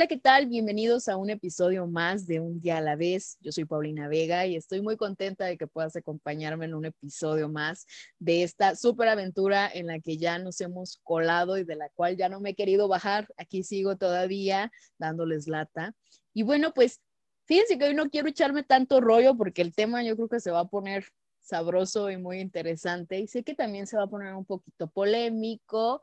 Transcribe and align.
Hola, 0.00 0.08
¿qué 0.08 0.16
tal? 0.16 0.46
Bienvenidos 0.46 1.08
a 1.08 1.18
un 1.18 1.28
episodio 1.28 1.86
más 1.86 2.26
de 2.26 2.40
Un 2.40 2.58
día 2.58 2.78
a 2.78 2.80
la 2.80 2.96
vez. 2.96 3.36
Yo 3.42 3.52
soy 3.52 3.66
Paulina 3.66 4.08
Vega 4.08 4.46
y 4.46 4.56
estoy 4.56 4.80
muy 4.80 4.96
contenta 4.96 5.44
de 5.44 5.58
que 5.58 5.66
puedas 5.66 5.94
acompañarme 5.94 6.64
en 6.64 6.72
un 6.72 6.86
episodio 6.86 7.50
más 7.50 7.86
de 8.18 8.42
esta 8.42 8.76
súper 8.76 9.08
aventura 9.08 9.70
en 9.70 9.88
la 9.88 10.00
que 10.00 10.16
ya 10.16 10.38
nos 10.38 10.58
hemos 10.62 11.02
colado 11.02 11.58
y 11.58 11.64
de 11.64 11.76
la 11.76 11.90
cual 11.90 12.16
ya 12.16 12.30
no 12.30 12.40
me 12.40 12.48
he 12.48 12.54
querido 12.54 12.88
bajar. 12.88 13.28
Aquí 13.36 13.62
sigo 13.62 13.98
todavía 13.98 14.72
dándoles 14.96 15.46
lata. 15.46 15.94
Y 16.32 16.44
bueno, 16.44 16.72
pues 16.72 17.02
fíjense 17.44 17.76
que 17.76 17.84
hoy 17.84 17.94
no 17.94 18.08
quiero 18.08 18.28
echarme 18.28 18.62
tanto 18.62 19.02
rollo 19.02 19.36
porque 19.36 19.60
el 19.60 19.74
tema 19.74 20.02
yo 20.02 20.16
creo 20.16 20.28
que 20.30 20.40
se 20.40 20.50
va 20.50 20.60
a 20.60 20.68
poner 20.68 21.04
sabroso 21.40 22.10
y 22.10 22.16
muy 22.16 22.40
interesante 22.40 23.20
y 23.20 23.26
sé 23.26 23.44
que 23.44 23.54
también 23.54 23.86
se 23.86 23.98
va 23.98 24.04
a 24.04 24.10
poner 24.10 24.32
un 24.32 24.46
poquito 24.46 24.88
polémico 24.88 26.02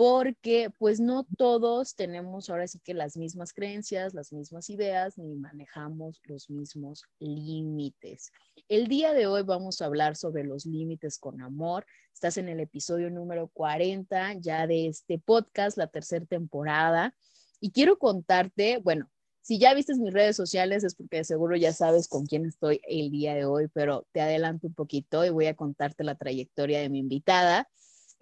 porque 0.00 0.72
pues 0.78 0.98
no 0.98 1.26
todos 1.36 1.94
tenemos 1.94 2.48
ahora 2.48 2.66
sí 2.66 2.78
que 2.78 2.94
las 2.94 3.18
mismas 3.18 3.52
creencias, 3.52 4.14
las 4.14 4.32
mismas 4.32 4.70
ideas, 4.70 5.18
ni 5.18 5.34
manejamos 5.34 6.22
los 6.24 6.48
mismos 6.48 7.04
límites. 7.18 8.32
El 8.70 8.88
día 8.88 9.12
de 9.12 9.26
hoy 9.26 9.42
vamos 9.42 9.82
a 9.82 9.84
hablar 9.84 10.16
sobre 10.16 10.44
los 10.44 10.64
límites 10.64 11.18
con 11.18 11.42
amor. 11.42 11.84
Estás 12.14 12.38
en 12.38 12.48
el 12.48 12.60
episodio 12.60 13.10
número 13.10 13.48
40 13.48 14.36
ya 14.40 14.66
de 14.66 14.86
este 14.86 15.18
podcast, 15.18 15.76
la 15.76 15.88
tercera 15.88 16.24
temporada. 16.24 17.14
Y 17.60 17.70
quiero 17.70 17.98
contarte, 17.98 18.78
bueno, 18.78 19.10
si 19.42 19.58
ya 19.58 19.74
viste 19.74 19.94
mis 19.96 20.14
redes 20.14 20.34
sociales 20.34 20.82
es 20.82 20.94
porque 20.94 21.24
seguro 21.24 21.56
ya 21.56 21.74
sabes 21.74 22.08
con 22.08 22.24
quién 22.24 22.46
estoy 22.46 22.80
el 22.88 23.10
día 23.10 23.34
de 23.34 23.44
hoy, 23.44 23.68
pero 23.74 24.06
te 24.12 24.22
adelanto 24.22 24.66
un 24.66 24.72
poquito 24.72 25.26
y 25.26 25.28
voy 25.28 25.44
a 25.44 25.56
contarte 25.56 26.04
la 26.04 26.14
trayectoria 26.14 26.80
de 26.80 26.88
mi 26.88 27.00
invitada. 27.00 27.68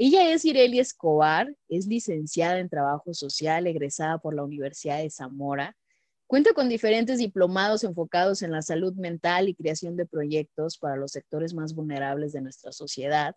Ella 0.00 0.32
es 0.32 0.44
Ireli 0.44 0.78
Escobar, 0.78 1.52
es 1.68 1.88
licenciada 1.88 2.60
en 2.60 2.68
Trabajo 2.68 3.12
Social, 3.14 3.66
egresada 3.66 4.18
por 4.18 4.32
la 4.32 4.44
Universidad 4.44 4.98
de 4.98 5.10
Zamora. 5.10 5.76
Cuenta 6.28 6.52
con 6.52 6.68
diferentes 6.68 7.18
diplomados 7.18 7.82
enfocados 7.82 8.42
en 8.42 8.52
la 8.52 8.62
salud 8.62 8.94
mental 8.94 9.48
y 9.48 9.56
creación 9.56 9.96
de 9.96 10.06
proyectos 10.06 10.78
para 10.78 10.94
los 10.94 11.10
sectores 11.10 11.52
más 11.52 11.74
vulnerables 11.74 12.32
de 12.32 12.42
nuestra 12.42 12.70
sociedad. 12.70 13.34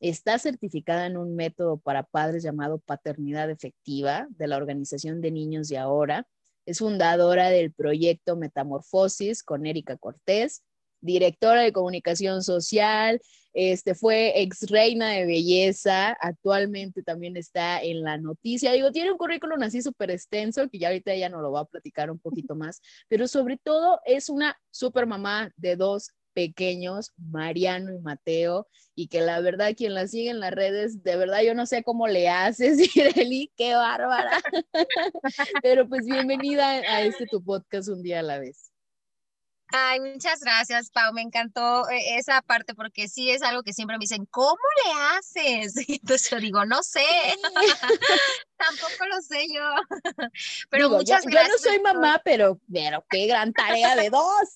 Está 0.00 0.40
certificada 0.40 1.06
en 1.06 1.16
un 1.16 1.36
método 1.36 1.78
para 1.78 2.02
padres 2.02 2.42
llamado 2.42 2.80
Paternidad 2.80 3.48
Efectiva 3.48 4.26
de 4.30 4.48
la 4.48 4.56
Organización 4.56 5.20
de 5.20 5.30
Niños 5.30 5.68
de 5.68 5.78
Ahora. 5.78 6.26
Es 6.66 6.80
fundadora 6.80 7.50
del 7.50 7.72
proyecto 7.72 8.34
Metamorfosis 8.34 9.44
con 9.44 9.64
Erika 9.64 9.96
Cortés 9.96 10.64
directora 11.00 11.62
de 11.62 11.72
comunicación 11.72 12.42
social, 12.42 13.20
este, 13.52 13.94
fue 13.94 14.40
ex 14.40 14.68
reina 14.70 15.10
de 15.10 15.26
belleza, 15.26 16.16
actualmente 16.20 17.02
también 17.02 17.36
está 17.36 17.82
en 17.82 18.02
la 18.02 18.18
noticia. 18.18 18.72
Digo, 18.72 18.92
tiene 18.92 19.12
un 19.12 19.18
currículum 19.18 19.62
así 19.62 19.82
súper 19.82 20.10
extenso, 20.10 20.68
que 20.68 20.78
ya 20.78 20.88
ahorita 20.88 21.12
ella 21.12 21.28
nos 21.28 21.42
lo 21.42 21.52
va 21.52 21.60
a 21.60 21.64
platicar 21.64 22.10
un 22.10 22.18
poquito 22.18 22.54
más, 22.54 22.80
pero 23.08 23.26
sobre 23.28 23.56
todo 23.56 24.00
es 24.04 24.28
una 24.28 24.56
super 24.70 25.06
mamá 25.06 25.50
de 25.56 25.76
dos 25.76 26.12
pequeños, 26.32 27.12
Mariano 27.16 27.92
y 27.92 27.98
Mateo, 27.98 28.68
y 28.94 29.08
que 29.08 29.20
la 29.20 29.40
verdad 29.40 29.74
quien 29.76 29.94
la 29.94 30.06
sigue 30.06 30.30
en 30.30 30.40
las 30.40 30.52
redes, 30.52 31.02
de 31.02 31.16
verdad 31.16 31.42
yo 31.42 31.54
no 31.54 31.66
sé 31.66 31.82
cómo 31.82 32.06
le 32.06 32.28
haces, 32.28 32.78
Ireli, 32.96 33.52
qué 33.56 33.74
bárbara. 33.74 34.40
pero 35.62 35.88
pues 35.88 36.06
bienvenida 36.06 36.68
a 36.68 37.02
este 37.02 37.26
tu 37.26 37.42
podcast 37.42 37.88
un 37.88 38.02
día 38.02 38.20
a 38.20 38.22
la 38.22 38.38
vez. 38.38 38.70
Ay, 39.72 40.00
muchas 40.00 40.40
gracias, 40.40 40.90
Pau. 40.90 41.12
Me 41.12 41.22
encantó 41.22 41.88
eh, 41.90 42.16
esa 42.16 42.42
parte 42.42 42.74
porque 42.74 43.08
sí 43.08 43.30
es 43.30 43.42
algo 43.42 43.62
que 43.62 43.72
siempre 43.72 43.96
me 43.96 44.02
dicen, 44.02 44.26
¿cómo 44.26 44.58
le 44.84 44.92
haces? 45.16 45.74
Y 45.88 45.94
entonces 45.94 46.30
yo 46.30 46.38
digo, 46.38 46.64
no 46.64 46.82
sé. 46.82 47.04
Tampoco 48.56 49.06
lo 49.08 49.20
sé 49.22 49.46
yo. 49.52 49.62
Pero 50.70 50.90
muchas 50.90 51.24
gracias. 51.24 51.48
Yo 51.48 51.52
no 51.52 51.58
soy 51.58 51.80
mamá, 51.80 52.20
pero, 52.24 52.60
pero 52.70 53.04
qué 53.08 53.26
gran 53.26 53.52
tarea 53.52 53.96
de 53.96 54.10
dos. 54.10 54.48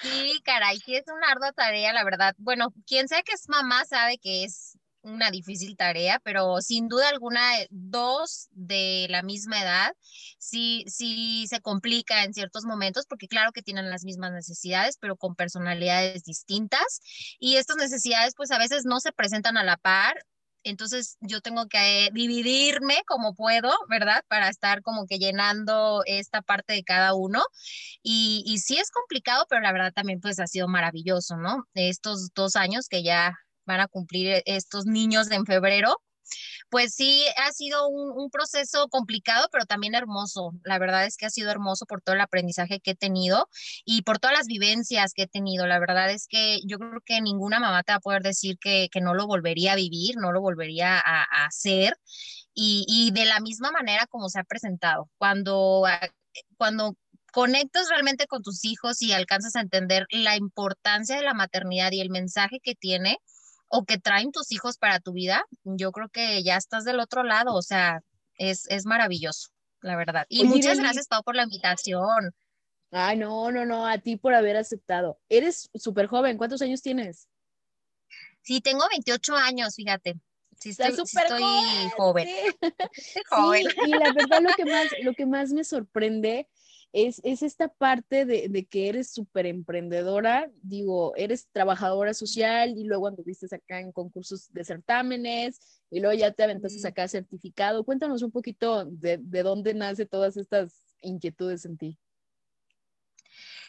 Sí, 0.00 0.40
caray, 0.44 0.78
sí 0.78 0.94
es 0.94 1.04
una 1.08 1.32
ardua 1.32 1.52
tarea, 1.52 1.92
la 1.92 2.04
verdad. 2.04 2.34
Bueno, 2.38 2.72
quien 2.86 3.08
sea 3.08 3.22
que 3.22 3.32
es 3.32 3.48
mamá 3.48 3.84
sabe 3.84 4.18
que 4.18 4.44
es 4.44 4.78
una 5.04 5.30
difícil 5.30 5.76
tarea, 5.76 6.20
pero 6.24 6.60
sin 6.60 6.88
duda 6.88 7.08
alguna, 7.08 7.60
eh, 7.60 7.68
dos 7.70 8.48
de 8.52 9.06
la 9.10 9.22
misma 9.22 9.62
edad, 9.62 9.92
sí, 10.38 10.84
sí 10.88 11.46
se 11.48 11.60
complica 11.60 12.24
en 12.24 12.34
ciertos 12.34 12.64
momentos, 12.64 13.06
porque 13.06 13.28
claro 13.28 13.52
que 13.52 13.62
tienen 13.62 13.90
las 13.90 14.04
mismas 14.04 14.32
necesidades, 14.32 14.96
pero 15.00 15.16
con 15.16 15.34
personalidades 15.36 16.24
distintas. 16.24 17.00
Y 17.38 17.56
estas 17.56 17.76
necesidades, 17.76 18.34
pues 18.36 18.50
a 18.50 18.58
veces 18.58 18.84
no 18.84 19.00
se 19.00 19.12
presentan 19.12 19.56
a 19.56 19.64
la 19.64 19.76
par. 19.76 20.16
Entonces 20.66 21.18
yo 21.20 21.42
tengo 21.42 21.68
que 21.68 22.08
dividirme 22.14 23.02
como 23.06 23.34
puedo, 23.34 23.70
¿verdad? 23.90 24.22
Para 24.28 24.48
estar 24.48 24.80
como 24.82 25.06
que 25.06 25.18
llenando 25.18 26.02
esta 26.06 26.40
parte 26.40 26.72
de 26.72 26.84
cada 26.84 27.14
uno. 27.14 27.42
Y, 28.02 28.42
y 28.46 28.58
sí 28.58 28.78
es 28.78 28.90
complicado, 28.90 29.44
pero 29.50 29.60
la 29.60 29.72
verdad 29.72 29.92
también 29.92 30.20
pues 30.20 30.40
ha 30.40 30.46
sido 30.46 30.66
maravilloso, 30.68 31.36
¿no? 31.36 31.64
Estos 31.74 32.30
dos 32.34 32.56
años 32.56 32.88
que 32.88 33.02
ya 33.02 33.34
van 33.66 33.80
a 33.80 33.88
cumplir 33.88 34.28
e, 34.28 34.42
estos 34.46 34.86
niños 34.86 35.30
en 35.30 35.44
febrero, 35.46 35.96
pues 36.70 36.94
sí 36.94 37.24
ha 37.36 37.52
sido 37.52 37.88
un, 37.88 38.30
proceso 38.30 38.88
complicado, 38.88 39.48
pero 39.52 39.64
también 39.64 39.94
hermoso. 39.94 40.52
La 40.64 40.78
verdad 40.78 41.06
es 41.06 41.16
que 41.16 41.26
ha 41.26 41.30
sido 41.30 41.50
hermoso 41.50 41.86
por 41.86 42.02
todo 42.02 42.14
el 42.16 42.20
aprendizaje 42.20 42.80
que 42.80 42.92
he 42.92 42.96
tenido 42.96 43.48
y 43.84 44.02
por 44.02 44.18
todas 44.18 44.36
las 44.36 44.46
vivencias 44.46 45.12
que 45.14 45.22
he 45.22 45.28
tenido. 45.28 45.66
La 45.66 45.78
verdad 45.78 46.10
es 46.10 46.26
que 46.28 46.60
yo 46.66 46.78
creo 46.78 47.00
que 47.04 47.20
ninguna 47.20 47.60
mamá 47.60 47.82
te 47.84 47.92
va 47.92 47.96
a 47.98 48.00
poder 48.00 48.22
decir 48.22 48.58
que, 48.58 48.88
no 49.00 49.14
lo 49.14 49.26
volvería 49.26 49.72
a 49.72 49.76
vivir, 49.76 50.16
no 50.16 50.32
lo 50.32 50.40
volvería 50.40 50.98
a, 50.98 51.46
hacer. 51.46 51.96
Y, 52.54 52.84
y, 52.88 53.10
de 53.12 53.26
la 53.26 53.40
misma 53.40 53.70
manera 53.70 54.06
como 54.06 54.28
se 54.28 54.40
ha 54.40 54.44
presentado. 54.44 55.10
Cuando, 55.18 55.84
ah, 55.86 56.08
cuando 56.56 56.96
conectas 57.32 57.88
realmente 57.90 58.26
con 58.26 58.42
tus 58.42 58.64
hijos 58.64 59.02
y 59.02 59.12
alcanzas 59.12 59.56
a 59.56 59.60
entender 59.60 60.06
la 60.10 60.36
importancia 60.36 61.16
de 61.16 61.22
la 61.22 61.34
maternidad 61.34 61.92
y 61.92 62.00
el 62.00 62.10
mensaje 62.10 62.60
que 62.62 62.74
tiene, 62.74 63.18
o 63.76 63.84
que 63.84 63.98
traen 63.98 64.30
tus 64.30 64.52
hijos 64.52 64.78
para 64.78 65.00
tu 65.00 65.12
vida, 65.12 65.44
yo 65.64 65.90
creo 65.90 66.08
que 66.08 66.44
ya 66.44 66.56
estás 66.56 66.84
del 66.84 67.00
otro 67.00 67.24
lado, 67.24 67.54
o 67.54 67.62
sea, 67.62 68.02
es, 68.38 68.68
es 68.68 68.86
maravilloso, 68.86 69.48
la 69.80 69.96
verdad. 69.96 70.26
Y 70.28 70.44
muchas 70.44 70.78
gracias, 70.78 71.08
Pau, 71.08 71.24
por 71.24 71.34
la 71.34 71.42
invitación. 71.42 72.32
Ay, 72.92 73.16
no, 73.16 73.50
no, 73.50 73.66
no, 73.66 73.84
a 73.84 73.98
ti 73.98 74.16
por 74.16 74.32
haber 74.32 74.56
aceptado. 74.56 75.18
Eres 75.28 75.70
súper 75.74 76.06
joven, 76.06 76.38
¿cuántos 76.38 76.62
años 76.62 76.82
tienes? 76.82 77.26
Sí, 78.42 78.60
tengo 78.60 78.84
28 78.88 79.34
años, 79.34 79.74
fíjate. 79.74 80.14
Sí, 80.60 80.70
estoy, 80.70 80.94
joven. 81.96 82.28
joven. 83.28 83.66
y 83.86 83.90
la 83.90 84.12
verdad 84.12 84.40
lo 84.40 84.52
que 84.54 84.64
más, 84.66 84.86
lo 85.02 85.14
que 85.14 85.26
más 85.26 85.52
me 85.52 85.64
sorprende 85.64 86.46
es, 86.94 87.42
esta 87.42 87.66
parte 87.68 88.24
de, 88.24 88.66
que 88.66 88.88
eres 88.88 89.12
súper 89.12 89.46
emprendedora, 89.46 90.48
digo, 90.62 91.12
eres 91.16 91.48
trabajadora 91.50 92.14
social 92.14 92.78
y 92.78 92.84
luego 92.84 93.08
anduviste 93.08 93.46
acá 93.54 93.80
en 93.80 93.90
concursos 93.90 94.52
de 94.52 94.64
certámenes 94.64 95.82
y 95.90 95.98
luego 95.98 96.16
ya 96.16 96.30
te 96.30 96.44
aventaste 96.44 96.86
acá 96.86 97.08
certificado. 97.08 97.84
Cuéntanos 97.84 98.22
un 98.22 98.30
poquito 98.30 98.84
de, 98.84 99.18
de 99.18 99.42
dónde 99.42 99.74
nace 99.74 100.06
todas 100.06 100.36
estas 100.36 100.94
inquietudes 101.00 101.64
en 101.64 101.76
ti. 101.76 101.98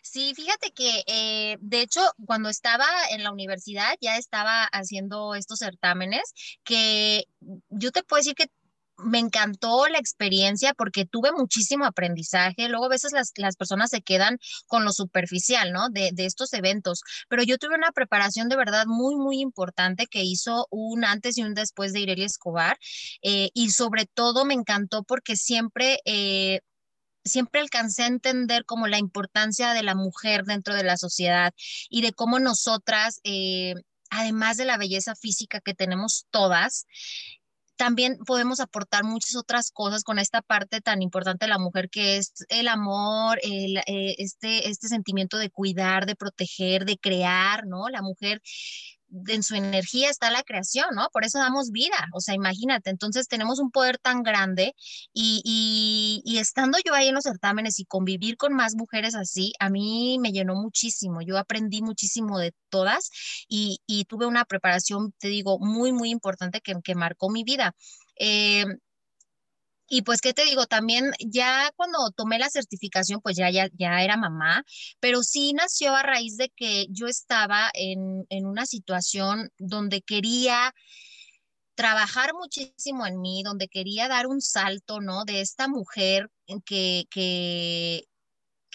Sí, 0.03 0.35
fíjate 0.35 0.71
que 0.71 1.03
eh, 1.07 1.57
de 1.61 1.81
hecho 1.81 2.01
cuando 2.27 2.49
estaba 2.49 2.85
en 3.09 3.23
la 3.23 3.31
universidad 3.31 3.95
ya 4.01 4.17
estaba 4.17 4.65
haciendo 4.65 5.33
estos 5.33 5.57
certámenes 5.57 6.31
que 6.63 7.25
yo 7.69 7.91
te 7.91 8.03
puedo 8.03 8.19
decir 8.19 8.35
que 8.35 8.51
me 8.97 9.19
encantó 9.19 9.87
la 9.87 9.97
experiencia 9.97 10.73
porque 10.73 11.05
tuve 11.05 11.31
muchísimo 11.31 11.85
aprendizaje. 11.85 12.69
Luego 12.69 12.85
a 12.85 12.89
veces 12.89 13.11
las, 13.11 13.55
personas 13.55 13.89
se 13.89 14.01
quedan 14.01 14.39
con 14.67 14.85
lo 14.85 14.91
superficial, 14.91 15.71
¿no? 15.71 15.89
De, 15.89 16.13
estos 16.17 16.53
eventos, 16.53 17.01
pero 17.29 17.43
yo 17.43 17.57
tuve 17.57 17.75
una 17.75 17.91
preparación 17.91 18.49
de 18.49 18.55
verdad 18.55 18.85
muy, 18.87 19.15
muy 19.15 19.39
importante 19.39 20.07
que 20.07 20.23
hizo 20.23 20.67
un 20.71 21.05
antes 21.05 21.37
y 21.37 21.43
un 21.43 21.53
después 21.53 21.93
de 21.93 21.99
Irelia 22.01 22.25
Escobar. 22.25 22.77
Eh, 23.21 23.49
y 23.53 23.71
sobre 23.71 24.05
todo 24.05 24.45
me 24.45 24.53
encantó 24.53 25.03
porque 25.03 25.35
siempre... 25.35 25.99
Eh, 26.05 26.61
siempre 27.27 27.59
alcancé 27.59 28.03
a 28.03 28.07
entender 28.07 28.65
como 28.65 28.85
la 28.85 28.99
importancia 28.99 29.73
de 29.73 29.81
la 29.81 29.95
mujer 29.95 30.43
dentro 30.45 30.75
de 30.75 30.83
la 30.83 30.95
sociedad 30.95 31.55
y 31.89 32.03
de 32.03 32.13
cómo 32.13 32.37
nosotras, 32.37 33.19
eh, 33.23 33.73
además 34.11 34.57
de 34.57 34.65
la 34.65 34.77
belleza 34.77 35.15
física 35.15 35.59
que 35.59 35.73
tenemos 35.73 36.27
todas, 36.29 36.85
también 37.75 38.17
podemos 38.25 38.59
aportar 38.59 39.03
muchas 39.03 39.35
otras 39.35 39.71
cosas 39.71 40.03
con 40.03 40.19
esta 40.19 40.41
parte 40.41 40.81
tan 40.81 41.01
importante 41.01 41.45
de 41.45 41.49
la 41.49 41.59
mujer 41.59 41.89
que 41.89 42.17
es 42.17 42.33
el 42.49 42.67
amor, 42.67 43.39
el, 43.43 43.77
eh, 43.77 44.15
este, 44.17 44.69
este 44.69 44.87
sentimiento 44.87 45.37
de 45.37 45.49
cuidar, 45.49 46.05
de 46.05 46.15
proteger, 46.15 46.85
de 46.85 46.97
crear, 46.97 47.65
¿no? 47.65 47.89
La 47.89 48.01
mujer 48.01 48.41
en 49.27 49.43
su 49.43 49.55
energía 49.55 50.09
está 50.09 50.29
la 50.31 50.43
creación, 50.43 50.87
¿no? 50.95 51.09
Por 51.11 51.25
eso 51.25 51.39
damos 51.39 51.71
vida, 51.71 52.07
o 52.13 52.19
sea, 52.19 52.35
imagínate, 52.35 52.89
entonces 52.89 53.27
tenemos 53.27 53.59
un 53.59 53.71
poder 53.71 53.97
tan 53.97 54.23
grande 54.23 54.73
y, 55.13 56.21
y, 56.25 56.37
estando 56.37 56.77
yo 56.85 56.93
ahí 56.93 57.07
en 57.07 57.15
los 57.15 57.23
certámenes 57.23 57.79
y 57.79 57.85
convivir 57.85 58.37
con 58.37 58.53
más 58.53 58.75
mujeres 58.75 59.15
así, 59.15 59.53
a 59.59 59.69
mí 59.69 60.17
me 60.19 60.31
llenó 60.31 60.55
muchísimo, 60.55 61.21
yo 61.21 61.37
aprendí 61.37 61.81
muchísimo 61.81 62.39
de 62.39 62.53
todas 62.69 63.09
y, 63.47 63.79
y 63.87 64.05
tuve 64.05 64.25
una 64.25 64.45
preparación, 64.45 65.13
te 65.17 65.27
digo, 65.29 65.59
muy, 65.59 65.91
muy 65.91 66.09
importante 66.09 66.61
que, 66.61 66.75
que 66.83 66.95
marcó 66.95 67.29
mi 67.29 67.43
vida. 67.43 67.75
Eh, 68.17 68.65
y 69.87 70.01
pues, 70.01 70.21
¿qué 70.21 70.33
te 70.33 70.45
digo? 70.45 70.65
También 70.65 71.11
ya 71.19 71.71
cuando 71.75 72.11
tomé 72.11 72.39
la 72.39 72.49
certificación, 72.49 73.21
pues 73.21 73.37
ya, 73.37 73.49
ya, 73.49 73.69
ya 73.77 74.03
era 74.03 74.17
mamá, 74.17 74.63
pero 74.99 75.23
sí 75.23 75.53
nació 75.53 75.95
a 75.95 76.03
raíz 76.03 76.37
de 76.37 76.49
que 76.55 76.87
yo 76.89 77.07
estaba 77.07 77.69
en, 77.73 78.25
en 78.29 78.45
una 78.45 78.65
situación 78.65 79.49
donde 79.57 80.01
quería 80.01 80.73
trabajar 81.75 82.33
muchísimo 82.33 83.05
en 83.05 83.19
mí, 83.19 83.43
donde 83.43 83.67
quería 83.67 84.07
dar 84.07 84.27
un 84.27 84.41
salto, 84.41 85.01
¿no? 85.01 85.25
De 85.25 85.41
esta 85.41 85.67
mujer 85.67 86.29
que, 86.65 87.05
que, 87.11 88.05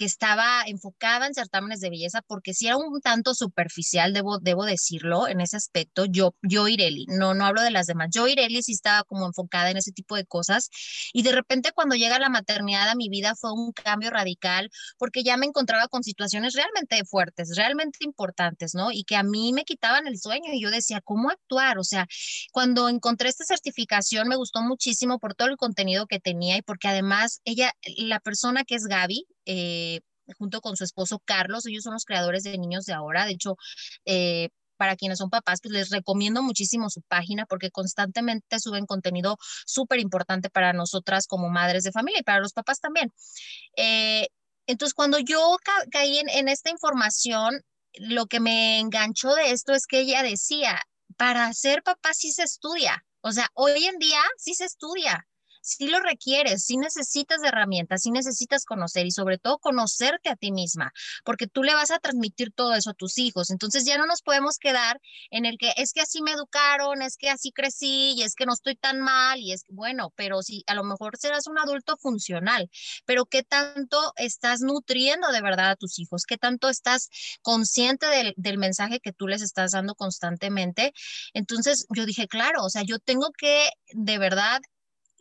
que 0.00 0.06
estaba 0.06 0.62
enfocada 0.67 1.26
en 1.26 1.35
certámenes 1.35 1.81
de 1.81 1.91
belleza, 1.91 2.23
porque 2.26 2.55
si 2.55 2.67
era 2.67 2.79
un 2.79 3.02
tanto 3.02 3.35
superficial, 3.35 4.14
debo, 4.14 4.38
debo 4.38 4.64
decirlo, 4.64 5.29
en 5.29 5.43
ese 5.43 5.58
aspecto, 5.58 6.06
yo, 6.06 6.35
yo 6.41 6.69
Ireli, 6.69 7.05
no, 7.06 7.35
no 7.35 7.44
hablo 7.44 7.61
de 7.61 7.70
las 7.70 7.87
demás, 7.87 8.08
yo 8.11 8.26
Ireli 8.26 8.62
sí 8.62 8.73
estaba 8.73 9.05
como 9.05 9.26
enfocada 9.26 9.70
en 9.70 9.76
ese 9.76 9.93
tipo 9.93 10.17
de 10.17 10.25
cosas, 10.25 10.70
y 11.12 11.23
de 11.23 11.32
repente 11.32 11.73
cuando 11.75 11.97
llega 11.97 12.19
la 12.19 12.31
maternidad 12.31 12.88
a 12.88 12.94
mi 12.94 13.11
vida 13.11 13.35
fue 13.38 13.52
un 13.52 13.73
cambio 13.73 14.08
radical, 14.08 14.70
porque 14.97 15.23
ya 15.23 15.37
me 15.37 15.44
encontraba 15.44 15.87
con 15.88 16.03
situaciones 16.03 16.55
realmente 16.55 17.05
fuertes, 17.05 17.55
realmente 17.55 17.99
importantes, 18.00 18.75
¿no? 18.75 18.93
Y 18.93 19.05
que 19.05 19.17
a 19.17 19.23
mí 19.23 19.53
me 19.53 19.64
quitaban 19.64 20.06
el 20.06 20.19
sueño, 20.19 20.50
y 20.50 20.62
yo 20.62 20.70
decía, 20.70 21.03
¿cómo 21.03 21.29
actuar? 21.29 21.79
O 21.79 21.85
sea, 21.85 22.06
cuando 22.53 22.88
encontré 22.88 23.29
esta 23.29 23.44
certificación 23.44 24.29
me 24.29 24.37
gustó 24.37 24.62
muchísimo 24.62 25.19
por 25.19 25.35
todo 25.35 25.49
el 25.49 25.58
contenido 25.58 26.06
que 26.06 26.20
tenía 26.20 26.56
y 26.56 26.62
porque 26.62 26.88
además 26.88 27.43
ella, 27.44 27.75
la 27.99 28.19
persona 28.19 28.64
que 28.64 28.76
es 28.76 28.85
Gaby, 28.85 29.26
eh, 29.52 30.00
junto 30.38 30.61
con 30.61 30.76
su 30.76 30.85
esposo 30.85 31.20
Carlos. 31.25 31.67
Ellos 31.67 31.82
son 31.82 31.94
los 31.94 32.05
creadores 32.05 32.44
de 32.44 32.56
Niños 32.56 32.85
de 32.85 32.93
Ahora. 32.93 33.26
De 33.26 33.32
hecho, 33.32 33.56
eh, 34.05 34.50
para 34.76 34.97
quienes 34.97 35.19
son 35.19 35.29
papás, 35.29 35.61
pues 35.61 35.73
les 35.73 35.91
recomiendo 35.91 36.41
muchísimo 36.43 36.88
su 36.88 37.02
página 37.02 37.47
porque 37.47 37.70
constantemente 37.70 38.61
suben 38.61 38.87
contenido 38.87 39.37
súper 39.67 39.99
importante 39.99 40.50
para 40.50 40.73
nosotras 40.73 41.26
como 41.26 41.50
madres 41.50 41.82
de 41.82 41.93
familia 41.93 42.20
y 42.20 42.23
para 42.23 42.41
los 42.41 42.52
papás 42.52 42.81
también. 42.81 43.12
Eh, 43.76 44.29
entonces, 44.67 44.94
cuando 44.94 45.19
yo 45.19 45.56
caí 45.91 46.19
en, 46.19 46.29
en 46.29 46.49
esta 46.49 46.70
información, 46.70 47.62
lo 47.94 48.26
que 48.26 48.38
me 48.38 48.79
enganchó 48.79 49.35
de 49.35 49.50
esto 49.50 49.73
es 49.73 49.87
que 49.87 50.00
ella 50.00 50.23
decía, 50.23 50.81
para 51.17 51.53
ser 51.55 51.82
papá 51.82 52.14
sí 52.14 52.31
se 52.31 52.44
estudia. 52.44 53.05
O 53.20 53.32
sea, 53.32 53.49
hoy 53.55 53.85
en 53.85 53.99
día 53.99 54.23
sí 54.38 54.55
se 54.55 54.64
estudia 54.64 55.26
si 55.60 55.88
lo 55.88 56.00
requieres, 56.00 56.64
si 56.64 56.76
necesitas 56.76 57.40
de 57.40 57.48
herramientas, 57.48 58.02
si 58.02 58.10
necesitas 58.10 58.64
conocer 58.64 59.06
y 59.06 59.10
sobre 59.10 59.38
todo 59.38 59.58
conocerte 59.58 60.30
a 60.30 60.36
ti 60.36 60.52
misma, 60.52 60.92
porque 61.24 61.46
tú 61.46 61.62
le 61.62 61.74
vas 61.74 61.90
a 61.90 61.98
transmitir 61.98 62.52
todo 62.52 62.74
eso 62.74 62.90
a 62.90 62.94
tus 62.94 63.18
hijos. 63.18 63.50
Entonces 63.50 63.84
ya 63.84 63.98
no 63.98 64.06
nos 64.06 64.22
podemos 64.22 64.58
quedar 64.58 65.00
en 65.30 65.46
el 65.46 65.58
que 65.58 65.72
es 65.76 65.92
que 65.92 66.00
así 66.00 66.22
me 66.22 66.32
educaron, 66.32 67.02
es 67.02 67.16
que 67.16 67.30
así 67.30 67.52
crecí 67.52 68.14
y 68.16 68.22
es 68.22 68.34
que 68.34 68.46
no 68.46 68.54
estoy 68.54 68.76
tan 68.76 69.00
mal 69.00 69.40
y 69.40 69.52
es 69.52 69.64
bueno, 69.68 70.12
pero 70.16 70.42
si 70.42 70.64
a 70.66 70.74
lo 70.74 70.84
mejor 70.84 71.16
serás 71.18 71.46
un 71.46 71.58
adulto 71.58 71.96
funcional, 71.96 72.70
pero 73.04 73.26
qué 73.26 73.42
tanto 73.42 74.12
estás 74.16 74.60
nutriendo 74.60 75.30
de 75.32 75.42
verdad 75.42 75.70
a 75.70 75.76
tus 75.76 75.98
hijos, 75.98 76.24
qué 76.24 76.38
tanto 76.38 76.68
estás 76.68 77.08
consciente 77.42 78.06
del, 78.06 78.34
del 78.36 78.58
mensaje 78.58 79.00
que 79.00 79.12
tú 79.12 79.28
les 79.28 79.42
estás 79.42 79.72
dando 79.72 79.94
constantemente. 79.94 80.92
Entonces 81.34 81.86
yo 81.94 82.06
dije, 82.06 82.28
claro, 82.28 82.64
o 82.64 82.70
sea, 82.70 82.82
yo 82.82 82.98
tengo 82.98 83.30
que 83.36 83.70
de 83.92 84.18
verdad 84.18 84.60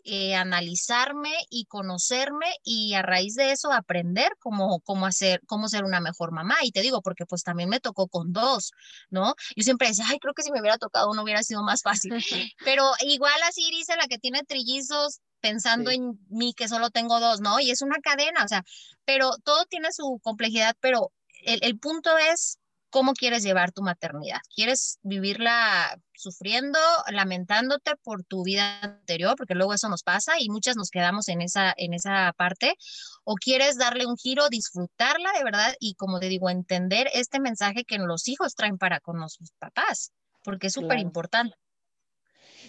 eh, 0.03 0.35
analizarme 0.35 1.31
y 1.49 1.65
conocerme 1.65 2.47
y 2.63 2.93
a 2.93 3.01
raíz 3.01 3.35
de 3.35 3.51
eso 3.51 3.71
aprender 3.71 4.31
cómo, 4.39 4.79
cómo 4.81 5.05
hacer, 5.05 5.41
cómo 5.45 5.67
ser 5.67 5.83
una 5.83 5.99
mejor 5.99 6.31
mamá. 6.31 6.55
Y 6.63 6.71
te 6.71 6.81
digo, 6.81 7.01
porque 7.01 7.25
pues 7.25 7.43
también 7.43 7.69
me 7.69 7.79
tocó 7.79 8.07
con 8.07 8.31
dos, 8.33 8.71
¿no? 9.09 9.35
Yo 9.55 9.63
siempre 9.63 9.87
decía, 9.87 10.05
ay, 10.07 10.19
creo 10.19 10.33
que 10.33 10.43
si 10.43 10.51
me 10.51 10.59
hubiera 10.61 10.77
tocado 10.77 11.09
uno 11.09 11.23
hubiera 11.23 11.43
sido 11.43 11.63
más 11.63 11.81
fácil. 11.81 12.13
Pero 12.65 12.91
igual 13.01 13.41
así 13.47 13.69
dice 13.71 13.95
la 13.97 14.07
que 14.07 14.17
tiene 14.17 14.43
trillizos 14.43 15.19
pensando 15.41 15.91
en 15.91 16.19
mí 16.29 16.53
que 16.53 16.67
solo 16.67 16.89
tengo 16.89 17.19
dos, 17.19 17.41
¿no? 17.41 17.59
Y 17.59 17.71
es 17.71 17.81
una 17.81 17.99
cadena, 17.99 18.43
o 18.43 18.47
sea, 18.47 18.63
pero 19.05 19.31
todo 19.43 19.65
tiene 19.65 19.93
su 19.93 20.19
complejidad, 20.21 20.75
pero 20.81 21.13
el, 21.45 21.59
el 21.63 21.79
punto 21.79 22.17
es 22.17 22.59
cómo 22.89 23.13
quieres 23.13 23.43
llevar 23.43 23.71
tu 23.71 23.81
maternidad. 23.81 24.39
¿Quieres 24.55 24.99
vivirla 25.03 25.99
sufriendo, 26.13 26.79
lamentándote 27.11 27.91
por 28.03 28.23
tu 28.23 28.43
vida 28.43 28.81
anterior, 28.81 29.35
porque 29.37 29.55
luego 29.55 29.73
eso 29.73 29.89
nos 29.89 30.03
pasa 30.03 30.33
y 30.39 30.49
muchas 30.49 30.75
nos 30.75 30.89
quedamos 30.89 31.27
en 31.29 31.41
esa, 31.41 31.73
en 31.77 31.93
esa 31.93 32.33
parte? 32.37 32.75
¿O 33.23 33.35
quieres 33.35 33.77
darle 33.77 34.05
un 34.05 34.17
giro, 34.17 34.49
disfrutarla 34.49 35.31
de 35.33 35.43
verdad 35.43 35.75
y, 35.79 35.95
como 35.95 36.19
te 36.19 36.27
digo, 36.27 36.49
entender 36.49 37.09
este 37.13 37.39
mensaje 37.39 37.85
que 37.85 37.97
los 37.97 38.27
hijos 38.27 38.55
traen 38.55 38.77
para 38.77 38.99
con 38.99 39.17
nuestros 39.17 39.51
papás? 39.59 40.11
Porque 40.43 40.67
es 40.67 40.73
súper 40.73 40.99
importante. 40.99 41.55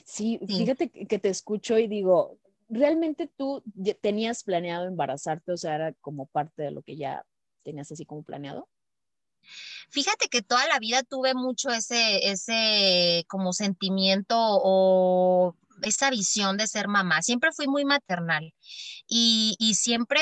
Sí, 0.04 0.40
fíjate 0.46 0.90
que 0.90 1.18
te 1.18 1.28
escucho 1.28 1.78
y 1.78 1.86
digo, 1.86 2.38
¿realmente 2.68 3.30
tú 3.36 3.62
tenías 4.00 4.44
planeado 4.44 4.86
embarazarte? 4.86 5.52
O 5.52 5.56
sea, 5.56 5.74
era 5.74 5.92
como 6.00 6.26
parte 6.26 6.62
de 6.62 6.70
lo 6.70 6.82
que 6.82 6.96
ya 6.96 7.24
tenías 7.62 7.90
así 7.92 8.04
como 8.04 8.22
planeado. 8.22 8.68
Fíjate 9.90 10.28
que 10.28 10.42
toda 10.42 10.66
la 10.68 10.78
vida 10.78 11.02
tuve 11.02 11.34
mucho 11.34 11.70
ese, 11.70 12.30
ese 12.30 13.24
como 13.28 13.52
sentimiento 13.52 14.36
o 14.38 15.56
esa 15.82 16.10
visión 16.10 16.56
de 16.56 16.66
ser 16.66 16.88
mamá. 16.88 17.22
Siempre 17.22 17.50
fui 17.52 17.66
muy 17.66 17.84
maternal 17.84 18.54
y, 19.08 19.56
y 19.58 19.74
siempre 19.74 20.20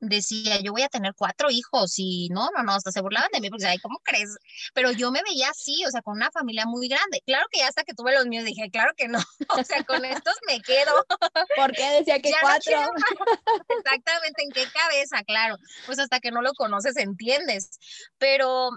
decía, 0.00 0.60
yo 0.60 0.72
voy 0.72 0.82
a 0.82 0.88
tener 0.88 1.14
cuatro 1.16 1.50
hijos 1.50 1.94
y 1.96 2.28
no, 2.30 2.50
no, 2.56 2.62
no, 2.62 2.72
hasta 2.72 2.92
se 2.92 3.00
burlaban 3.00 3.30
de 3.32 3.40
mí 3.40 3.50
porque, 3.50 3.66
ay, 3.66 3.78
¿cómo 3.78 3.98
crees? 4.02 4.36
Pero 4.74 4.92
yo 4.92 5.10
me 5.10 5.22
veía 5.22 5.50
así, 5.50 5.84
o 5.86 5.90
sea, 5.90 6.02
con 6.02 6.16
una 6.16 6.30
familia 6.30 6.66
muy 6.66 6.88
grande. 6.88 7.22
Claro 7.26 7.46
que 7.50 7.60
ya 7.60 7.68
hasta 7.68 7.84
que 7.84 7.94
tuve 7.94 8.14
los 8.14 8.26
míos 8.26 8.44
dije, 8.44 8.70
claro 8.70 8.92
que 8.96 9.08
no, 9.08 9.18
o 9.48 9.64
sea, 9.64 9.84
con 9.84 10.04
estos 10.04 10.34
me 10.46 10.60
quedo. 10.60 10.92
¿Por 11.56 11.72
qué 11.72 11.90
decía 11.90 12.20
que 12.20 12.32
cuatro? 12.40 12.72
Exactamente, 13.78 14.42
¿en 14.42 14.50
qué 14.50 14.66
cabeza? 14.72 15.22
Claro, 15.24 15.56
pues 15.86 15.98
hasta 15.98 16.20
que 16.20 16.30
no 16.30 16.42
lo 16.42 16.52
conoces 16.54 16.96
entiendes. 16.96 17.78
Pero 18.18 18.70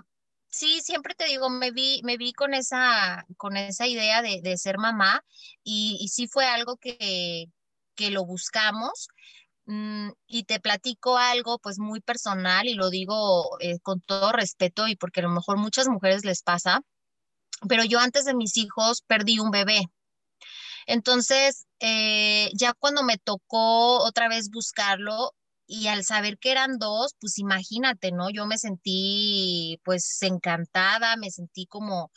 sí, 0.50 0.82
siempre 0.82 1.16
te 1.16 1.26
digo, 1.26 1.50
me 1.50 1.72
vi, 1.72 2.02
me 2.04 2.18
vi 2.18 2.34
con 2.34 2.54
esa, 2.54 3.26
con 3.38 3.58
esa 3.58 3.88
idea 3.88 4.22
de, 4.22 4.42
de 4.42 4.58
ser 4.58 4.78
mamá 4.78 5.24
y, 5.64 5.98
y 6.00 6.10
sí 6.10 6.28
fue 6.28 6.46
algo 6.46 6.78
que, 6.78 7.48
que 7.96 8.12
lo 8.12 8.26
buscamos 8.26 9.10
y 9.68 10.44
te 10.46 10.60
platico 10.60 11.18
algo 11.18 11.60
pues 11.60 11.78
muy 11.78 12.00
personal 12.00 12.68
y 12.68 12.74
lo 12.74 12.90
digo 12.90 13.58
eh, 13.60 13.80
con 13.80 14.00
todo 14.02 14.32
respeto 14.32 14.88
y 14.88 14.96
porque 14.96 15.20
a 15.20 15.24
lo 15.24 15.30
mejor 15.30 15.58
muchas 15.58 15.88
mujeres 15.90 16.24
les 16.24 16.42
pasa, 16.42 16.82
pero 17.68 17.84
yo 17.84 18.00
antes 18.00 18.26
de 18.26 18.36
mis 18.36 18.58
hijos 18.58 19.02
perdí 19.02 19.40
un 19.40 19.52
bebé. 19.52 19.90
Entonces, 20.86 21.68
eh, 21.80 22.50
ya 22.54 22.74
cuando 22.74 23.04
me 23.04 23.18
tocó 23.18 24.00
otra 24.06 24.30
vez 24.30 24.50
buscarlo 24.50 25.34
y 25.68 25.88
al 25.88 26.06
saber 26.06 26.38
que 26.40 26.52
eran 26.52 26.78
dos, 26.78 27.16
pues 27.20 27.38
imagínate, 27.40 28.14
¿no? 28.14 28.30
Yo 28.30 28.46
me 28.46 28.58
sentí 28.58 29.82
pues 29.84 30.22
encantada, 30.24 31.18
me 31.18 31.30
sentí 31.30 31.66
como, 31.68 32.12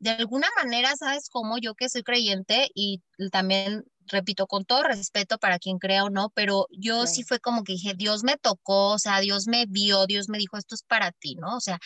de 0.00 0.10
alguna 0.10 0.48
manera, 0.56 0.96
¿sabes 0.96 1.28
cómo? 1.30 1.58
Yo 1.58 1.74
que 1.76 1.88
soy 1.88 2.02
creyente 2.02 2.68
y 2.74 3.02
también 3.30 3.84
repito, 4.08 4.46
con 4.46 4.64
todo 4.64 4.82
respeto 4.82 5.38
para 5.38 5.58
quien 5.58 5.78
crea 5.78 6.04
o 6.04 6.10
no, 6.10 6.30
pero 6.30 6.66
yo 6.70 7.06
sí 7.06 7.24
fue 7.24 7.40
como 7.40 7.64
que 7.64 7.72
dije, 7.72 7.94
Dios 7.94 8.24
me 8.24 8.36
tocó, 8.36 8.92
o 8.94 8.98
sea, 8.98 9.20
Dios 9.20 9.46
me 9.46 9.66
vio, 9.66 10.06
Dios 10.06 10.28
me 10.28 10.38
dijo, 10.38 10.56
esto 10.56 10.74
es 10.74 10.82
para 10.82 11.12
ti, 11.12 11.36
¿no? 11.36 11.56
O 11.56 11.60
sea, 11.60 11.78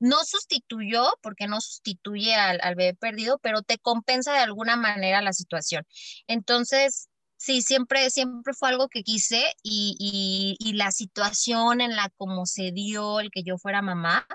no 0.00 0.24
sustituyó, 0.24 1.04
porque 1.22 1.46
no 1.46 1.60
sustituye 1.60 2.34
al, 2.34 2.60
al 2.62 2.74
bebé 2.74 2.94
perdido, 2.94 3.38
pero 3.42 3.62
te 3.62 3.78
compensa 3.78 4.32
de 4.32 4.38
alguna 4.40 4.76
manera 4.76 5.22
la 5.22 5.32
situación. 5.32 5.84
Entonces, 6.26 7.08
sí, 7.36 7.62
siempre, 7.62 8.10
siempre 8.10 8.52
fue 8.54 8.68
algo 8.70 8.88
que 8.88 9.02
quise 9.02 9.44
y, 9.62 9.96
y, 9.98 10.56
y 10.58 10.74
la 10.74 10.90
situación 10.92 11.80
en 11.80 11.96
la 11.96 12.10
como 12.16 12.46
se 12.46 12.72
dio 12.72 13.20
el 13.20 13.30
que 13.30 13.42
yo 13.42 13.58
fuera 13.58 13.82
mamá, 13.82 14.26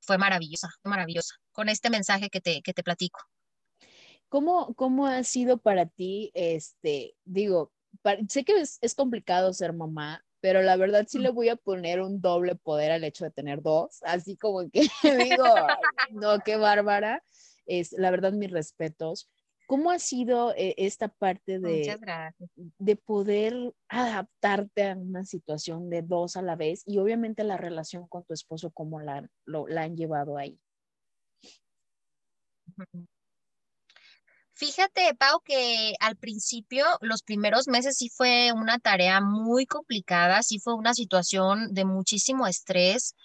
fue 0.00 0.18
maravillosa, 0.18 0.68
maravillosa, 0.84 1.36
con 1.52 1.68
este 1.68 1.90
mensaje 1.90 2.28
que 2.28 2.40
te, 2.40 2.62
que 2.62 2.74
te 2.74 2.82
platico. 2.82 3.20
¿Cómo, 4.32 4.72
¿Cómo 4.76 5.06
ha 5.06 5.22
sido 5.24 5.58
para 5.58 5.84
ti, 5.84 6.30
este, 6.32 7.14
digo, 7.26 7.70
sé 8.30 8.44
que 8.44 8.58
es, 8.62 8.78
es, 8.80 8.94
complicado 8.94 9.52
ser 9.52 9.74
mamá, 9.74 10.24
pero 10.40 10.62
la 10.62 10.76
verdad 10.76 11.04
sí 11.06 11.18
le 11.18 11.28
voy 11.28 11.50
a 11.50 11.56
poner 11.56 12.00
un 12.00 12.22
doble 12.22 12.54
poder 12.54 12.92
al 12.92 13.04
hecho 13.04 13.26
de 13.26 13.30
tener 13.30 13.60
dos, 13.60 14.00
así 14.04 14.38
como 14.38 14.70
que 14.70 14.84
digo, 15.38 15.44
no, 16.12 16.38
qué 16.38 16.56
bárbara, 16.56 17.22
es 17.66 17.92
la 17.92 18.10
verdad 18.10 18.32
mis 18.32 18.50
respetos. 18.50 19.28
¿Cómo 19.66 19.90
ha 19.90 19.98
sido 19.98 20.54
eh, 20.56 20.76
esta 20.78 21.08
parte 21.08 21.58
de, 21.58 22.00
de 22.78 22.96
poder 22.96 23.74
adaptarte 23.90 24.88
a 24.88 24.96
una 24.96 25.26
situación 25.26 25.90
de 25.90 26.00
dos 26.00 26.38
a 26.38 26.42
la 26.42 26.56
vez 26.56 26.84
y 26.86 26.96
obviamente 26.96 27.44
la 27.44 27.58
relación 27.58 28.08
con 28.08 28.24
tu 28.24 28.32
esposo, 28.32 28.70
cómo 28.70 28.98
la, 28.98 29.28
lo, 29.44 29.66
la 29.68 29.82
han 29.82 29.94
llevado 29.94 30.38
ahí? 30.38 30.58
Fíjate, 34.62 35.12
Pau, 35.16 35.40
que 35.44 35.94
al 35.98 36.16
principio, 36.16 36.84
los 37.00 37.24
primeros 37.24 37.66
meses 37.66 37.96
sí 37.96 38.08
fue 38.08 38.52
una 38.52 38.78
tarea 38.78 39.20
muy 39.20 39.66
complicada, 39.66 40.44
sí 40.44 40.60
fue 40.60 40.74
una 40.74 40.94
situación 40.94 41.74
de 41.74 41.84
muchísimo 41.84 42.46
estrés. 42.46 43.16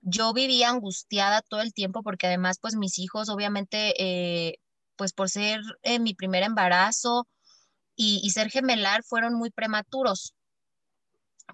Yo 0.00 0.32
vivía 0.32 0.70
angustiada 0.70 1.42
todo 1.42 1.60
el 1.60 1.74
tiempo 1.74 2.02
porque 2.02 2.26
además, 2.26 2.58
pues 2.58 2.74
mis 2.74 2.98
hijos, 2.98 3.28
obviamente, 3.28 3.92
eh, 4.02 4.60
pues 4.96 5.12
por 5.12 5.28
ser 5.28 5.60
eh, 5.82 5.98
mi 5.98 6.14
primer 6.14 6.42
embarazo 6.42 7.28
y, 7.94 8.20
y 8.24 8.30
ser 8.30 8.50
gemelar, 8.50 9.02
fueron 9.04 9.34
muy 9.34 9.50
prematuros. 9.50 10.32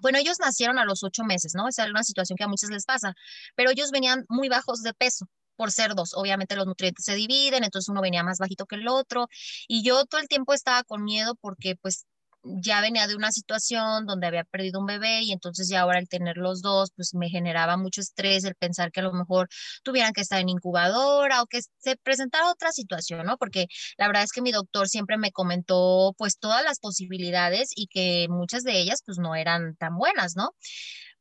Bueno, 0.01 0.17
ellos 0.17 0.39
nacieron 0.39 0.79
a 0.79 0.85
los 0.85 1.03
ocho 1.03 1.25
meses, 1.25 1.55
¿no? 1.55 1.67
Esa 1.67 1.83
es 1.83 1.89
una 1.89 2.05
situación 2.05 2.37
que 2.37 2.45
a 2.45 2.47
muchos 2.47 2.69
les 2.69 2.85
pasa, 2.85 3.15
pero 3.55 3.71
ellos 3.71 3.91
venían 3.91 4.25
muy 4.29 4.47
bajos 4.47 4.81
de 4.81 4.93
peso 4.93 5.27
por 5.55 5.71
ser 5.71 5.95
dos. 5.95 6.13
Obviamente 6.15 6.55
los 6.55 6.65
nutrientes 6.65 7.05
se 7.05 7.15
dividen, 7.15 7.63
entonces 7.63 7.89
uno 7.89 8.01
venía 8.01 8.23
más 8.23 8.37
bajito 8.39 8.65
que 8.65 8.75
el 8.75 8.87
otro. 8.87 9.27
Y 9.67 9.83
yo 9.83 10.05
todo 10.05 10.21
el 10.21 10.27
tiempo 10.27 10.53
estaba 10.53 10.83
con 10.83 11.03
miedo 11.03 11.35
porque 11.41 11.75
pues 11.75 12.05
ya 12.45 12.81
venía 12.81 13.07
de 13.07 13.15
una 13.15 13.31
situación 13.31 14.05
donde 14.05 14.27
había 14.27 14.43
perdido 14.43 14.79
un 14.79 14.85
bebé 14.85 15.21
y 15.21 15.31
entonces 15.31 15.67
ya 15.69 15.81
ahora 15.81 15.99
el 15.99 16.07
tener 16.07 16.37
los 16.37 16.61
dos, 16.61 16.91
pues 16.95 17.13
me 17.13 17.29
generaba 17.29 17.77
mucho 17.77 18.01
estrés 18.01 18.43
el 18.43 18.55
pensar 18.55 18.91
que 18.91 18.99
a 18.99 19.03
lo 19.03 19.13
mejor 19.13 19.49
tuvieran 19.83 20.13
que 20.13 20.21
estar 20.21 20.39
en 20.39 20.49
incubadora 20.49 21.41
o 21.41 21.47
que 21.47 21.61
se 21.77 21.97
presentara 21.97 22.49
otra 22.51 22.71
situación, 22.71 23.25
¿no? 23.25 23.37
Porque 23.37 23.67
la 23.97 24.07
verdad 24.07 24.23
es 24.23 24.31
que 24.31 24.41
mi 24.41 24.51
doctor 24.51 24.87
siempre 24.87 25.17
me 25.17 25.31
comentó 25.31 26.13
pues 26.17 26.37
todas 26.37 26.63
las 26.63 26.79
posibilidades 26.79 27.71
y 27.75 27.87
que 27.87 28.27
muchas 28.29 28.63
de 28.63 28.79
ellas 28.79 29.01
pues 29.05 29.17
no 29.17 29.35
eran 29.35 29.75
tan 29.77 29.97
buenas, 29.97 30.35
¿no? 30.35 30.51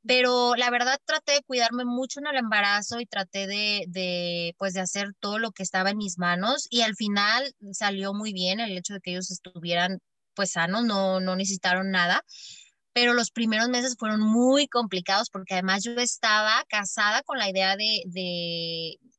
Pero 0.07 0.55
la 0.57 0.71
verdad 0.71 0.99
traté 1.05 1.33
de 1.33 1.43
cuidarme 1.43 1.85
mucho 1.85 2.21
en 2.21 2.27
el 2.27 2.37
embarazo 2.37 3.01
y 3.01 3.07
traté 3.07 3.47
de, 3.47 3.85
de, 3.89 4.55
pues 4.59 4.75
de 4.75 4.81
hacer 4.81 5.15
todo 5.21 5.39
lo 5.39 5.53
que 5.53 5.63
estaba 5.63 5.91
en 5.91 5.99
mis 5.99 6.19
manos 6.19 6.67
y 6.71 6.83
al 6.83 6.95
final 6.97 7.53
salió 7.73 8.15
muy 8.15 8.33
bien 8.33 8.61
el 8.61 8.77
hecho 8.77 8.95
de 8.95 9.01
que 9.01 9.13
ellos 9.13 9.31
estuvieran 9.31 9.99
pues 10.35 10.53
sanos, 10.53 10.85
no, 10.85 11.21
no 11.21 11.37
necesitaron 11.37 11.91
nada 11.91 12.23
pero 12.95 13.13
los 13.13 13.31
primeros 13.33 13.69
meses 13.69 13.97
fueron 13.99 14.21
muy 14.21 14.69
complicados 14.69 15.29
porque 15.29 15.55
además 15.55 15.83
yo 15.83 15.93
estaba 15.97 16.65
casada 16.69 17.23
con 17.23 17.39
la 17.39 17.51
idea 17.51 17.77
de, 17.77 18.03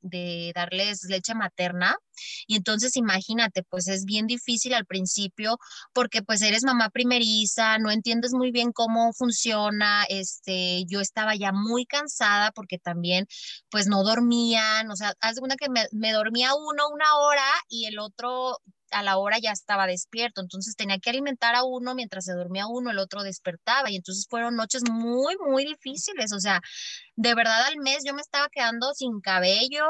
de, 0.01 0.51
darles 0.55 1.03
leche 1.09 1.35
materna. 1.35 1.97
Y 2.47 2.55
entonces 2.55 2.95
imagínate, 2.95 3.63
pues 3.63 3.87
es 3.89 4.05
bien 4.05 4.27
difícil 4.27 4.73
al 4.73 4.85
principio 4.85 5.57
porque 5.93 6.21
pues 6.21 6.41
eres 6.41 6.63
mamá 6.63 6.89
primeriza, 6.89 7.77
no 7.77 7.91
entiendes 7.91 8.31
muy 8.33 8.51
bien 8.51 8.71
cómo 8.71 9.11
funciona, 9.11 10.05
este, 10.07 10.85
yo 10.87 11.01
estaba 11.01 11.35
ya 11.35 11.51
muy 11.51 11.85
cansada 11.85 12.51
porque 12.51 12.77
también 12.79 13.27
pues 13.69 13.87
no 13.87 14.03
dormían, 14.03 14.89
o 14.89 14.95
sea, 14.95 15.13
haz 15.19 15.39
cuenta 15.39 15.57
que 15.57 15.67
me 15.91 16.11
dormía 16.13 16.55
uno 16.55 16.87
una 16.93 17.17
hora 17.17 17.49
y 17.67 17.85
el 17.87 17.99
otro 17.99 18.57
a 18.91 19.03
la 19.03 19.17
hora 19.17 19.37
ya 19.39 19.51
estaba 19.51 19.87
despierto, 19.87 20.41
entonces 20.41 20.75
tenía 20.75 20.99
que 20.99 21.09
alimentar 21.09 21.55
a 21.55 21.63
uno 21.63 21.95
mientras 21.95 22.25
se 22.25 22.33
dormía 22.33 22.67
uno, 22.67 22.91
el 22.91 22.99
otro 22.99 23.23
despertaba 23.23 23.89
y 23.89 23.95
entonces 23.95 24.27
fueron 24.29 24.55
noches 24.55 24.83
muy, 24.89 25.35
muy 25.47 25.65
difíciles, 25.65 26.33
o 26.33 26.39
sea, 26.39 26.61
de 27.15 27.35
verdad 27.35 27.65
al 27.65 27.77
mes 27.77 28.03
yo 28.05 28.13
me 28.13 28.21
estaba 28.21 28.49
quedando 28.49 28.93
sin 28.93 29.21
cabello 29.21 29.85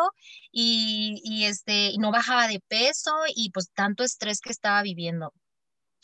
y, 0.52 1.22
y 1.24 1.46
este, 1.46 1.90
y 1.90 1.98
no 1.98 2.12
bajaba 2.12 2.48
de 2.48 2.62
peso 2.68 3.12
y 3.36 3.52
pues 3.52 3.72
tanto 3.74 4.04
estrés 4.04 4.40
que 4.42 4.52
estaba 4.52 4.82
viviendo. 4.82 5.34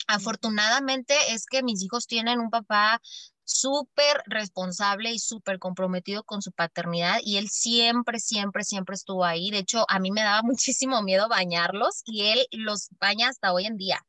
Afortunadamente 0.08 1.14
es 1.30 1.46
que 1.46 1.62
mis 1.62 1.82
hijos 1.82 2.06
tienen 2.06 2.40
un 2.40 2.50
papá 2.50 3.00
súper 3.44 4.22
responsable 4.26 5.12
y 5.12 5.18
súper 5.18 5.58
comprometido 5.58 6.24
con 6.24 6.42
su 6.42 6.52
paternidad 6.52 7.18
y 7.24 7.36
él 7.36 7.48
siempre, 7.48 8.20
siempre, 8.20 8.64
siempre 8.64 8.94
estuvo 8.94 9.24
ahí. 9.24 9.50
De 9.50 9.58
hecho, 9.58 9.84
a 9.88 9.98
mí 9.98 10.10
me 10.10 10.22
daba 10.22 10.42
muchísimo 10.44 11.02
miedo 11.02 11.28
bañarlos 11.28 12.02
y 12.04 12.26
él 12.26 12.46
los 12.52 12.88
baña 13.00 13.28
hasta 13.28 13.52
hoy 13.52 13.66
en 13.66 13.76
día. 13.76 14.04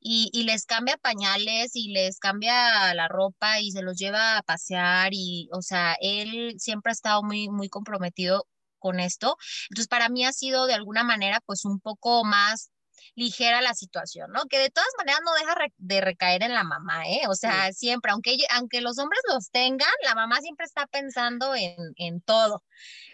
Y, 0.00 0.30
y, 0.32 0.44
les 0.44 0.64
cambia 0.64 0.96
pañales 0.96 1.72
y 1.74 1.90
les 1.92 2.20
cambia 2.20 2.94
la 2.94 3.08
ropa 3.08 3.60
y 3.60 3.72
se 3.72 3.82
los 3.82 3.96
lleva 3.96 4.38
a 4.38 4.42
pasear 4.42 5.10
y, 5.12 5.48
o 5.52 5.60
sea, 5.60 5.96
él 6.00 6.54
siempre 6.58 6.90
ha 6.90 6.92
estado 6.92 7.24
muy, 7.24 7.48
muy 7.48 7.68
comprometido 7.68 8.46
con 8.78 9.00
esto. 9.00 9.36
Entonces, 9.70 9.88
para 9.88 10.08
mí 10.08 10.24
ha 10.24 10.32
sido 10.32 10.66
de 10.66 10.74
alguna 10.74 11.02
manera, 11.02 11.40
pues, 11.46 11.64
un 11.64 11.80
poco 11.80 12.24
más 12.24 12.70
ligera 13.18 13.60
la 13.60 13.74
situación, 13.74 14.30
¿no? 14.32 14.46
Que 14.46 14.58
de 14.58 14.70
todas 14.70 14.88
maneras 14.96 15.20
no 15.24 15.34
deja 15.34 15.54
de 15.76 16.00
recaer 16.00 16.42
en 16.44 16.54
la 16.54 16.62
mamá, 16.62 17.06
¿eh? 17.08 17.22
O 17.28 17.34
sea, 17.34 17.72
siempre, 17.72 18.12
aunque, 18.12 18.36
aunque 18.54 18.80
los 18.80 18.98
hombres 18.98 19.20
los 19.28 19.50
tengan, 19.50 19.90
la 20.04 20.14
mamá 20.14 20.40
siempre 20.40 20.64
está 20.64 20.86
pensando 20.86 21.54
en, 21.54 21.74
en 21.96 22.20
todo. 22.20 22.62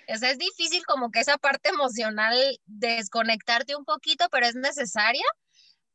O 0.09 0.17
sea, 0.19 0.31
es 0.31 0.39
difícil 0.39 0.85
como 0.85 1.11
que 1.11 1.21
esa 1.21 1.39
parte 1.39 1.71
emocional 1.71 2.37
desconectarte 2.67 3.77
un 3.77 3.85
poquito, 3.85 4.29
pero 4.31 4.47
es 4.47 4.55
necesaria, 4.55 5.25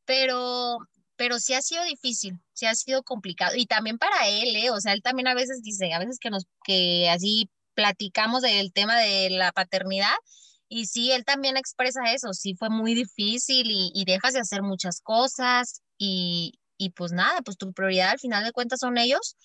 pero, 0.04 0.78
pero 1.16 1.38
sí 1.38 1.54
ha 1.54 1.62
sido 1.62 1.84
difícil, 1.84 2.40
sí 2.52 2.66
ha 2.66 2.74
sido 2.74 3.04
complicado. 3.04 3.54
Y 3.54 3.66
también 3.66 3.98
para 3.98 4.28
él, 4.28 4.56
¿eh? 4.56 4.70
O 4.70 4.80
sea, 4.80 4.92
él 4.92 5.02
también 5.02 5.28
a 5.28 5.34
veces 5.34 5.62
dice, 5.62 5.94
a 5.94 6.00
veces 6.00 6.18
que 6.18 6.30
nos, 6.30 6.46
que 6.64 7.08
así 7.08 7.48
platicamos 7.74 8.42
del 8.42 8.72
tema 8.72 8.98
de 8.98 9.30
la 9.30 9.52
paternidad, 9.52 10.16
y 10.70 10.86
sí, 10.86 11.10
él 11.10 11.24
también 11.24 11.56
expresa 11.56 12.12
eso, 12.14 12.32
sí 12.32 12.54
fue 12.54 12.70
muy 12.70 12.94
difícil 12.94 13.66
y, 13.68 14.04
dejas 14.06 14.34
de 14.34 14.40
hacer 14.40 14.62
muchas 14.62 15.00
cosas 15.00 15.82
y, 15.98 16.60
y, 16.78 16.90
pues 16.90 17.10
nada, 17.10 17.42
pues 17.44 17.56
tu 17.58 17.72
prioridad 17.72 18.10
al 18.10 18.20
final 18.20 18.44
de 18.44 18.52
cuentas 18.52 18.78
son 18.78 18.96
ellos, 18.96 19.36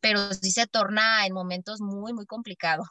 pero 0.00 0.32
sí 0.32 0.52
se 0.52 0.68
torna 0.68 1.26
en 1.26 1.34
momentos 1.34 1.80
muy, 1.80 2.12
muy 2.12 2.26
complicado. 2.26 2.84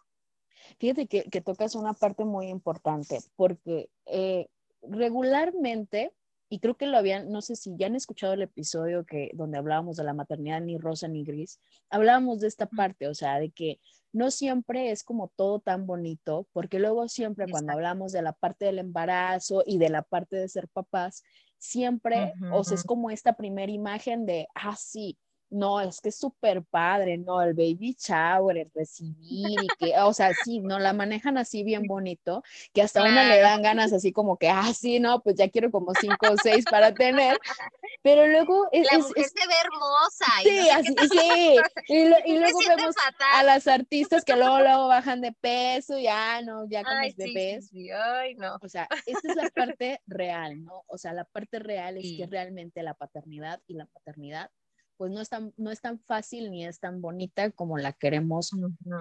Fíjate 0.79 1.07
que, 1.07 1.23
que 1.23 1.39
tocas 1.39 1.75
una 1.75 1.93
parte 1.93 2.25
muy 2.25 2.49
importante 2.49 3.19
porque 3.37 3.89
eh, 4.05 4.47
regularmente, 4.81 6.11
y 6.49 6.59
creo 6.59 6.75
que 6.75 6.87
lo 6.87 6.97
habían, 6.97 7.29
no 7.29 7.41
sé 7.41 7.55
si 7.55 7.75
ya 7.77 7.87
han 7.87 7.95
escuchado 7.95 8.33
el 8.33 8.41
episodio 8.41 9.05
que 9.05 9.31
donde 9.33 9.57
hablábamos 9.57 9.97
de 9.97 10.03
la 10.03 10.13
maternidad 10.13 10.61
ni 10.61 10.77
rosa 10.77 11.07
ni 11.07 11.23
gris, 11.23 11.59
hablábamos 11.89 12.39
de 12.39 12.47
esta 12.47 12.67
parte, 12.67 13.07
o 13.07 13.13
sea, 13.13 13.39
de 13.39 13.51
que 13.51 13.79
no 14.13 14.31
siempre 14.31 14.91
es 14.91 15.03
como 15.03 15.27
todo 15.35 15.59
tan 15.59 15.85
bonito, 15.85 16.47
porque 16.53 16.79
luego 16.79 17.07
siempre 17.09 17.47
cuando 17.49 17.73
hablamos 17.73 18.13
de 18.13 18.21
la 18.21 18.33
parte 18.33 18.65
del 18.65 18.79
embarazo 18.79 19.63
y 19.65 19.77
de 19.77 19.89
la 19.89 20.01
parte 20.01 20.37
de 20.37 20.47
ser 20.47 20.67
papás, 20.69 21.23
siempre, 21.57 22.33
o 22.51 22.63
sea, 22.63 22.75
es 22.75 22.83
como 22.83 23.09
esta 23.09 23.33
primera 23.33 23.71
imagen 23.71 24.25
de, 24.25 24.47
ah, 24.55 24.75
sí, 24.77 25.17
no, 25.49 25.79
es 25.79 26.01
que 26.01 26.09
es 26.09 26.15
súper 26.17 26.63
padre, 26.63 27.17
no, 27.17 27.41
el 27.41 27.53
baby 27.53 27.95
shower, 27.99 28.57
el 28.57 28.71
recibir 28.73 29.63
y 29.63 29.67
que, 29.79 29.99
o 29.99 30.13
sea, 30.13 30.31
sí, 30.43 30.59
no, 30.59 30.79
la 30.79 30.93
manejan 30.93 31.37
así 31.37 31.63
bien 31.63 31.83
bonito, 31.87 32.43
que 32.73 32.81
hasta 32.81 33.03
una 33.03 33.23
le 33.23 33.39
dan 33.39 33.61
ganas 33.61 33.93
así 33.93 34.11
como 34.11 34.37
que, 34.37 34.49
ah, 34.49 34.73
sí, 34.73 34.99
no, 34.99 35.21
pues 35.21 35.35
ya 35.35 35.49
quiero 35.49 35.71
como 35.71 35.93
cinco 35.99 36.27
o 36.31 36.35
seis 36.41 36.65
para 36.69 36.93
tener, 36.93 37.37
pero 38.01 38.27
luego 38.27 38.67
es... 38.71 38.87
La 38.91 38.99
mujer 38.99 39.25
se 39.25 39.47
ve 39.47 39.53
hermosa. 39.63 40.25
Sí, 40.43 40.69
así, 40.69 40.95
sí, 41.09 41.57
y, 41.87 42.37
luego 42.39 42.59
vemos 42.67 42.95
a 43.33 43.43
las 43.43 43.67
artistas 43.67 44.23
que 44.23 44.35
luego, 44.35 44.59
luego 44.59 44.87
bajan 44.87 45.21
de 45.21 45.31
peso, 45.31 45.97
ya, 45.97 46.41
no, 46.41 46.67
ya 46.67 46.83
con 46.83 47.01
los 47.01 47.15
bebés. 47.15 47.71
Ay, 47.95 48.35
no. 48.35 48.57
O 48.61 48.69
sea, 48.69 48.87
esta 49.05 49.27
es 49.29 49.35
la 49.35 49.49
parte 49.49 50.01
real, 50.05 50.63
¿no? 50.63 50.83
O 50.87 50.97
sea, 50.97 51.13
la 51.13 51.25
parte 51.25 51.59
real 51.59 51.97
es 51.97 52.17
que 52.17 52.27
realmente 52.27 52.83
la 52.83 52.93
paternidad 52.93 53.61
y 53.67 53.73
la 53.73 53.85
paternidad 53.85 54.51
pues 54.97 55.11
no 55.11 55.21
es 55.21 55.29
tan, 55.29 55.53
no 55.57 55.71
es 55.71 55.79
tan 55.81 55.99
fácil 55.99 56.51
ni 56.51 56.65
es 56.65 56.79
tan 56.79 57.01
bonita 57.01 57.51
como 57.51 57.77
la 57.77 57.93
queremos 57.93 58.51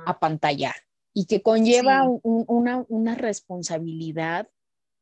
apantallar 0.06 0.74
y 1.12 1.26
que 1.26 1.42
conlleva 1.42 2.04
una, 2.22 2.84
una 2.88 3.14
responsabilidad 3.14 4.48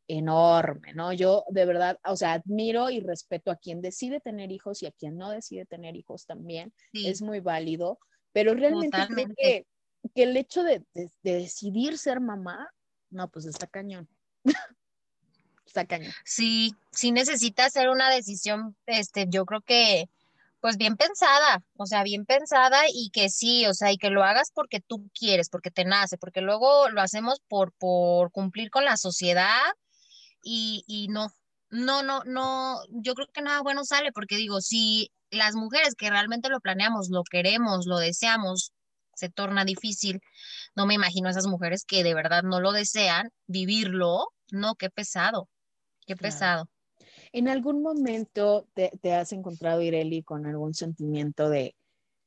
enorme, 0.06 0.94
¿no? 0.94 1.12
Yo 1.12 1.44
de 1.48 1.64
verdad, 1.64 1.98
o 2.04 2.16
sea, 2.16 2.34
admiro 2.34 2.90
y 2.90 3.00
respeto 3.00 3.50
a 3.50 3.56
quien 3.56 3.80
decide 3.80 4.20
tener 4.20 4.52
hijos 4.52 4.82
y 4.82 4.86
a 4.86 4.92
quien 4.92 5.16
no 5.16 5.30
decide 5.30 5.66
tener 5.66 5.96
hijos 5.96 6.26
también, 6.26 6.72
es 6.92 7.22
muy 7.22 7.40
válido, 7.40 7.98
pero 8.32 8.54
realmente 8.54 8.96
creo 9.08 9.28
que, 9.36 9.66
que, 10.14 10.22
el 10.22 10.36
hecho 10.36 10.62
de, 10.62 10.84
de, 10.94 11.10
decidir 11.22 11.98
ser 11.98 12.20
mamá, 12.20 12.70
no, 13.10 13.28
pues 13.28 13.46
está 13.46 13.66
cañón. 13.66 14.08
está 15.66 15.86
cañón. 15.86 16.12
Sí, 16.24 16.74
sí 16.92 17.10
necesita 17.10 17.64
hacer 17.64 17.88
una 17.88 18.10
decisión, 18.10 18.76
este, 18.86 19.26
yo 19.28 19.46
creo 19.46 19.62
que 19.62 20.08
pues 20.64 20.78
bien 20.78 20.97
pensada, 20.97 21.62
o 21.76 21.85
sea, 21.85 22.02
bien 22.04 22.25
pensada 22.25 22.85
y 22.90 23.11
que 23.11 23.28
sí, 23.28 23.66
o 23.66 23.75
sea, 23.75 23.92
y 23.92 23.99
que 23.99 24.09
lo 24.09 24.25
hagas 24.25 24.50
porque 24.50 24.80
tú 24.80 25.11
quieres, 25.12 25.50
porque 25.50 25.71
te 25.71 25.85
nace, 25.85 26.16
porque 26.16 26.40
luego 26.40 26.88
lo 26.88 27.02
hacemos 27.02 27.42
por, 27.49 27.75
por 27.75 28.30
cumplir 28.30 28.71
con 28.71 28.87
la 28.87 28.97
sociedad 28.97 29.61
y, 30.42 30.83
y 30.87 31.09
no, 31.09 31.28
no, 31.68 32.02
no, 32.02 32.23
no, 32.25 32.80
yo 32.88 33.12
creo 33.12 33.28
que 33.30 33.42
nada 33.42 33.61
bueno 33.61 33.85
sale 33.85 34.11
porque 34.11 34.37
digo, 34.37 34.62
si 34.62 35.11
las 35.28 35.54
mujeres 35.54 35.94
que 35.97 36.09
realmente 36.09 36.49
lo 36.49 36.61
planeamos, 36.61 37.11
lo 37.11 37.25
queremos, 37.25 37.85
lo 37.85 37.99
deseamos, 37.99 38.73
se 39.14 39.28
torna 39.28 39.66
difícil, 39.66 40.23
no 40.75 40.87
me 40.87 40.94
imagino 40.94 41.28
a 41.28 41.33
esas 41.33 41.47
mujeres 41.47 41.85
que 41.87 42.02
de 42.02 42.14
verdad 42.14 42.42
no 42.42 42.61
lo 42.61 42.73
desean, 42.73 43.28
vivirlo, 43.47 44.28
no, 44.50 44.76
qué 44.76 44.88
pesado, 44.88 45.47
qué 46.06 46.16
pesado. 46.16 46.71
¿En 47.34 47.48
algún 47.48 47.82
momento 47.82 48.68
te, 48.74 49.12
has 49.12 49.32
encontrado, 49.32 49.82
Ireli, 49.82 50.22
con 50.22 50.46
algún 50.46 50.72
sentimiento 50.72 51.48
de, 51.48 51.74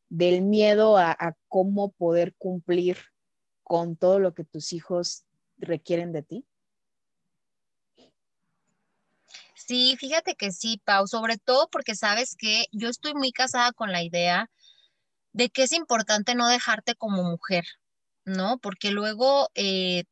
del 0.10 0.42
miedo 0.42 0.98
a, 0.98 1.38
cómo 1.48 1.94
poder 1.94 2.36
cumplir 2.38 2.98
con 3.64 3.96
todo 3.96 4.20
lo 4.20 4.34
que 4.34 4.44
tus 4.44 4.74
hijos 4.74 5.24
requieren 5.60 6.12
de 6.12 6.24
ti? 6.24 6.46
Sí, 9.56 9.96
fíjate 9.98 10.36
que 10.36 10.52
sí, 10.52 10.82
Pau, 10.84 11.08
sobre 11.08 11.38
todo 11.38 11.70
porque 11.70 11.96
sabes 11.96 12.36
que 12.36 12.66
yo 12.74 12.90
estoy 12.90 13.14
muy 13.14 13.32
casada 13.32 13.72
con 13.72 13.94
la 13.94 14.04
idea 14.04 14.52
de 15.32 15.48
que 15.50 15.64
es 15.64 15.72
importante 15.72 16.36
no 16.36 16.50
dejarte 16.50 16.96
como 16.96 17.24
mujer, 17.24 17.64
¿no? 18.26 18.58
Porque 18.58 18.92
luego 18.92 19.52
eh, 19.56 20.04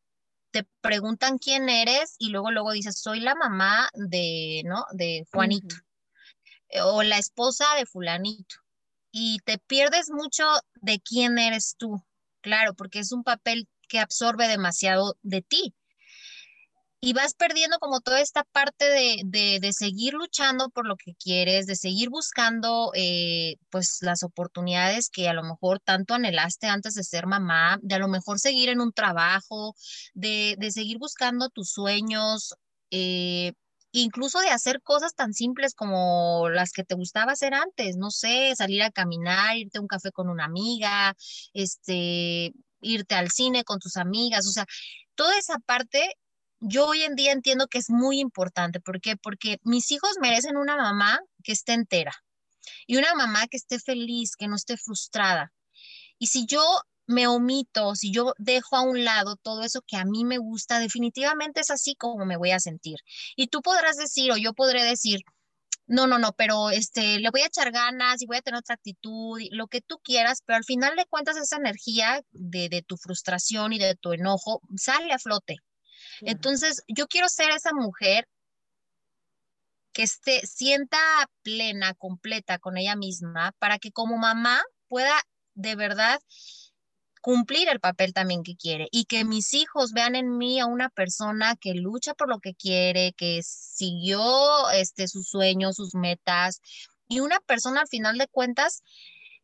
te 0.56 0.66
preguntan 0.80 1.38
quién 1.38 1.68
eres 1.68 2.16
y 2.18 2.30
luego 2.30 2.50
luego 2.50 2.72
dices, 2.72 2.98
soy 2.98 3.20
la 3.20 3.36
mamá 3.36 3.90
de, 3.94 4.62
¿no? 4.64 4.86
De 4.94 5.28
Juanito 5.30 5.76
eh, 6.70 6.80
o 6.80 7.04
la 7.04 7.18
esposa 7.18 7.66
de 7.78 7.86
fulanito. 7.86 8.56
Y 9.12 9.40
te 9.40 9.58
pierdes 9.58 10.10
mucho 10.10 10.46
de 10.76 11.02
quién 11.02 11.40
eres 11.40 11.76
tú, 11.78 12.02
claro, 12.40 12.74
porque 12.74 13.00
es 13.00 13.12
un 13.12 13.26
papel 13.26 13.68
que 13.90 14.00
absorbe 14.00 14.48
demasiado 14.48 15.18
de 15.24 15.42
ti 15.42 15.76
y 17.06 17.14
vas 17.14 17.36
perdiendo 17.36 17.78
como 17.78 18.02
toda 18.02 18.20
esta 18.20 18.44
parte 18.46 18.86
de, 18.86 19.60
de, 19.62 19.74
seguir 19.74 20.16
luchando 20.16 20.70
por 20.70 20.88
lo 20.88 20.96
que 20.98 21.14
quieres, 21.14 21.68
de 21.68 21.76
seguir 21.76 22.10
buscando 22.10 22.92
eh, 22.96 23.58
pues 23.70 24.00
las 24.02 24.24
oportunidades 24.24 25.12
que 25.12 25.30
a 25.30 25.34
lo 25.34 25.44
mejor 25.44 25.80
tanto 25.80 26.16
anhelaste 26.16 26.66
antes 26.66 26.96
de 26.96 27.04
ser 27.04 27.28
mamá, 27.28 27.78
de 27.84 27.94
a 27.94 28.00
lo 28.00 28.08
mejor 28.08 28.40
seguir 28.40 28.70
en 28.70 28.82
un 28.82 28.92
trabajo, 28.92 29.76
de, 30.16 30.56
de 30.58 30.72
seguir 30.72 30.98
buscando 30.98 31.50
tus 31.50 31.70
sueños, 31.70 32.56
eh, 32.90 33.54
incluso 33.92 34.40
de 34.40 34.50
hacer 34.50 34.82
cosas 34.82 35.14
tan 35.14 35.34
simples 35.36 35.76
como 35.76 36.50
las 36.50 36.72
que 36.72 36.84
te 36.84 36.96
gustaba 36.96 37.34
hacer 37.34 37.54
antes, 37.54 37.98
no 37.98 38.10
sé, 38.10 38.56
salir 38.56 38.82
a 38.82 38.90
caminar, 38.90 39.58
irte 39.58 39.78
a 39.78 39.82
un 39.82 39.88
café 39.88 40.12
con 40.12 40.28
una 40.28 40.46
amiga, 40.46 41.16
este, 41.54 42.52
irte 42.82 43.14
al 43.14 43.30
cine 43.30 43.64
con 43.64 43.78
tus 43.78 43.96
amigas, 43.96 44.48
o 44.48 44.52
sea, 44.52 44.66
toda 45.14 45.38
esa 45.38 45.60
parte 45.60 46.16
yo 46.68 46.88
hoy 46.88 47.04
en 47.04 47.16
día 47.16 47.32
entiendo 47.32 47.68
que 47.68 47.78
es 47.78 47.90
muy 47.90 48.20
importante. 48.20 48.80
¿Por 48.80 49.00
qué? 49.00 49.16
Porque 49.16 49.60
mis 49.64 49.92
hijos 49.92 50.12
merecen 50.20 50.58
una 50.58 50.76
mamá 50.76 51.20
que 51.44 51.52
esté 51.52 51.74
entera 51.74 52.14
y 52.88 52.98
una 52.98 53.14
mamá 53.14 53.48
que 53.48 53.58
esté 53.58 53.80
feliz, 53.80 54.36
que 54.36 54.48
no 54.48 54.56
esté 54.56 54.78
frustrada. 54.78 55.54
Y 56.18 56.28
si 56.28 56.46
yo 56.48 56.64
me 57.08 57.28
omito, 57.28 57.96
si 57.96 58.12
yo 58.12 58.34
dejo 58.40 58.76
a 58.76 58.82
un 58.82 59.04
lado 59.04 59.36
todo 59.36 59.64
eso 59.64 59.82
que 59.86 59.98
a 59.98 60.06
mí 60.06 60.26
me 60.26 60.40
gusta, 60.40 60.80
definitivamente 60.80 61.62
es 61.62 61.70
así 61.70 61.96
como 61.96 62.26
me 62.26 62.38
voy 62.38 62.52
a 62.52 62.60
sentir. 62.60 62.98
Y 63.36 63.48
tú 63.48 63.62
podrás 63.62 63.98
decir, 63.98 64.32
o 64.32 64.38
yo 64.38 64.54
podré 64.54 64.84
decir, 64.84 65.20
no, 65.88 66.08
no, 66.08 66.18
no, 66.18 66.34
pero 66.34 66.72
este, 66.72 67.20
le 67.20 67.30
voy 67.30 67.42
a 67.42 67.48
echar 67.48 67.72
ganas 67.72 68.22
y 68.22 68.26
voy 68.26 68.38
a 68.38 68.42
tener 68.42 68.60
otra 68.60 68.74
actitud, 68.74 69.40
lo 69.52 69.68
que 69.68 69.82
tú 69.82 70.00
quieras, 70.04 70.42
pero 70.44 70.58
al 70.58 70.64
final 70.64 70.96
de 70.96 71.06
cuentas 71.06 71.38
esa 71.38 71.58
energía 71.58 72.22
de, 72.32 72.70
de 72.70 72.82
tu 72.82 72.98
frustración 72.98 73.72
y 73.74 73.78
de 73.78 73.96
tu 73.96 74.14
enojo 74.14 74.62
sale 74.76 75.14
a 75.14 75.20
flote. 75.20 75.58
Entonces, 76.22 76.84
yo 76.88 77.08
quiero 77.08 77.30
ser 77.30 77.52
esa 77.52 77.74
mujer 77.74 78.28
que 79.94 80.04
esté, 80.04 80.46
sienta 80.46 80.98
plena, 81.42 81.94
completa 81.94 82.60
con 82.60 82.78
ella 82.78 82.96
misma, 82.96 83.54
para 83.60 83.80
que 83.80 83.92
como 83.92 84.18
mamá 84.18 84.62
pueda 84.88 85.14
de 85.54 85.76
verdad 85.76 86.20
cumplir 87.22 87.70
el 87.70 87.80
papel 87.80 88.14
también 88.14 88.44
que 88.44 88.56
quiere 88.56 88.88
y 88.92 89.06
que 89.06 89.24
mis 89.24 89.54
hijos 89.54 89.94
vean 89.94 90.16
en 90.16 90.38
mí 90.38 90.60
a 90.60 90.68
una 90.68 90.90
persona 90.90 91.56
que 91.56 91.74
lucha 91.74 92.14
por 92.14 92.30
lo 92.30 92.40
que 92.40 92.54
quiere, 92.54 93.14
que 93.14 93.42
siguió 93.42 94.70
este, 94.72 95.08
sus 95.08 95.30
sueños, 95.30 95.78
sus 95.78 95.96
metas 95.96 96.62
y 97.08 97.22
una 97.22 97.40
persona 97.40 97.82
al 97.82 97.88
final 97.88 98.18
de 98.18 98.28
cuentas 98.28 98.84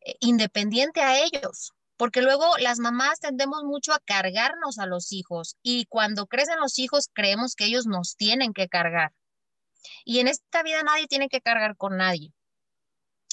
eh, 0.04 0.14
independiente 0.20 1.00
a 1.00 1.18
ellos 1.24 1.72
porque 1.96 2.22
luego 2.22 2.56
las 2.58 2.78
mamás 2.78 3.20
tendemos 3.20 3.64
mucho 3.64 3.92
a 3.92 4.00
cargarnos 4.00 4.78
a 4.78 4.86
los 4.86 5.12
hijos 5.12 5.56
y 5.62 5.86
cuando 5.86 6.26
crecen 6.26 6.60
los 6.60 6.78
hijos 6.78 7.08
creemos 7.12 7.54
que 7.54 7.66
ellos 7.66 7.86
nos 7.86 8.16
tienen 8.16 8.52
que 8.52 8.68
cargar. 8.68 9.12
Y 10.04 10.20
en 10.20 10.28
esta 10.28 10.62
vida 10.62 10.82
nadie 10.82 11.06
tiene 11.06 11.28
que 11.28 11.40
cargar 11.40 11.76
con 11.76 11.96
nadie. 11.96 12.32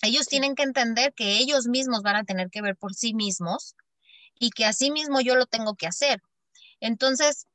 Ellos 0.02 0.28
tienen 0.28 0.56
que 0.56 0.64
entender 0.64 1.14
que 1.14 1.38
ellos 1.38 1.68
mismos 1.68 2.02
van 2.02 2.16
a 2.16 2.24
tener 2.24 2.50
que 2.50 2.62
ver 2.62 2.78
por 2.78 2.94
sí 2.94 3.14
mismos 3.14 3.76
y 4.40 4.52
que 4.52 4.66
así 4.66 4.92
mismo 4.92 5.20
yo 5.22 5.36
lo 5.36 5.46
tengo 5.46 5.76
que 5.76 5.88
hacer. 5.88 6.22
Entonces, 6.80 7.46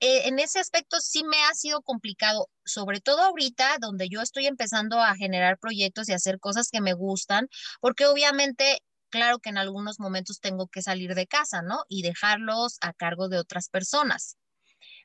e, 0.00 0.28
en 0.28 0.38
ese 0.38 0.58
aspecto 0.58 1.00
sí 1.00 1.24
me 1.24 1.42
ha 1.44 1.54
sido 1.54 1.82
complicado, 1.82 2.48
sobre 2.64 3.00
todo 3.00 3.22
ahorita 3.22 3.76
donde 3.80 4.08
yo 4.08 4.20
estoy 4.22 4.46
empezando 4.46 5.00
a 5.00 5.14
generar 5.14 5.58
proyectos 5.58 6.08
y 6.08 6.12
hacer 6.12 6.40
cosas 6.40 6.70
que 6.70 6.80
me 6.80 6.94
gustan, 6.94 7.48
porque 7.80 8.06
obviamente 8.06 8.82
Claro 9.14 9.38
que 9.38 9.48
en 9.50 9.58
algunos 9.58 10.00
momentos 10.00 10.40
tengo 10.40 10.66
que 10.66 10.82
salir 10.82 11.14
de 11.14 11.28
casa, 11.28 11.62
¿no? 11.62 11.84
Y 11.88 12.02
dejarlos 12.02 12.78
a 12.80 12.92
cargo 12.92 13.28
de 13.28 13.38
otras 13.38 13.68
personas. 13.68 14.36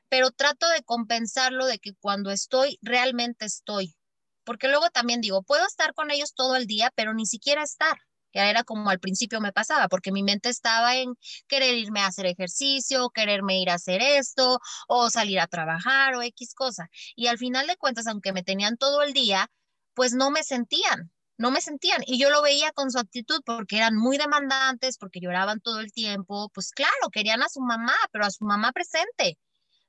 Pero 0.08 0.32
trato 0.32 0.68
de 0.68 0.82
compensarlo 0.82 1.64
de 1.64 1.78
que 1.78 1.94
cuando 1.94 2.32
estoy, 2.32 2.80
realmente 2.82 3.44
estoy. 3.44 3.94
Porque 4.42 4.66
luego 4.66 4.90
también 4.90 5.20
digo, 5.20 5.44
puedo 5.44 5.64
estar 5.64 5.94
con 5.94 6.10
ellos 6.10 6.34
todo 6.34 6.56
el 6.56 6.66
día, 6.66 6.90
pero 6.96 7.14
ni 7.14 7.24
siquiera 7.24 7.62
estar 7.62 7.98
que 8.32 8.40
era 8.40 8.64
como 8.64 8.90
al 8.90 8.98
principio 8.98 9.40
me 9.40 9.52
pasaba, 9.52 9.86
porque 9.88 10.10
mi 10.10 10.24
mente 10.24 10.48
estaba 10.48 10.96
en 10.96 11.14
querer 11.46 11.74
irme 11.74 12.00
a 12.00 12.06
hacer 12.06 12.26
ejercicio, 12.26 13.10
quererme 13.10 13.60
ir 13.60 13.70
a 13.70 13.74
hacer 13.74 14.02
esto, 14.02 14.58
o 14.88 15.08
salir 15.10 15.38
a 15.38 15.46
trabajar, 15.46 16.16
o 16.16 16.22
X 16.22 16.54
cosa. 16.54 16.90
Y 17.14 17.28
al 17.28 17.38
final 17.38 17.68
de 17.68 17.76
cuentas, 17.76 18.08
aunque 18.08 18.32
me 18.32 18.42
tenían 18.42 18.76
todo 18.76 19.02
el 19.02 19.12
día, 19.12 19.48
pues 19.94 20.14
no 20.14 20.30
me 20.32 20.42
sentían, 20.42 21.12
no 21.40 21.50
me 21.50 21.62
sentían. 21.62 22.02
Y 22.06 22.18
yo 22.20 22.28
lo 22.30 22.42
veía 22.42 22.70
con 22.72 22.90
su 22.90 22.98
actitud 22.98 23.40
porque 23.46 23.78
eran 23.78 23.96
muy 23.96 24.18
demandantes, 24.18 24.98
porque 24.98 25.20
lloraban 25.20 25.60
todo 25.60 25.80
el 25.80 25.90
tiempo. 25.90 26.50
Pues 26.54 26.70
claro, 26.70 27.08
querían 27.10 27.42
a 27.42 27.48
su 27.48 27.60
mamá, 27.62 27.94
pero 28.12 28.26
a 28.26 28.30
su 28.30 28.44
mamá 28.44 28.72
presente, 28.72 29.38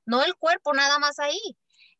no 0.06 0.24
el 0.24 0.34
cuerpo 0.36 0.74
nada 0.74 0.98
más 0.98 1.18
ahí. 1.18 1.38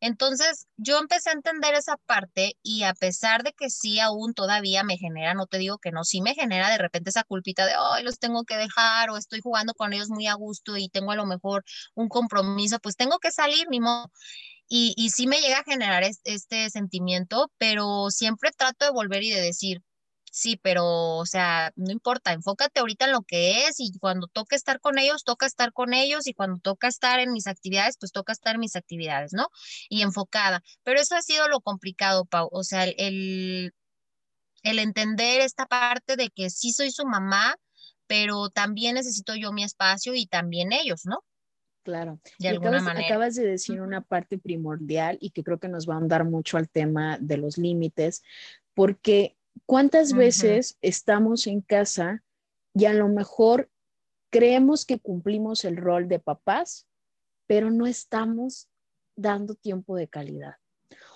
Entonces 0.01 0.69
yo 0.79 0.99
empecé 0.99 1.31
a 1.31 1.35
entender 1.35 1.75
esa 1.75 1.97
parte 1.99 2.57
y 2.63 2.85
a 2.85 2.95
pesar 2.95 3.43
de 3.45 3.53
que 3.53 3.71
sí 3.71 4.01
aún 4.01 4.35
todavía 4.35 4.85
me 4.85 4.97
genera, 4.97 5.35
no 5.35 5.47
te 5.47 5.59
digo 5.59 5.79
que 5.79 5.93
no, 5.93 6.03
sí 6.05 6.23
me 6.23 6.35
genera 6.35 6.71
de 6.71 6.79
repente 6.79 7.11
esa 7.11 7.23
culpita 7.25 7.67
de, 7.67 7.75
ay, 7.79 8.03
los 8.05 8.19
tengo 8.19 8.45
que 8.45 8.57
dejar 8.57 9.11
o 9.11 9.17
estoy 9.19 9.41
jugando 9.41 9.75
con 9.75 9.93
ellos 9.93 10.09
muy 10.09 10.27
a 10.27 10.35
gusto 10.35 10.77
y 10.77 10.89
tengo 10.89 11.13
a 11.13 11.17
lo 11.17 11.27
mejor 11.27 11.65
un 11.95 12.09
compromiso, 12.09 12.81
pues 12.81 12.97
tengo 12.97 13.19
que 13.21 13.31
salir, 13.31 13.67
ni 13.71 13.81
modo. 13.81 14.11
Y, 14.75 15.11
sí 15.11 15.27
me 15.27 15.41
llega 15.41 15.59
a 15.59 15.65
generar 15.65 16.03
este, 16.03 16.71
sentimiento, 16.71 17.53
pero 17.59 18.11
siempre 18.11 18.53
trato 18.57 18.87
de 18.87 18.91
volver 18.91 19.23
y 19.23 19.31
de 19.31 19.43
decir, 19.43 19.83
sí, 20.31 20.59
pero, 20.63 20.87
o 21.19 21.27
sea, 21.27 21.73
no 21.77 21.93
importa, 21.93 22.33
enfócate 22.33 22.81
ahorita 22.81 23.05
en 23.05 23.13
lo 23.13 23.21
que 23.23 23.67
es 23.67 23.75
y 23.81 23.93
cuando 23.99 24.29
toca 24.29 24.57
estar 24.57 24.81
con 24.81 24.99
ellos, 24.99 25.25
toca 25.25 25.45
estar 25.47 25.75
con 25.75 25.93
ellos 25.93 26.27
y 26.27 26.33
cuando 26.33 26.59
toca 26.59 26.89
estar 26.89 27.21
en 27.21 27.33
mis 27.33 27.47
actividades, 27.49 27.99
pues 27.99 28.13
toca 28.13 28.33
estar 28.33 28.55
en 28.55 28.61
mis 28.61 28.75
actividades, 28.77 29.33
¿no? 29.35 29.49
Y 29.91 30.03
enfocada. 30.03 30.63
Pero 30.85 31.01
eso 31.01 31.17
ha 31.17 31.23
sido 31.23 31.49
lo 31.49 31.61
complicado, 31.61 32.25
Pau, 32.25 32.49
o 32.51 32.65
sea, 32.65 32.85
el, 32.85 33.75
el 34.63 34.79
entender 34.79 35.43
esta 35.43 35.67
parte 35.67 36.17
de 36.17 36.31
que 36.31 36.51
sí 36.51 36.73
soy 36.73 36.91
su 36.93 37.05
mamá, 37.07 37.57
pero 38.07 38.49
también 38.51 38.95
necesito 38.95 39.35
yo 39.37 39.53
mi 39.53 39.65
espacio 39.65 40.15
y 40.15 40.27
también 40.27 40.73
ellos, 40.73 41.03
¿no? 41.05 41.23
Claro. 41.83 42.21
De 42.39 42.49
alguna 42.49 42.79
acabas, 42.79 43.05
acabas 43.05 43.35
de 43.35 43.45
decir 43.45 43.81
una 43.81 44.03
parte 44.03 44.39
primordial 44.39 45.19
y 45.21 45.31
que 45.31 45.43
creo 45.43 45.59
que 45.59 45.69
nos 45.69 45.89
va 45.89 45.95
a 45.95 45.99
andar 45.99 46.25
mucho 46.25 46.57
al 46.57 46.69
tema 46.69 47.19
de 47.21 47.37
los 47.37 47.59
límites, 47.59 48.23
porque 48.75 49.37
cuántas 49.67 50.13
veces 50.13 50.79
estamos 50.81 51.47
en 51.47 51.61
casa 51.61 52.23
y 52.75 52.85
a 52.85 52.93
lo 52.93 53.09
mejor 53.09 53.71
creemos 54.31 54.87
que 54.87 54.99
cumplimos 54.99 55.65
el 55.65 55.77
rol 55.77 56.09
de 56.09 56.19
papás, 56.19 56.87
pero 57.47 57.71
no 57.71 57.87
estamos 57.87 58.69
dando 59.17 59.55
tiempo 59.55 59.97
de 59.97 60.09
calidad. 60.09 60.57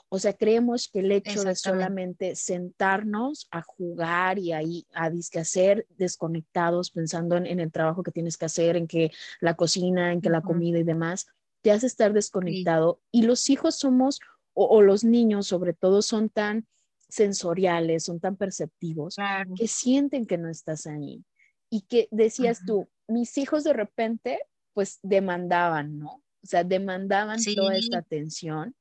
O 0.08 0.18
sea, 0.20 0.32
creemos 0.34 0.88
que 0.88 1.00
el 1.00 1.10
hecho 1.10 1.42
de 1.42 1.56
solamente 1.56 2.36
sentarnos 2.36 3.48
a 3.50 3.62
jugar 3.62 4.38
y 4.38 4.52
ahí 4.52 4.86
a 4.94 5.10
hacer 5.40 5.86
desconectados, 5.90 6.92
pensando 6.92 7.36
en, 7.36 7.58
el 7.58 7.72
trabajo 7.72 8.04
que 8.04 8.12
tienes 8.12 8.36
que 8.36 8.44
hacer, 8.44 8.76
en 8.76 8.86
que 8.86 9.10
la 9.40 9.54
cocina, 9.54 10.12
en 10.12 10.20
que 10.20 10.30
la 10.30 10.42
comida 10.42 10.78
y 10.78 10.84
demás, 10.84 11.26
te 11.60 11.72
hace 11.72 11.88
estar 11.88 12.12
desconectado. 12.12 13.00
Y 13.10 13.22
los 13.22 13.50
hijos 13.50 13.76
somos, 13.76 14.20
o, 14.54 14.80
los 14.80 15.02
niños 15.02 15.48
sobre 15.48 15.72
todo, 15.72 16.02
son 16.02 16.28
tan 16.28 16.68
sensoriales, 17.08 18.04
son 18.04 18.20
tan 18.20 18.36
perceptivos, 18.36 19.16
que 19.56 19.66
sienten 19.66 20.24
que 20.24 20.38
no 20.38 20.48
estás 20.48 20.86
ahí. 20.86 21.24
Y 21.68 21.80
que 21.82 22.06
decías 22.12 22.64
tú, 22.64 22.88
mis 23.08 23.36
hijos 23.38 23.64
de 23.64 23.72
repente, 23.72 24.38
pues 24.72 25.00
demandaban, 25.02 25.98
¿no? 25.98 26.22
O 26.42 26.48
sea, 26.48 26.62
demandaban 26.62 27.40
toda 27.56 27.76
esta 27.76 27.98
atención 27.98 28.76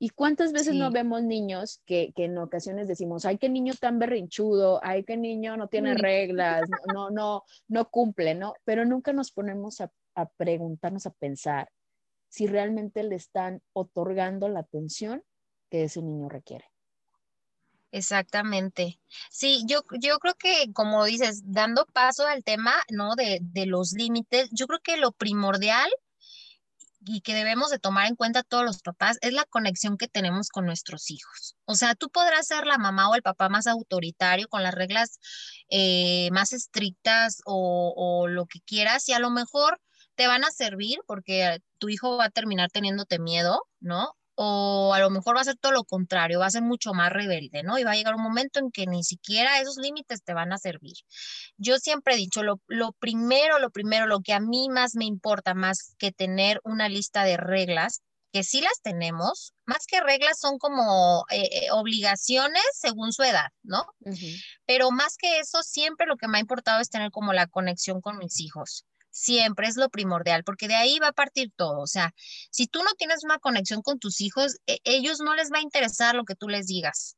¿Y 0.00 0.10
cuántas 0.10 0.52
veces 0.52 0.76
no 0.76 0.92
vemos 0.92 1.24
niños 1.24 1.82
que, 1.84 2.12
en 2.16 2.38
ocasiones 2.38 2.86
decimos, 2.86 3.24
ay, 3.24 3.36
qué 3.36 3.48
niño 3.48 3.74
tan 3.74 3.98
berrinchudo, 3.98 4.80
ay, 4.84 5.02
qué 5.02 5.16
niño 5.16 5.56
no 5.56 5.66
tiene 5.66 5.94
reglas, 5.94 6.68
no, 6.94 7.10
no, 7.10 7.42
no 7.66 7.90
cumple, 7.90 8.36
¿no? 8.36 8.54
Pero 8.64 8.84
nunca 8.84 9.12
nos 9.12 9.32
ponemos 9.32 9.80
a, 9.80 9.90
preguntarnos, 10.36 11.06
a 11.06 11.10
pensar 11.10 11.70
si 12.28 12.46
realmente 12.46 13.02
le 13.02 13.16
están 13.16 13.60
otorgando 13.72 14.48
la 14.48 14.60
atención 14.60 15.24
que 15.68 15.84
ese 15.84 16.00
niño 16.02 16.28
requiere. 16.28 16.66
Exactamente. 17.90 19.00
Sí, 19.30 19.64
yo, 19.66 19.80
yo 20.00 20.18
creo 20.18 20.34
que, 20.34 20.72
como 20.74 21.04
dices, 21.06 21.42
dando 21.46 21.86
paso 21.86 22.26
al 22.26 22.44
tema, 22.44 22.74
¿no? 22.90 23.16
De, 23.16 23.38
de 23.40 23.66
los 23.66 23.92
límites, 23.94 24.48
yo 24.52 24.66
creo 24.66 24.80
que 24.80 24.96
lo 24.96 25.10
primordial 25.10 25.90
y 27.00 27.20
que 27.20 27.34
debemos 27.34 27.70
de 27.70 27.78
tomar 27.78 28.06
en 28.06 28.16
cuenta 28.16 28.42
todos 28.42 28.64
los 28.64 28.80
papás 28.82 29.18
es 29.20 29.32
la 29.32 29.44
conexión 29.44 29.96
que 29.96 30.08
tenemos 30.08 30.48
con 30.48 30.66
nuestros 30.66 31.10
hijos. 31.10 31.56
O 31.64 31.74
sea, 31.74 31.94
tú 31.94 32.10
podrás 32.10 32.46
ser 32.46 32.66
la 32.66 32.78
mamá 32.78 33.08
o 33.08 33.14
el 33.14 33.22
papá 33.22 33.48
más 33.48 33.66
autoritario 33.66 34.48
con 34.48 34.62
las 34.62 34.74
reglas 34.74 35.18
eh, 35.70 36.30
más 36.32 36.52
estrictas 36.52 37.40
o, 37.44 37.94
o 37.96 38.26
lo 38.28 38.46
que 38.46 38.60
quieras 38.60 39.08
y 39.08 39.12
a 39.12 39.20
lo 39.20 39.30
mejor 39.30 39.80
te 40.14 40.26
van 40.26 40.44
a 40.44 40.50
servir 40.50 40.98
porque 41.06 41.60
tu 41.78 41.88
hijo 41.88 42.16
va 42.16 42.24
a 42.26 42.30
terminar 42.30 42.70
teniéndote 42.70 43.20
miedo, 43.20 43.62
¿no? 43.80 44.17
O 44.40 44.94
a 44.94 45.00
lo 45.00 45.10
mejor 45.10 45.36
va 45.36 45.40
a 45.40 45.44
ser 45.44 45.56
todo 45.56 45.72
lo 45.72 45.82
contrario, 45.82 46.38
va 46.38 46.46
a 46.46 46.50
ser 46.50 46.62
mucho 46.62 46.94
más 46.94 47.12
rebelde, 47.12 47.64
¿no? 47.64 47.76
Y 47.76 47.82
va 47.82 47.90
a 47.90 47.96
llegar 47.96 48.14
un 48.14 48.22
momento 48.22 48.60
en 48.60 48.70
que 48.70 48.86
ni 48.86 49.02
siquiera 49.02 49.60
esos 49.60 49.78
límites 49.78 50.22
te 50.22 50.32
van 50.32 50.52
a 50.52 50.58
servir. 50.58 50.94
Yo 51.56 51.78
siempre 51.78 52.14
he 52.14 52.16
dicho, 52.16 52.44
lo, 52.44 52.60
primero, 53.00 53.58
lo 53.58 53.70
primero, 53.70 54.06
lo 54.06 54.20
que 54.20 54.32
a 54.32 54.38
mí 54.38 54.68
más 54.68 54.94
me 54.94 55.06
importa, 55.06 55.54
más 55.54 55.96
que 55.98 56.12
tener 56.12 56.60
una 56.62 56.88
lista 56.88 57.24
de 57.24 57.36
reglas, 57.36 58.02
que 58.32 58.44
sí 58.44 58.60
las 58.60 58.80
tenemos, 58.80 59.54
más 59.66 59.86
que 59.88 60.00
reglas 60.00 60.38
son 60.38 60.58
como 60.58 61.24
eh, 61.30 61.48
eh, 61.50 61.70
obligaciones 61.72 62.62
según 62.74 63.12
su 63.12 63.24
edad, 63.24 63.48
¿no? 63.64 63.86
Pero 64.66 64.92
más 64.92 65.16
que 65.16 65.40
eso, 65.40 65.64
siempre 65.64 66.06
lo 66.06 66.16
que 66.16 66.28
me 66.28 66.38
ha 66.38 66.40
importado 66.40 66.80
es 66.80 66.90
tener 66.90 67.10
como 67.10 67.32
la 67.32 67.48
conexión 67.48 68.00
con 68.00 68.18
mis 68.18 68.38
hijos 68.38 68.86
siempre 69.18 69.68
es 69.68 69.76
lo 69.76 69.88
primordial, 69.90 70.44
porque 70.44 70.68
de 70.68 70.76
ahí 70.76 70.98
va 70.98 71.08
a 71.08 71.12
partir 71.12 71.52
todo. 71.56 71.80
O 71.80 71.86
sea, 71.86 72.14
si 72.50 72.66
tú 72.66 72.80
no 72.80 72.92
tienes 72.96 73.24
una 73.24 73.38
conexión 73.38 73.82
con 73.82 73.98
tus 73.98 74.20
hijos, 74.20 74.56
e, 74.66 74.78
ellos 74.84 75.20
no 75.20 75.34
les 75.34 75.50
va 75.52 75.58
a 75.58 75.62
interesar 75.62 76.14
lo 76.14 76.24
que 76.24 76.34
tú 76.34 76.48
les 76.48 76.66
digas. 76.66 77.16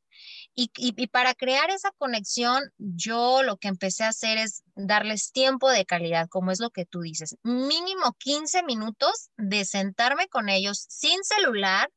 Y, 0.53 0.71
y, 0.77 1.07
para 1.07 1.33
crear 1.33 1.69
esa 1.71 1.91
conexión, 1.97 2.61
yo 2.77 3.41
lo 3.41 3.57
que 3.57 3.69
empecé 3.69 4.03
a 4.03 4.09
hacer 4.09 4.37
es 4.37 4.63
darles 4.75 5.31
tiempo 5.31 5.69
de 5.69 5.85
calidad, 5.85 6.27
como 6.29 6.51
es 6.51 6.59
lo 6.59 6.69
que 6.69 6.85
tú 6.85 7.01
dices. 7.01 7.37
Mínimo 7.43 8.13
15 8.19 8.63
minutos 8.63 9.29
de 9.37 9.65
sentarme 9.65 10.27
con 10.27 10.49
ellos 10.49 10.85
sin 10.89 11.23
celular, 11.23 11.89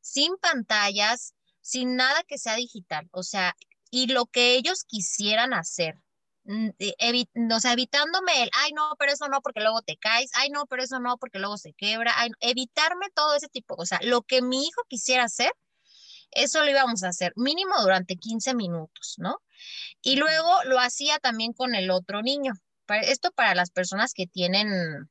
sin 0.00 0.36
pantallas, 0.36 1.34
sin 1.60 1.96
nada 1.96 2.22
que 2.24 2.38
sea 2.38 2.56
digital. 2.56 3.08
O 3.12 3.22
sea, 3.22 3.54
y 3.90 4.08
lo 4.08 4.26
que 4.26 4.54
ellos 4.56 4.84
quisieran 4.84 5.54
hacer. 5.54 6.01
Mm, 6.44 6.70
o 7.52 7.60
sea, 7.60 7.72
evitándome 7.72 8.42
el, 8.42 8.50
ay, 8.58 8.72
no, 8.72 8.94
pero 8.98 9.12
eso 9.12 9.28
no, 9.28 9.40
porque 9.42 9.60
luego 9.60 9.82
te 9.82 9.96
caes, 9.96 10.30
ay, 10.34 10.50
no, 10.50 10.66
pero 10.66 10.82
eso 10.82 10.98
no, 10.98 11.16
porque 11.18 11.38
luego 11.38 11.56
se 11.56 11.72
quebra, 11.72 12.12
evitarme 12.40 13.06
todo 13.14 13.34
ese 13.36 13.48
tipo, 13.48 13.74
o 13.78 13.86
sea, 13.86 14.00
lo 14.02 14.22
que 14.22 14.42
mi 14.42 14.66
hijo 14.66 14.82
quisiera 14.88 15.24
hacer, 15.24 15.52
eso 16.32 16.64
lo 16.64 16.70
íbamos 16.70 17.04
a 17.04 17.08
hacer 17.08 17.32
mínimo 17.36 17.74
durante 17.80 18.16
15 18.16 18.54
minutos, 18.54 19.16
¿no? 19.18 19.40
Y 20.00 20.16
luego 20.16 20.48
lo 20.64 20.80
hacía 20.80 21.18
también 21.18 21.52
con 21.52 21.74
el 21.74 21.90
otro 21.90 22.22
niño. 22.22 22.54
Esto 23.02 23.30
para 23.32 23.54
las 23.54 23.70
personas 23.70 24.12
que 24.14 24.26
tienen 24.26 25.10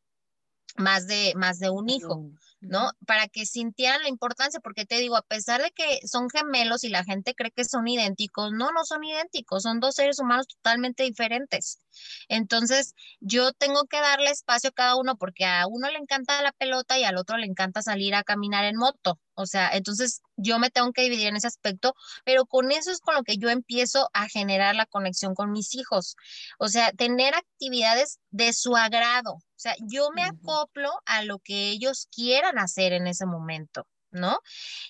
más 0.77 1.07
de, 1.07 1.33
más 1.35 1.59
de 1.59 1.69
un 1.69 1.89
hijo. 1.89 2.25
¿No? 2.61 2.91
Para 3.05 3.27
que 3.27 3.45
sintieran 3.45 4.03
la 4.03 4.09
importancia, 4.09 4.59
porque 4.59 4.85
te 4.85 4.97
digo, 4.99 5.17
a 5.17 5.23
pesar 5.23 5.61
de 5.61 5.71
que 5.71 5.99
son 6.07 6.29
gemelos 6.29 6.83
y 6.83 6.89
la 6.89 7.03
gente 7.03 7.33
cree 7.33 7.51
que 7.51 7.65
son 7.65 7.87
idénticos, 7.87 8.51
no, 8.51 8.71
no 8.71 8.85
son 8.85 9.03
idénticos, 9.03 9.63
son 9.63 9.79
dos 9.79 9.95
seres 9.95 10.19
humanos 10.19 10.47
totalmente 10.47 11.03
diferentes. 11.03 11.79
Entonces, 12.29 12.93
yo 13.19 13.51
tengo 13.53 13.85
que 13.85 13.99
darle 13.99 14.29
espacio 14.29 14.69
a 14.69 14.73
cada 14.73 14.95
uno 14.95 15.17
porque 15.17 15.45
a 15.45 15.65
uno 15.67 15.89
le 15.89 15.97
encanta 15.97 16.41
la 16.41 16.51
pelota 16.51 16.97
y 16.99 17.03
al 17.03 17.17
otro 17.17 17.37
le 17.37 17.47
encanta 17.47 17.81
salir 17.81 18.15
a 18.15 18.23
caminar 18.23 18.65
en 18.65 18.77
moto. 18.77 19.19
O 19.33 19.45
sea, 19.45 19.69
entonces 19.73 20.21
yo 20.35 20.59
me 20.59 20.69
tengo 20.69 20.91
que 20.93 21.03
dividir 21.03 21.27
en 21.27 21.35
ese 21.35 21.47
aspecto, 21.47 21.95
pero 22.25 22.45
con 22.45 22.71
eso 22.71 22.91
es 22.91 22.99
con 22.99 23.15
lo 23.15 23.23
que 23.23 23.37
yo 23.37 23.49
empiezo 23.49 24.09
a 24.13 24.29
generar 24.29 24.75
la 24.75 24.85
conexión 24.85 25.33
con 25.35 25.51
mis 25.51 25.73
hijos. 25.75 26.15
O 26.59 26.67
sea, 26.67 26.91
tener 26.91 27.33
actividades 27.33 28.19
de 28.29 28.53
su 28.53 28.75
agrado. 28.75 29.33
O 29.33 29.61
sea, 29.61 29.75
yo 29.79 30.09
me 30.15 30.23
acoplo 30.23 30.91
a 31.05 31.23
lo 31.23 31.39
que 31.39 31.69
ellos 31.69 32.07
quieran 32.11 32.50
hacer 32.59 32.93
en 32.93 33.07
ese 33.07 33.25
momento, 33.25 33.87
¿no? 34.11 34.39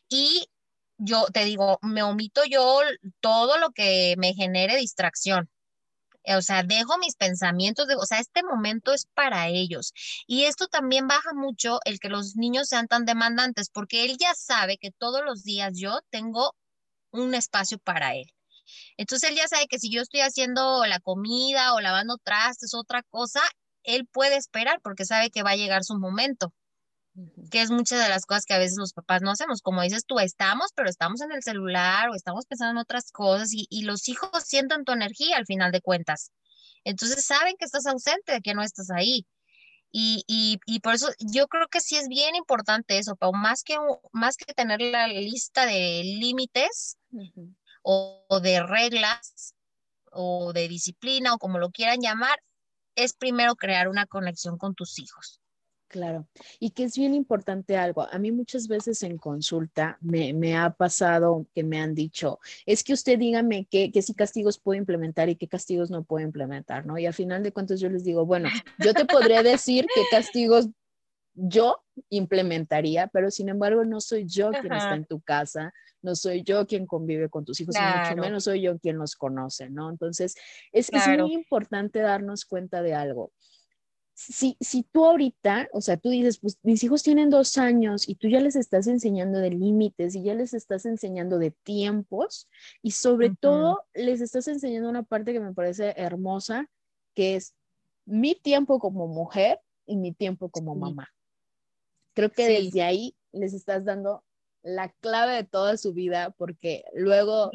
Y 0.10 0.48
yo 0.98 1.26
te 1.34 1.46
digo, 1.46 1.80
me 1.82 2.04
omito 2.04 2.44
yo 2.46 2.82
todo 3.22 3.58
lo 3.58 3.72
que 3.72 4.16
me 4.18 4.34
genere 4.34 4.78
distracción. 4.78 5.50
O 6.28 6.42
sea, 6.44 6.64
dejo 6.64 6.98
mis 7.00 7.16
pensamientos, 7.16 7.88
de, 7.88 7.96
o 7.96 8.06
sea, 8.06 8.20
este 8.20 8.44
momento 8.44 8.94
es 8.94 9.08
para 9.16 9.48
ellos. 9.48 9.94
Y 10.28 10.44
esto 10.46 10.68
también 10.68 11.08
baja 11.08 11.34
mucho 11.34 11.80
el 11.86 12.00
que 12.00 12.10
los 12.10 12.36
niños 12.36 12.68
sean 12.68 12.88
tan 12.88 13.06
demandantes, 13.06 13.70
porque 13.72 14.06
él 14.06 14.18
ya 14.20 14.34
sabe 14.36 14.78
que 14.78 14.92
todos 14.92 15.24
los 15.26 15.44
días 15.44 15.74
yo 15.76 16.00
tengo 16.12 16.56
un 17.12 17.34
espacio 17.34 17.80
para 17.80 18.16
él. 18.16 18.32
Entonces 18.98 19.30
él 19.32 19.36
ya 19.36 19.48
sabe 19.48 19.68
que 19.68 19.80
si 19.80 19.92
yo 19.92 20.02
estoy 20.02 20.22
haciendo 20.22 20.86
la 20.86 21.00
comida 21.00 21.74
o 21.74 21.82
lavando 21.82 22.18
trastes, 22.24 22.76
otra 22.76 23.04
cosa, 23.04 23.42
él 23.84 24.08
puede 24.08 24.38
esperar 24.38 24.80
porque 24.82 25.06
sabe 25.06 25.32
que 25.32 25.44
va 25.44 25.52
a 25.52 25.56
llegar 25.56 25.84
su 25.84 25.98
momento 25.98 26.54
que 27.52 27.62
es 27.62 27.72
muchas 27.72 28.02
de 28.02 28.10
las 28.10 28.26
cosas 28.26 28.46
que 28.46 28.54
a 28.54 28.60
veces 28.60 28.78
los 28.78 28.94
papás 28.94 29.22
no 29.22 29.32
hacemos. 29.32 29.62
Como 29.62 29.82
dices 29.82 30.06
tú, 30.06 30.20
estamos, 30.20 30.72
pero 30.76 30.90
estamos 30.90 31.22
en 31.22 31.32
el 31.32 31.44
celular 31.44 32.10
o 32.10 32.16
estamos 32.16 32.46
pensando 32.46 32.72
en 32.72 32.78
otras 32.78 33.12
cosas 33.12 33.50
y, 33.52 33.84
los 33.84 34.08
hijos 34.08 34.30
sienten 34.46 34.86
tu 34.86 34.92
energía 34.94 35.38
al 35.38 35.46
final 35.46 35.72
de 35.72 35.82
cuentas. 35.82 36.32
Entonces 36.84 37.26
saben 37.26 37.56
que 37.60 37.66
estás 37.66 37.86
ausente, 37.86 38.42
que 38.42 38.54
no 38.54 38.64
estás 38.64 38.90
ahí. 38.92 39.26
Y, 39.92 40.24
y, 40.26 40.80
por 40.80 40.94
eso 40.94 41.10
yo 41.20 41.48
creo 41.48 41.68
que 41.68 41.82
sí 41.82 41.98
es 41.98 42.08
bien 42.08 42.36
importante 42.36 42.98
eso, 42.98 43.16
pero 43.18 43.34
más 43.34 43.64
que, 43.64 43.76
más 44.14 44.38
que 44.38 44.54
tener 44.54 44.82
la 44.82 45.08
lista 45.08 45.66
de 45.66 46.04
límites 46.04 46.98
o, 47.84 48.24
o 48.30 48.40
de 48.40 48.64
reglas 48.64 49.54
o 50.12 50.54
de 50.54 50.70
disciplina 50.70 51.34
o 51.34 51.38
como 51.40 51.60
lo 51.60 51.72
quieran 51.72 52.00
llamar, 52.02 52.42
es 52.96 53.14
primero 53.14 53.56
crear 53.56 53.90
una 53.90 54.06
conexión 54.06 54.58
con 54.58 54.76
tus 54.76 54.98
hijos. 55.00 55.41
Claro, 55.92 56.26
y 56.58 56.70
que 56.70 56.86
es 56.86 56.96
bien 56.96 57.14
importante 57.14 57.76
algo. 57.76 58.08
A 58.10 58.18
mí 58.18 58.32
muchas 58.32 58.70
veces 58.70 59.04
en 59.04 59.18
consulta 59.18 59.98
me, 60.00 60.56
ha 60.56 60.70
pasado 60.70 61.46
que 61.54 61.66
me 61.66 61.82
han 61.82 61.94
dicho, 61.94 62.40
es 62.66 62.82
que 62.86 62.94
usted 62.94 63.20
dígame 63.20 63.68
qué, 63.70 63.92
qué 63.92 64.02
sí 64.02 64.14
castigos 64.14 64.58
puedo 64.58 64.78
implementar 64.80 65.28
y 65.28 65.36
qué 65.36 65.50
castigos 65.50 65.92
no 65.92 66.06
puedo 66.06 66.26
implementar, 66.26 66.86
¿no? 66.86 66.98
Y 66.98 67.08
al 67.08 67.14
final 67.14 67.44
de 67.44 67.52
cuentas 67.52 67.82
yo 67.82 67.90
les 67.90 68.06
digo, 68.06 68.26
bueno, 68.26 68.48
yo 68.80 68.94
te 68.94 69.04
podría 69.04 69.44
decir 69.44 69.86
qué 69.94 70.04
castigos 70.10 70.70
yo 71.34 71.84
implementaría, 72.10 73.08
pero 73.08 73.30
sin 73.30 73.50
embargo 73.50 73.84
no 73.84 74.00
soy 74.00 74.26
yo 74.26 74.52
quien 74.52 74.72
está 74.72 74.96
en 74.96 75.06
tu 75.06 75.20
casa, 75.20 75.74
no 76.02 76.16
soy 76.16 76.42
yo 76.44 76.66
quien 76.68 76.86
convive 76.86 77.28
con 77.28 77.44
tus 77.44 77.60
hijos, 77.60 77.76
y 77.76 78.00
mucho 78.00 78.16
menos 78.16 78.46
soy 78.46 78.62
yo 78.62 78.80
quien 78.80 78.98
los 78.98 79.18
conoce, 79.18 79.70
¿no? 79.70 79.90
Entonces, 79.90 80.36
es, 80.72 80.90
es 80.94 81.06
muy 81.20 81.34
importante 81.34 82.00
darnos 82.00 82.46
cuenta 82.46 82.82
de 82.82 82.94
algo 82.94 83.34
si, 84.22 84.58
si 84.60 84.84
tú 84.84 85.06
ahorita, 85.06 85.70
o 85.74 85.82
sea, 85.82 85.98
tú 85.98 86.10
dices, 86.10 86.40
pues 86.40 86.60
mis 86.62 86.84
hijos 86.84 87.02
tienen 87.02 87.30
dos 87.30 87.58
años 87.58 88.08
y 88.08 88.16
tú 88.16 88.28
ya 88.28 88.40
les 88.40 88.56
estás 88.56 88.88
enseñando 88.88 89.40
de 89.40 89.50
límites 89.50 90.16
y 90.16 90.24
ya 90.24 90.36
les 90.36 90.54
estás 90.54 90.86
enseñando 90.86 91.40
de 91.40 91.52
tiempos 91.52 92.48
y 92.84 92.92
sobre 92.92 93.36
todo 93.36 93.84
les 93.94 94.22
estás 94.22 94.48
enseñando 94.48 94.90
una 94.90 95.04
parte 95.04 95.34
que 95.34 95.40
me 95.40 95.54
parece 95.54 95.94
hermosa, 95.98 96.70
que 97.16 97.36
es 97.36 97.56
mi 98.06 98.36
tiempo 98.36 98.80
como 98.80 99.08
mujer 99.08 99.60
y 99.86 99.98
mi 99.98 100.14
tiempo 100.14 100.50
como 100.50 100.76
mamá. 100.76 101.10
Creo 102.14 102.32
que 102.32 102.48
desde 102.48 102.84
ahí 102.84 103.16
les 103.32 103.54
estás 103.54 103.86
dando 103.86 104.24
la 104.62 104.90
clave 105.00 105.34
de 105.34 105.44
toda 105.44 105.78
su 105.78 105.94
vida 105.94 106.30
porque 106.38 106.84
luego 106.94 107.52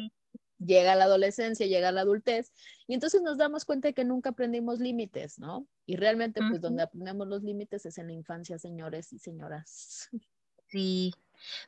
llega 0.59 0.95
la 0.95 1.05
adolescencia, 1.05 1.65
llega 1.65 1.91
la 1.91 2.01
adultez, 2.01 2.51
y 2.87 2.93
entonces 2.93 3.21
nos 3.21 3.37
damos 3.37 3.65
cuenta 3.65 3.89
de 3.89 3.93
que 3.93 4.05
nunca 4.05 4.29
aprendimos 4.31 4.79
límites, 4.79 5.39
¿no? 5.39 5.67
Y 5.85 5.95
realmente, 5.97 6.41
pues 6.49 6.61
donde 6.61 6.83
aprendemos 6.83 7.27
los 7.27 7.43
límites 7.43 7.85
es 7.85 7.97
en 7.97 8.07
la 8.07 8.13
infancia, 8.13 8.57
señores 8.59 9.13
y 9.13 9.19
señoras. 9.19 10.09
Sí. 10.69 11.13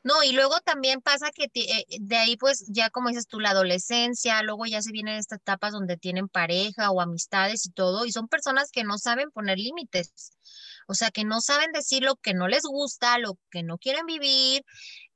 No, 0.02 0.22
y 0.24 0.32
luego 0.32 0.60
también 0.60 1.00
pasa 1.00 1.30
que 1.30 1.44
eh, 1.54 1.84
de 2.00 2.16
ahí, 2.16 2.36
pues 2.36 2.66
ya 2.68 2.90
como 2.90 3.08
dices 3.08 3.26
tú, 3.26 3.38
la 3.40 3.50
adolescencia, 3.50 4.42
luego 4.42 4.66
ya 4.66 4.82
se 4.82 4.92
vienen 4.92 5.14
estas 5.14 5.38
etapas 5.38 5.72
donde 5.72 5.96
tienen 5.96 6.28
pareja 6.28 6.90
o 6.90 7.00
amistades 7.00 7.66
y 7.66 7.70
todo, 7.70 8.04
y 8.04 8.12
son 8.12 8.28
personas 8.28 8.70
que 8.72 8.84
no 8.84 8.98
saben 8.98 9.30
poner 9.30 9.58
límites. 9.58 10.32
O 10.88 10.94
sea, 10.94 11.10
que 11.10 11.24
no 11.24 11.40
saben 11.40 11.70
decir 11.72 12.02
lo 12.02 12.16
que 12.16 12.34
no 12.34 12.48
les 12.48 12.64
gusta, 12.64 13.18
lo 13.18 13.38
que 13.50 13.62
no 13.62 13.78
quieren 13.78 14.06
vivir, 14.06 14.64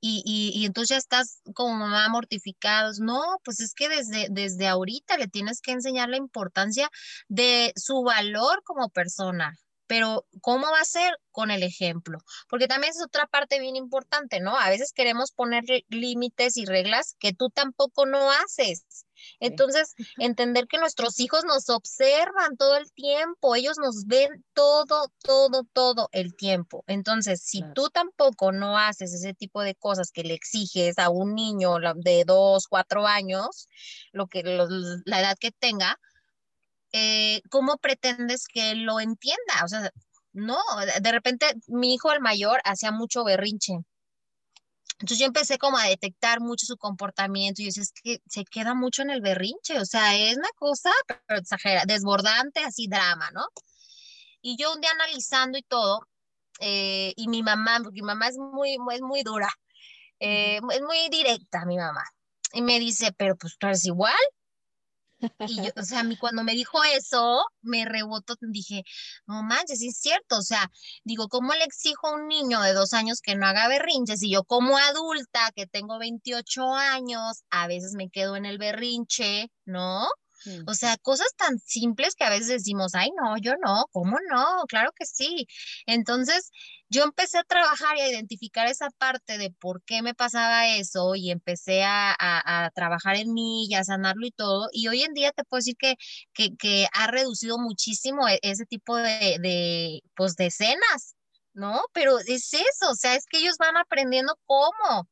y, 0.07 0.65
entonces 0.67 0.91
ya 0.91 0.97
estás 0.99 1.41
como 1.55 1.75
mamá 1.75 2.09
mortificados. 2.09 3.01
No, 3.01 3.23
pues 3.45 3.61
es 3.61 3.75
que 3.75 3.89
desde, 3.89 4.29
desde 4.31 4.69
ahorita 4.69 5.17
le 5.17 5.29
tienes 5.29 5.61
que 5.61 5.73
enseñar 5.73 6.09
la 6.09 6.19
importancia 6.19 6.91
de 7.29 7.73
su 7.77 8.03
valor 8.03 8.63
como 8.65 8.91
persona. 8.91 9.57
Pero, 9.87 10.27
¿cómo 10.41 10.67
va 10.71 10.81
a 10.81 10.85
ser? 10.85 11.15
Con 11.31 11.51
el 11.51 11.63
ejemplo. 11.63 12.19
Porque 12.49 12.69
también 12.69 12.93
es 12.93 13.03
otra 13.03 13.27
parte 13.27 13.61
bien 13.61 13.77
importante, 13.77 14.41
¿no? 14.41 14.59
A 14.59 14.71
veces 14.71 14.93
queremos 14.93 15.33
poner 15.33 15.65
límites 15.89 16.57
y 16.57 16.65
reglas 16.67 17.17
que 17.19 17.33
tú 17.33 17.51
tampoco 17.51 18.07
no 18.07 18.31
haces. 18.31 19.04
Entonces, 19.45 19.95
entender 20.19 20.67
que 20.67 20.79
nuestros 20.79 21.21
hijos 21.21 21.45
nos 21.45 21.69
observan 21.69 22.57
todo 22.57 22.77
el 22.77 22.91
tiempo, 22.93 23.55
ellos 23.55 23.77
nos 23.79 24.07
ven 24.07 24.45
todo, 24.55 25.09
todo, 25.23 25.65
todo 25.73 26.09
el 26.13 26.35
tiempo. 26.35 26.83
Entonces, 26.87 27.43
si 27.43 27.63
tú 27.75 27.91
tampoco 27.91 28.53
no 28.53 28.79
haces 28.79 29.13
ese 29.13 29.35
tipo 29.35 29.63
de 29.63 29.75
cosas 29.75 30.11
que 30.11 30.25
le 30.25 30.35
exiges 30.35 30.99
a 30.99 31.11
un 31.11 31.35
niño 31.35 31.77
de 31.97 32.25
dos, 32.27 32.69
cuatro 32.69 33.07
años, 33.07 33.69
lo 34.13 34.27
que 34.29 34.43
la 35.05 35.21
edad 35.21 35.37
que 35.39 35.51
tenga, 35.51 35.99
eh, 36.93 37.43
¿cómo 37.51 37.77
pretendes 37.79 38.47
que 38.47 38.75
lo 38.75 38.99
entienda? 39.01 39.65
O 39.65 39.69
sea, 39.69 39.91
no, 40.33 40.59
de 41.01 41.13
repente 41.13 41.47
mi 41.67 41.95
hijo 41.95 42.13
el 42.13 42.21
mayor 42.21 42.61
hacía 42.65 42.93
mucho 42.93 43.25
berrinche. 43.25 43.75
Entonces 45.01 45.19
yo 45.19 45.27
empecé 45.27 45.59
como 45.59 45.77
a 45.79 45.89
detectar 45.89 46.41
mucho 46.41 46.67
su 46.67 46.77
comportamiento 46.77 47.61
y 47.61 47.65
yo 47.65 47.69
decía, 47.69 47.83
es 47.83 47.93
que 47.93 48.19
se 48.27 48.45
queda 48.45 48.75
mucho 48.75 49.03
en 49.03 49.11
el 49.11 49.21
berrinche, 49.21 49.79
o 49.81 49.85
sea, 49.85 50.17
es 50.17 50.37
una 50.37 50.49
cosa 50.57 50.91
pero 51.27 51.41
exagera, 51.41 51.83
desbordante, 51.87 52.61
así 52.61 52.87
drama, 52.89 53.31
¿no? 53.33 53.45
Y 54.41 54.57
yo 54.57 54.73
un 54.73 54.81
día 54.81 54.91
analizando 54.93 55.59
y 55.59 55.63
todo, 55.63 56.07
eh, 56.61 57.13
y 57.17 57.29
mi 57.29 57.43
mamá, 57.43 57.81
porque 57.83 58.03
mi 58.03 58.07
mamá 58.07 58.29
es 58.29 58.37
muy, 58.39 58.79
muy, 58.79 59.01
muy 59.03 59.23
dura, 59.23 59.51
eh, 60.21 60.61
es 60.71 60.83
muy 60.83 61.09
directa 61.11 61.65
mi 61.67 61.77
mamá, 61.77 62.05
y 62.53 62.63
me 62.63 62.79
dice, 62.79 63.13
pero 63.17 63.37
pues 63.37 63.57
tú 63.59 63.67
eres 63.67 63.85
igual, 63.87 64.15
y 65.47 65.57
yo, 65.57 65.71
o 65.77 65.83
sea, 65.83 66.01
a 66.01 66.05
mí 66.05 66.17
cuando 66.17 66.45
me 66.45 66.53
dijo 66.53 66.83
eso, 66.97 67.45
me 67.63 67.85
rebotó, 67.85 68.35
dije, 68.41 68.85
no 69.27 69.43
manches, 69.43 69.79
sí 69.81 69.89
es 69.89 69.99
cierto, 69.99 70.39
o 70.39 70.43
sea, 70.43 70.71
digo, 71.05 71.29
¿cómo 71.29 71.53
le 71.55 71.65
exijo 71.65 72.09
a 72.09 72.15
un 72.15 72.29
niño 72.29 72.61
de 72.61 72.73
dos 72.73 72.93
años 72.93 73.21
que 73.21 73.37
no 73.37 73.47
haga 73.47 73.69
berrinches? 73.69 74.23
Y 74.23 74.31
yo 74.31 74.45
como 74.45 74.79
adulta, 74.79 75.51
que 75.55 75.67
tengo 75.67 75.99
28 75.99 76.75
años, 76.75 77.43
a 77.51 77.67
veces 77.67 77.95
me 77.95 78.11
quedo 78.11 78.37
en 78.37 78.47
el 78.47 78.59
berrinche, 78.59 79.51
¿no? 79.65 80.07
O 80.67 80.75
sea, 80.75 80.97
cosas 80.99 81.29
tan 81.37 81.59
simples 81.59 82.15
que 82.15 82.25
a 82.25 82.31
veces 82.31 82.49
decimos, 82.49 82.95
ay, 82.95 83.11
no, 83.17 83.37
yo 83.39 83.53
no, 83.65 83.87
¿cómo 83.93 84.17
no? 84.31 84.65
Claro 84.69 84.93
que 84.97 85.07
sí. 85.07 85.47
Entonces, 85.87 86.51
yo 86.89 87.05
empecé 87.05 87.39
a 87.39 87.45
trabajar 87.45 87.97
y 87.97 88.01
a 88.01 88.09
identificar 88.09 88.67
esa 88.69 88.91
parte 88.91 89.39
de 89.39 89.51
por 89.51 89.83
qué 89.85 90.03
me 90.03 90.15
pasaba 90.15 90.69
eso 90.77 91.15
y 91.15 91.31
empecé 91.31 91.83
a, 91.85 92.71
trabajar 92.75 93.17
en 93.17 93.33
mí 93.33 93.67
y 93.69 93.75
a 93.75 93.85
sanarlo 93.85 94.27
y 94.27 94.31
todo. 94.33 94.69
Y 94.73 94.89
hoy 94.89 95.03
en 95.03 95.15
día 95.15 95.33
te 95.33 95.45
puedo 95.45 95.59
decir 95.59 95.77
que, 95.77 95.97
que, 96.35 96.87
ha 96.93 97.07
reducido 97.09 97.59
muchísimo 97.59 98.29
e, 98.29 98.39
ese 98.43 98.67
tipo 98.67 98.97
de, 98.97 99.39
de, 99.41 100.01
pues, 100.17 100.37
de 100.37 100.47
escenas, 100.47 101.17
¿no? 101.55 101.83
Pero 101.93 102.19
es 102.19 102.53
eso, 102.55 102.91
o 102.91 102.95
sea, 102.97 103.15
es 103.17 103.27
que 103.27 103.39
ellos 103.39 103.57
van 103.59 103.77
aprendiendo 103.77 104.37
cómo. 104.47 105.09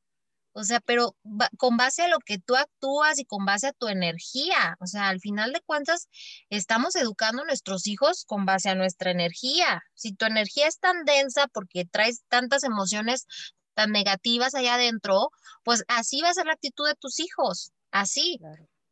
O 0.52 0.64
sea, 0.64 0.80
pero 0.80 1.16
con 1.56 1.76
base 1.76 2.02
a 2.02 2.08
lo 2.08 2.18
que 2.18 2.38
tú 2.38 2.56
actúas 2.56 3.18
y 3.18 3.24
con 3.24 3.44
base 3.44 3.68
a 3.68 3.72
tu 3.72 3.88
energía. 3.88 4.76
O 4.80 4.86
sea, 4.86 5.08
al 5.08 5.20
final 5.20 5.52
de 5.52 5.60
cuentas, 5.60 6.08
estamos 6.50 6.94
educando 6.96 7.42
a 7.42 7.46
nuestros 7.46 7.86
hijos 7.86 8.24
con 8.26 8.44
base 8.44 8.68
a 8.68 8.74
nuestra 8.74 9.10
energía. 9.10 9.82
Si 9.94 10.14
tu 10.14 10.26
energía 10.26 10.68
es 10.68 10.78
tan 10.78 11.04
densa 11.04 11.46
porque 11.52 11.84
traes 11.84 12.22
tantas 12.28 12.64
emociones 12.64 13.26
tan 13.74 13.90
negativas 13.90 14.54
allá 14.54 14.74
adentro, 14.74 15.30
pues 15.64 15.84
así 15.88 16.20
va 16.20 16.30
a 16.30 16.34
ser 16.34 16.46
la 16.46 16.52
actitud 16.52 16.86
de 16.86 16.94
tus 16.94 17.18
hijos. 17.20 17.72
Así. 17.90 18.38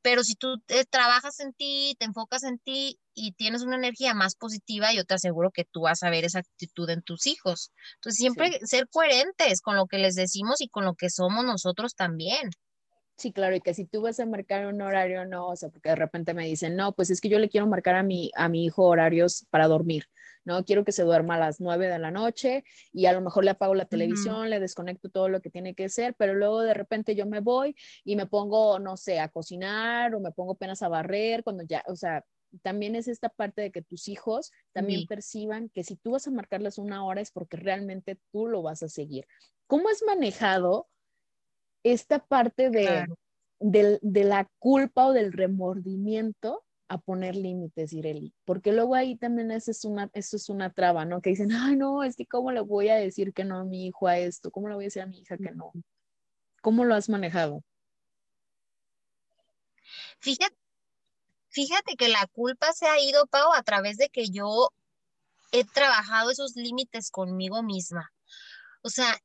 Pero 0.02 0.24
si 0.24 0.34
tú 0.34 0.56
trabajas 0.90 1.40
en 1.40 1.52
ti, 1.52 1.94
te 1.98 2.06
enfocas 2.06 2.44
en 2.44 2.58
ti 2.58 2.98
y 3.14 3.32
tienes 3.32 3.62
una 3.62 3.76
energía 3.76 4.14
más 4.14 4.34
positiva, 4.36 4.92
yo 4.94 5.04
te 5.04 5.14
aseguro 5.14 5.50
que 5.50 5.64
tú 5.64 5.82
vas 5.82 6.02
a 6.02 6.10
ver 6.10 6.24
esa 6.24 6.38
actitud 6.40 6.88
en 6.90 7.02
tus 7.02 7.26
hijos. 7.26 7.70
Entonces, 7.96 8.18
siempre 8.18 8.60
ser 8.64 8.88
coherentes 8.88 9.60
con 9.60 9.76
lo 9.76 9.86
que 9.86 9.98
les 9.98 10.14
decimos 10.14 10.60
y 10.60 10.68
con 10.68 10.84
lo 10.84 10.94
que 10.94 11.10
somos 11.10 11.44
nosotros 11.44 11.94
también. 11.94 12.50
Sí, 13.20 13.32
claro, 13.32 13.54
y 13.54 13.60
que 13.60 13.74
si 13.74 13.84
tú 13.84 14.00
vas 14.00 14.18
a 14.18 14.24
marcar 14.24 14.64
un 14.64 14.80
horario, 14.80 15.26
no, 15.26 15.48
o 15.48 15.54
sea, 15.54 15.68
porque 15.68 15.90
de 15.90 15.94
repente 15.94 16.32
me 16.32 16.46
dicen, 16.46 16.74
no, 16.74 16.94
pues 16.94 17.10
es 17.10 17.20
que 17.20 17.28
yo 17.28 17.38
le 17.38 17.50
quiero 17.50 17.66
marcar 17.66 17.96
a 17.96 18.02
mi, 18.02 18.30
a 18.34 18.48
mi 18.48 18.64
hijo 18.64 18.84
horarios 18.86 19.46
para 19.50 19.68
dormir, 19.68 20.06
¿no? 20.46 20.64
Quiero 20.64 20.86
que 20.86 20.92
se 20.92 21.02
duerma 21.02 21.34
a 21.34 21.38
las 21.38 21.60
nueve 21.60 21.88
de 21.88 21.98
la 21.98 22.10
noche 22.10 22.64
y 22.94 23.04
a 23.04 23.12
lo 23.12 23.20
mejor 23.20 23.44
le 23.44 23.50
apago 23.50 23.74
la 23.74 23.84
televisión, 23.84 24.48
le 24.48 24.58
desconecto 24.58 25.10
todo 25.10 25.28
lo 25.28 25.42
que 25.42 25.50
tiene 25.50 25.74
que 25.74 25.84
hacer, 25.84 26.14
pero 26.16 26.32
luego 26.32 26.62
de 26.62 26.72
repente 26.72 27.14
yo 27.14 27.26
me 27.26 27.40
voy 27.40 27.76
y 28.04 28.16
me 28.16 28.24
pongo, 28.24 28.78
no 28.78 28.96
sé, 28.96 29.20
a 29.20 29.28
cocinar 29.28 30.14
o 30.14 30.20
me 30.20 30.32
pongo 30.32 30.52
apenas 30.52 30.80
a 30.80 30.88
barrer 30.88 31.44
cuando 31.44 31.62
ya, 31.64 31.84
o 31.88 31.96
sea, 31.96 32.24
también 32.62 32.96
es 32.96 33.06
esta 33.06 33.28
parte 33.28 33.60
de 33.60 33.70
que 33.70 33.82
tus 33.82 34.08
hijos 34.08 34.50
también 34.72 35.06
perciban 35.06 35.68
que 35.68 35.84
si 35.84 35.96
tú 35.96 36.12
vas 36.12 36.26
a 36.26 36.30
marcarles 36.30 36.78
una 36.78 37.04
hora 37.04 37.20
es 37.20 37.32
porque 37.32 37.58
realmente 37.58 38.18
tú 38.32 38.46
lo 38.46 38.62
vas 38.62 38.82
a 38.82 38.88
seguir. 38.88 39.26
¿Cómo 39.66 39.90
es 39.90 40.02
manejado 40.06 40.88
esta 41.82 42.18
parte 42.18 42.70
de, 42.70 43.06
de, 43.60 44.24
la 44.24 44.48
culpa 44.58 45.06
o 45.06 45.12
del 45.12 45.32
remordimiento 45.32 46.64
a 46.88 46.98
poner 46.98 47.36
límites, 47.36 47.92
Ireli, 47.92 48.34
porque 48.44 48.72
luego 48.72 48.96
ahí 48.96 49.16
también 49.16 49.52
eso 49.52 49.70
es, 49.70 49.84
una, 49.84 50.10
eso 50.12 50.36
es 50.36 50.48
una 50.48 50.72
traba, 50.72 51.04
¿no? 51.04 51.22
Que 51.22 51.30
dicen, 51.30 51.52
ay, 51.52 51.76
no, 51.76 52.02
es 52.02 52.16
que 52.16 52.26
cómo 52.26 52.50
le 52.50 52.60
voy 52.60 52.88
a 52.88 52.96
decir 52.96 53.32
que 53.32 53.44
no 53.44 53.58
a 53.58 53.64
mi 53.64 53.86
hijo 53.86 54.08
a 54.08 54.18
esto, 54.18 54.50
cómo 54.50 54.68
le 54.68 54.74
voy 54.74 54.84
a 54.84 54.86
decir 54.88 55.02
a 55.02 55.06
mi 55.06 55.20
hija 55.20 55.36
que 55.36 55.52
no. 55.52 55.72
¿Cómo 56.62 56.84
lo 56.84 56.94
has 56.94 57.08
manejado? 57.08 57.62
Fíjate, 60.18 60.56
fíjate 61.48 61.96
que 61.96 62.08
la 62.08 62.26
culpa 62.32 62.72
se 62.72 62.86
ha 62.86 63.00
ido, 63.00 63.26
Pau, 63.26 63.52
a 63.52 63.62
través 63.62 63.96
de 63.96 64.08
que 64.08 64.28
yo 64.28 64.70
he 65.52 65.64
trabajado 65.64 66.30
esos 66.30 66.56
límites 66.56 67.10
conmigo 67.10 67.62
misma. 67.62 68.12
O 68.82 68.90
sea, 68.90 69.16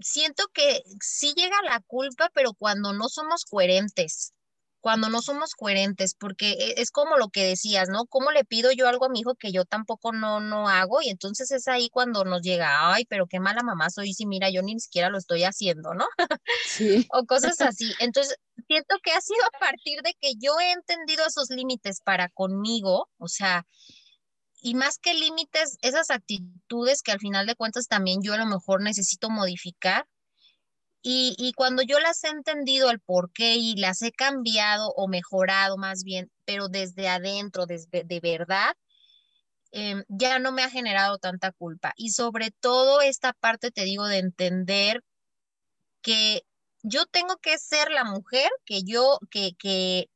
siento 0.00 0.44
que 0.52 0.82
sí 1.00 1.32
llega 1.36 1.56
la 1.64 1.80
culpa, 1.86 2.30
pero 2.34 2.52
cuando 2.54 2.92
no 2.92 3.08
somos 3.08 3.44
coherentes, 3.44 4.32
cuando 4.80 5.08
no 5.08 5.22
somos 5.22 5.54
coherentes, 5.54 6.14
porque 6.14 6.52
e, 6.52 6.80
es 6.80 6.90
como 6.90 7.16
lo 7.16 7.28
que 7.28 7.44
decías, 7.44 7.88
¿no? 7.88 8.06
¿Cómo 8.06 8.30
le 8.30 8.44
pido 8.44 8.70
yo 8.72 8.88
algo 8.88 9.06
a 9.06 9.08
mi 9.08 9.20
hijo 9.20 9.34
que 9.34 9.52
yo 9.52 9.64
tampoco 9.64 10.12
no, 10.12 10.40
no 10.40 10.68
hago? 10.68 11.02
Y 11.02 11.08
entonces 11.08 11.50
es 11.50 11.68
ahí 11.68 11.88
cuando 11.90 12.24
nos 12.24 12.42
llega, 12.42 12.92
ay, 12.92 13.04
pero 13.06 13.26
qué 13.26 13.40
mala 13.40 13.62
mamá 13.62 13.90
soy, 13.90 14.14
si 14.14 14.26
mira, 14.26 14.50
yo 14.50 14.62
ni 14.62 14.78
siquiera 14.80 15.10
lo 15.10 15.18
estoy 15.18 15.44
haciendo, 15.44 15.94
¿no? 15.94 16.06
Sí. 16.66 17.06
o 17.12 17.24
cosas 17.24 17.60
así. 17.60 17.92
Entonces, 17.98 18.36
siento 18.66 18.96
que 19.02 19.12
ha 19.12 19.20
sido 19.20 19.44
a 19.44 19.58
partir 19.58 20.00
de 20.02 20.14
que 20.20 20.34
yo 20.38 20.58
he 20.60 20.72
entendido 20.72 21.26
esos 21.26 21.50
límites 21.50 22.00
para 22.02 22.28
conmigo, 22.28 23.08
o 23.18 23.28
sea, 23.28 23.66
y 24.60 24.74
más 24.74 24.98
que 24.98 25.14
límites, 25.14 25.78
esas 25.82 26.10
actitudes 26.10 27.02
que 27.02 27.12
al 27.12 27.20
final 27.20 27.46
de 27.46 27.54
cuentas 27.54 27.86
también 27.86 28.22
yo 28.22 28.34
a 28.34 28.38
lo 28.38 28.46
mejor 28.46 28.82
necesito 28.82 29.30
modificar. 29.30 30.06
Y, 31.00 31.52
cuando 31.56 31.82
yo 31.82 32.00
las 32.00 32.22
he 32.24 32.28
entendido 32.28 32.90
el 32.90 33.00
por 33.00 33.32
qué 33.32 33.54
y 33.54 33.76
las 33.76 34.02
he 34.02 34.12
cambiado 34.12 34.90
o 34.96 35.08
mejorado 35.08 35.78
más 35.78 36.02
bien, 36.04 36.30
pero 36.44 36.68
desde 36.68 37.08
adentro, 37.08 37.66
desde 37.66 38.04
de 38.04 38.20
verdad, 38.20 38.74
em, 39.70 40.04
ya 40.08 40.38
no 40.38 40.52
me 40.52 40.62
ha 40.64 40.70
generado 40.70 41.18
tanta 41.18 41.52
culpa. 41.52 41.94
Y 41.96 42.10
sobre 42.10 42.50
todo 42.50 43.00
esta 43.00 43.32
parte, 43.32 43.70
te 43.70 43.84
digo, 43.84 44.06
de 44.06 44.18
entender 44.18 45.02
que 46.02 46.42
yo 46.82 47.06
tengo 47.06 47.36
que 47.38 47.58
ser 47.58 47.90
la 47.90 48.04
mujer 48.04 48.50
que 48.64 48.82
yo, 48.84 49.18
que, 49.30 49.52
que 49.58 50.08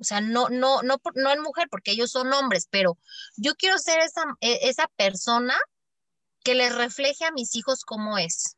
o 0.00 0.04
sea, 0.04 0.20
no, 0.20 0.48
no, 0.48 0.82
no, 0.82 1.00
no 1.14 1.32
en 1.32 1.42
mujer, 1.42 1.68
porque 1.70 1.92
ellos 1.92 2.10
son 2.10 2.32
hombres, 2.32 2.66
pero 2.70 2.98
yo 3.36 3.54
quiero 3.54 3.78
ser 3.78 4.00
esa, 4.00 4.24
e, 4.40 4.68
esa 4.68 4.88
persona 4.96 5.54
que 6.42 6.54
les 6.54 6.74
refleje 6.74 7.24
a 7.26 7.32
mis 7.32 7.54
hijos 7.54 7.84
cómo 7.84 8.18
es. 8.18 8.56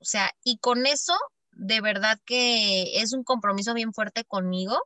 O 0.00 0.04
sea, 0.04 0.32
y 0.42 0.58
con 0.58 0.86
eso, 0.86 1.16
de 1.52 1.80
verdad 1.80 2.18
que 2.24 3.00
es 3.00 3.12
un 3.12 3.22
compromiso 3.22 3.74
bien 3.74 3.92
fuerte 3.92 4.24
conmigo 4.24 4.76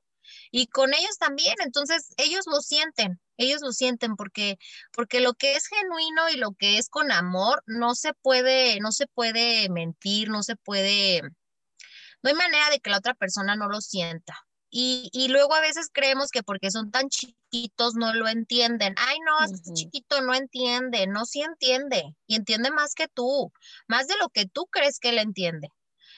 y 0.51 0.67
con 0.67 0.93
ellos 0.93 1.17
también. 1.19 1.55
Entonces, 1.65 2.11
ellos 2.19 2.45
lo 2.47 2.61
sienten, 2.61 3.21
ellos 3.39 3.63
lo 3.63 3.73
sienten 3.73 4.17
porque, 4.17 4.59
porque 4.93 5.21
lo 5.21 5.35
que 5.35 5.55
es 5.55 5.67
genuino 5.69 6.29
y 6.29 6.37
lo 6.37 6.53
que 6.53 6.79
es 6.79 6.91
con 6.91 7.11
amor 7.11 7.63
no 7.67 7.95
se 7.95 8.13
puede, 8.13 8.81
no 8.81 8.93
se 8.93 9.07
puede 9.07 9.69
mentir, 9.71 10.29
no 10.29 10.43
se 10.43 10.57
puede, 10.57 11.23
no 11.23 12.29
hay 12.29 12.35
manera 12.35 12.69
de 12.71 12.81
que 12.81 12.91
la 12.91 12.99
otra 12.99 13.15
persona 13.15 13.57
no 13.57 13.69
lo 13.69 13.81
sienta. 13.81 14.46
Y, 14.69 15.29
luego 15.29 15.55
a 15.55 15.61
veces 15.61 15.89
creemos 15.93 16.31
que 16.31 16.43
porque 16.43 16.71
son 16.71 16.91
tan 16.91 17.09
chiquitos 17.09 17.95
no 17.95 18.13
lo 18.13 18.29
entienden. 18.29 18.95
Ay, 18.99 19.17
no, 19.21 19.45
este 19.45 19.73
chiquito 19.73 20.21
no 20.23 20.35
entiende, 20.35 21.07
no 21.07 21.25
sí 21.25 21.41
entiende 21.43 22.15
y 22.27 22.37
entiende 22.37 22.71
más 22.71 22.95
que 22.95 23.09
tú, 23.09 23.53
más 23.87 24.09
de 24.09 24.17
lo 24.19 24.29
que 24.29 24.47
tú 24.47 24.67
crees 24.67 24.99
que 24.99 25.11
él 25.11 25.19
entiende. 25.19 25.71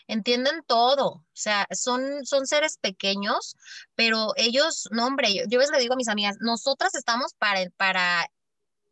Entienden 0.07 0.63
todo, 0.67 1.07
o 1.07 1.25
sea, 1.35 1.67
son, 1.71 2.25
son 2.25 2.47
seres 2.47 2.79
pequeños, 2.79 3.57
pero 3.95 4.33
ellos, 4.37 4.89
no, 4.91 5.07
hombre, 5.07 5.35
yo, 5.35 5.43
yo 5.49 5.59
les 5.59 5.71
le 5.71 5.79
digo 5.79 5.93
a 5.95 5.99
mis 5.99 6.09
amigas, 6.09 6.39
nosotras 6.41 6.95
estamos 6.95 7.35
para, 7.35 7.69
para 7.77 8.27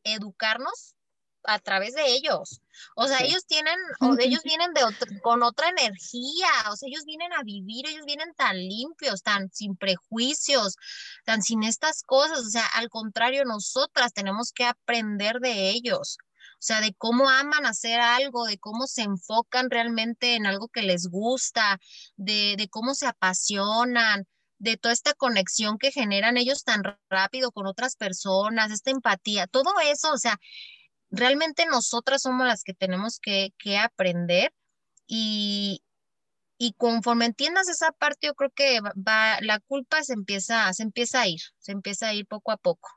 educarnos 0.05 0.96
a 1.47 1.59
través 1.59 1.95
de 1.95 2.07
ellos. 2.07 2.61
O 2.95 3.07
sea, 3.07 3.21
ellos 3.21 3.47
tienen, 3.47 3.77
o 4.01 4.17
ellos 4.21 4.43
vienen 4.43 4.73
de 4.75 4.83
con 5.23 5.43
otra 5.43 5.69
energía, 5.69 6.49
o 6.71 6.77
sea, 6.77 6.89
ellos 6.89 7.05
vienen 7.05 7.33
a 7.33 7.43
vivir, 7.43 7.87
ellos 7.87 8.05
vienen 8.05 8.35
tan 8.35 8.57
limpios, 8.57 9.23
tan 9.23 9.51
sin 9.53 9.77
prejuicios, 9.77 10.77
tan 11.25 11.43
sin 11.43 11.63
estas 11.63 12.03
cosas. 12.03 12.41
O 12.41 12.51
sea, 12.51 12.67
al 12.75 12.89
contrario, 12.89 13.45
nosotras 13.45 14.13
tenemos 14.13 14.53
que 14.53 14.65
aprender 14.65 15.41
de 15.41 15.71
ellos. 15.71 16.19
O 16.59 16.63
sea, 16.67 16.81
de 16.81 16.95
cómo 16.95 17.29
aman 17.29 17.67
hacer 17.67 18.01
algo, 18.01 18.47
de 18.47 18.59
cómo 18.59 18.87
se 18.87 19.03
enfocan 19.03 19.71
realmente 19.71 20.37
en 20.37 20.47
algo 20.47 20.69
que 20.69 20.83
les 20.83 21.07
gusta, 21.09 21.79
de, 22.17 22.57
de 22.57 22.69
cómo 22.69 22.95
se 22.95 23.07
apasionan, 23.07 24.27
de 24.59 24.77
toda 24.77 24.95
esta 24.95 25.15
conexión 25.15 25.79
que 25.79 25.93
generan 25.93 26.37
ellos 26.37 26.65
tan 26.65 26.83
rápido 27.11 27.53
con 27.53 27.67
otras 27.67 27.97
personas, 27.97 28.71
esta 28.71 28.91
empatía, 28.91 29.47
todo 29.47 29.75
eso, 29.85 30.13
o 30.13 30.19
sea, 30.19 30.41
realmente 31.11 31.67
nosotras 31.67 32.23
somos 32.23 32.47
las 32.47 32.63
que 32.63 32.75
tenemos 32.75 33.19
que, 33.21 33.53
aprender 33.79 34.53
y, 35.07 35.83
y 36.59 36.73
conforme 36.75 37.27
entiendas 37.27 37.69
esa 37.69 37.93
parte, 37.93 38.29
yo 38.29 38.35
creo 38.35 38.51
que 38.51 38.81
va, 38.81 39.39
la 39.41 39.61
culpa 39.61 40.03
se 40.03 40.15
empieza, 40.15 40.73
se 40.73 40.83
empieza 40.83 41.23
a 41.23 41.29
ir, 41.29 41.41
se 41.59 41.73
empieza 41.73 42.09
a 42.09 42.15
ir 42.15 42.27
poco 42.27 42.53
a 42.53 42.57
poco. 42.57 42.89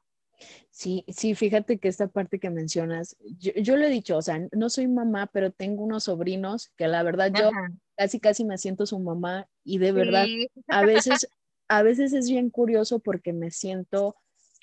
Sí, 0.72 1.04
sí, 1.10 1.36
fíjate 1.36 1.80
que 1.80 1.88
esta 1.88 2.08
parte 2.08 2.40
que 2.40 2.50
mencionas, 2.50 3.18
yo, 3.20 3.52
yo 3.56 3.76
lo 3.76 3.86
he 3.86 3.90
dicho, 3.90 4.18
o 4.18 4.22
sea, 4.22 4.40
no 4.52 4.70
soy 4.70 4.88
mamá, 4.88 5.28
pero 5.28 5.52
tengo 5.52 5.84
unos 5.84 6.06
sobrinos 6.06 6.72
que 6.78 6.88
la 6.88 7.04
verdad 7.04 7.32
yo 7.34 7.52
casi, 7.98 8.20
casi 8.20 8.46
me 8.46 8.58
siento 8.58 8.86
su 8.86 9.00
mamá 9.00 9.48
y 9.64 9.80
de 9.80 9.92
verdad, 9.92 10.26
a 10.68 10.86
veces, 10.86 11.28
a 11.68 11.84
veces 11.84 12.14
es 12.14 12.30
bien 12.30 12.50
curioso 12.50 13.00
porque 13.00 13.34
me 13.34 13.52
siento, 13.52 14.16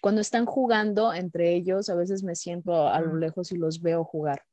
cuando 0.07 0.21
están 0.21 0.47
jugando 0.47 1.13
entre 1.13 1.53
ellos, 1.57 1.89
a 1.89 1.97
veces 1.97 2.23
me 2.23 2.37
siento 2.37 2.87
a 2.87 3.01
lo 3.01 3.17
lejos 3.17 3.51
y 3.51 3.57
los 3.57 3.83
veo 3.83 4.05
jugar. 4.05 4.45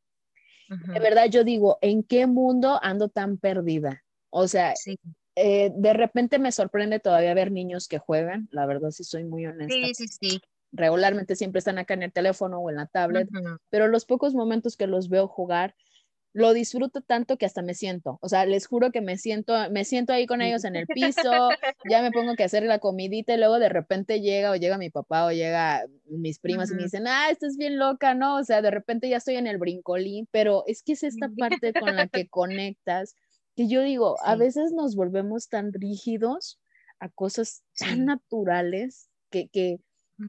De 0.68 1.00
verdad, 1.00 1.28
yo 1.30 1.44
digo, 1.44 1.78
¿en 1.82 2.02
qué 2.02 2.26
mundo 2.26 2.80
ando 2.82 3.08
tan 3.08 3.38
perdida? 3.38 4.04
O 4.32 4.48
sea, 4.48 4.74
eh, 5.36 5.72
de 5.76 5.94
repente 5.94 6.39
me 6.39 6.52
sorprende 6.52 7.00
todavía 7.00 7.36
ver 7.36 7.52
niños 7.52 7.88
que 7.88 8.00
juegan, 8.00 8.50
la 8.50 8.66
verdad, 8.66 8.89
sí 8.89 9.04
soy 9.04 9.26
muy 9.26 9.46
honesta. 9.46 9.86
Sí, 9.94 9.94
sí, 9.94 10.08
sí 10.08 10.42
regularmente 10.72 11.36
siempre 11.36 11.60
están 11.60 11.78
acá 11.78 11.94
en 11.94 12.02
el 12.02 12.12
teléfono 12.12 12.58
o 12.58 12.68
en 12.72 12.78
la 12.78 12.88
tablet, 12.88 13.30
pero 13.70 13.88
los 13.88 14.06
pocos 14.06 14.34
momentos 14.34 14.76
que 14.76 14.88
los 14.88 15.08
veo 15.08 15.28
jugar, 15.28 15.76
lo 16.34 16.52
disfruto 16.54 17.02
tanto 17.02 17.38
que 17.38 17.46
hasta 17.46 17.62
me 17.62 17.76
siento, 17.76 18.17
o 18.22 18.28
sea, 18.28 18.46
les 18.48 18.65
juro 18.65 18.91
que 18.91 19.02
me 19.02 19.17
siento, 19.17 19.54
me 19.69 19.86
siento 19.86 20.13
ahí 20.13 20.26
con 20.26 20.41
ellos 20.41 20.65
en 20.65 20.76
el 20.76 20.88
piso, 20.88 21.22
ya 21.89 22.02
me 22.02 22.12
pongo 22.12 22.36
que 22.36 22.43
hacer 22.43 22.63
la 22.63 22.80
comidita 22.80 23.36
y 23.36 23.38
luego 23.38 23.60
de 23.60 23.69
repente 23.69 24.19
llega 24.19 24.50
o 24.50 24.56
llega 24.56 24.80
mi 24.80 24.89
papá 24.89 25.26
o 25.26 25.32
llega 25.32 25.86
mis 26.08 26.39
primas 26.39 26.72
y 26.72 26.76
me 26.76 26.84
dicen, 26.84 27.08
ah, 27.08 27.30
estás 27.30 27.56
bien 27.56 27.78
loca, 27.78 28.15
¿no? 28.15 28.38
O 28.38 28.43
sea, 28.43 28.63
de 28.63 28.72
repente 28.72 29.08
ya 29.08 29.17
estoy 29.17 29.36
en 29.36 29.46
el 29.46 29.60
brincolín, 29.60 30.28
pero 30.32 30.63
es 30.65 30.82
que 30.82 30.93
es 30.93 31.04
esta 31.04 31.30
parte 31.38 31.72
con 31.72 31.96
la 31.96 32.08
que 32.08 32.28
conectas, 32.28 33.15
que 33.56 33.67
yo 33.67 33.84
digo, 33.84 34.17
a 34.26 34.36
veces 34.36 34.72
nos 34.72 34.96
volvemos 34.96 35.50
tan 35.50 35.72
rígidos 35.72 36.60
a 37.00 37.10
cosas 37.10 37.63
tan 37.78 38.06
naturales 38.06 39.08
que, 39.30 39.50
que 39.50 39.80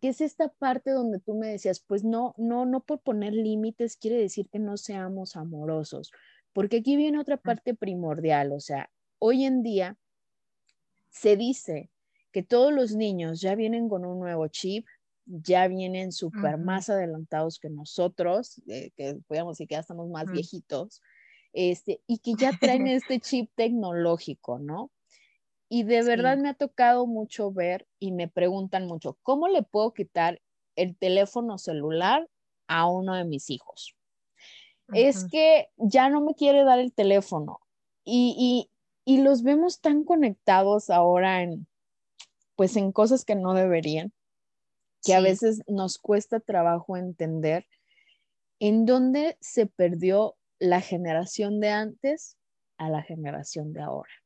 que 0.01 0.09
es 0.09 0.21
esta 0.21 0.49
parte 0.49 0.91
donde 0.91 1.21
tú 1.21 1.35
me 1.35 1.49
decías, 1.49 1.81
pues 1.87 2.05
no, 2.05 2.35
no, 2.37 2.65
no 2.67 2.81
por 2.81 3.01
poner 3.01 3.33
límites 3.33 3.97
quiere 3.97 4.17
decir 4.17 4.49
que 4.51 4.59
no 4.59 4.77
seamos 4.77 5.37
amorosos, 5.37 6.11
porque 6.53 6.79
aquí 6.79 6.97
viene 6.97 7.19
otra 7.19 7.37
parte 7.37 7.75
primordial, 7.75 8.53
o 8.53 8.61
sea, 8.61 8.91
hoy 9.19 9.45
en 9.45 9.63
día 9.63 9.99
se 11.11 11.37
dice 11.37 11.91
que 12.33 12.43
todos 12.43 12.73
los 12.73 12.95
niños 12.95 13.41
ya 13.41 13.55
vienen 13.55 13.89
con 13.89 14.05
un 14.05 14.19
nuevo 14.19 14.49
chip, 14.49 14.87
ya 15.27 15.69
vienen 15.69 16.13
súper 16.13 16.59
más 16.59 16.91
adelantados 16.91 17.59
que 17.59 17.71
nosotros, 17.71 18.61
eh, 18.67 18.91
que 18.97 19.17
podríamos 19.27 19.55
decir 19.55 19.69
que 19.69 19.77
ya 19.77 19.81
estamos 19.81 20.09
más 20.11 20.27
viejitos, 20.31 21.01
este, 21.53 22.03
y 22.07 22.19
que 22.19 22.35
ya 22.35 22.53
traen 22.59 22.87
este 22.89 23.21
chip 23.21 23.51
tecnológico, 23.55 24.59
¿no? 24.59 24.91
Y 25.75 25.83
de 25.83 26.05
verdad 26.05 26.39
me 26.39 26.51
ha 26.51 26.55
tocado 26.55 27.05
mucho 27.05 27.51
ver 27.51 27.89
y 27.99 28.13
me 28.13 28.29
preguntan 28.29 28.87
mucho, 28.87 29.19
¿cómo 29.25 29.49
le 29.49 29.65
puedo 29.65 29.93
quitar 29.93 30.41
el 30.77 30.97
teléfono 30.97 31.59
celular 31.59 32.31
a 32.69 32.89
uno 32.89 33.17
de 33.17 33.25
mis 33.25 33.51
hijos? 33.51 33.97
Es 34.93 35.27
que 35.29 35.71
ya 35.77 36.09
no 36.11 36.21
me 36.21 36.37
quiere 36.37 36.63
dar 36.63 36.79
el 36.79 36.93
teléfono 36.93 37.59
y, 38.05 38.69
y, 39.05 39.15
y, 39.17 39.23
los 39.23 39.43
vemos 39.43 39.81
tan 39.81 40.05
conectados 40.05 40.91
ahora 40.91 41.43
en, 41.43 41.67
pues 42.55 42.77
en 42.77 42.93
cosas 42.93 43.25
que 43.25 43.35
no 43.35 43.53
deberían, 43.53 44.13
que 45.03 45.15
a 45.15 45.21
veces 45.21 45.65
nos 45.67 45.99
cuesta 45.99 46.39
trabajo 46.39 46.97
entender 46.97 47.67
en 48.61 48.87
dónde 48.87 49.37
se 49.41 49.67
perdió 49.67 50.37
la 50.61 50.81
generación 50.81 51.59
de 51.59 51.71
antes 51.71 52.37
a 52.79 52.91
la 52.91 53.03
generación 53.03 53.73
de 53.73 53.83
ahora. 53.83 54.24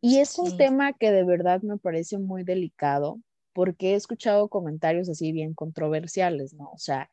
Y 0.00 0.18
es 0.18 0.38
un 0.38 0.56
tema 0.56 0.92
que 0.92 1.10
de 1.10 1.24
verdad 1.24 1.62
me 1.62 1.78
parece 1.78 2.18
muy 2.18 2.44
delicado 2.44 3.20
porque 3.54 3.92
he 3.92 3.94
escuchado 3.94 4.48
comentarios 4.48 5.08
así 5.08 5.32
bien 5.32 5.54
controversiales, 5.54 6.52
¿no? 6.52 6.70
O 6.72 6.78
sea, 6.78 7.10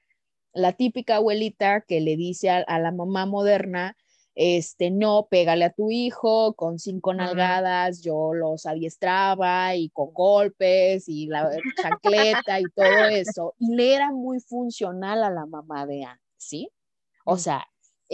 la 0.54 0.74
típica 0.74 1.16
abuelita 1.18 1.82
que 1.82 2.02
le 2.02 2.18
dice 2.18 2.50
a, 2.50 2.80
la 2.80 2.92
mamá 2.92 3.26
moderna, 3.26 3.96
este, 4.36 4.92
no, 4.92 5.28
pégale 5.30 5.66
a 5.66 5.74
tu 5.74 5.92
hijo 5.92 6.54
con 6.56 6.80
cinco 6.80 7.14
nalgadas, 7.14 8.02
yo 8.02 8.34
los 8.34 8.66
adiestraba 8.66 9.76
y 9.76 9.90
con 9.90 10.14
golpes 10.14 11.08
y 11.08 11.28
la 11.28 11.50
chancleta 11.82 12.60
y 12.60 12.64
todo 12.76 13.06
eso. 13.10 13.56
Y 13.60 13.76
le 13.76 13.96
era 13.96 14.12
muy 14.12 14.40
funcional 14.40 15.24
a 15.24 15.30
la 15.30 15.46
mamá 15.46 15.86
de 15.86 16.04
antes, 16.04 16.26
¿sí? 16.38 16.70
O 17.24 17.38
sea, 17.38 17.66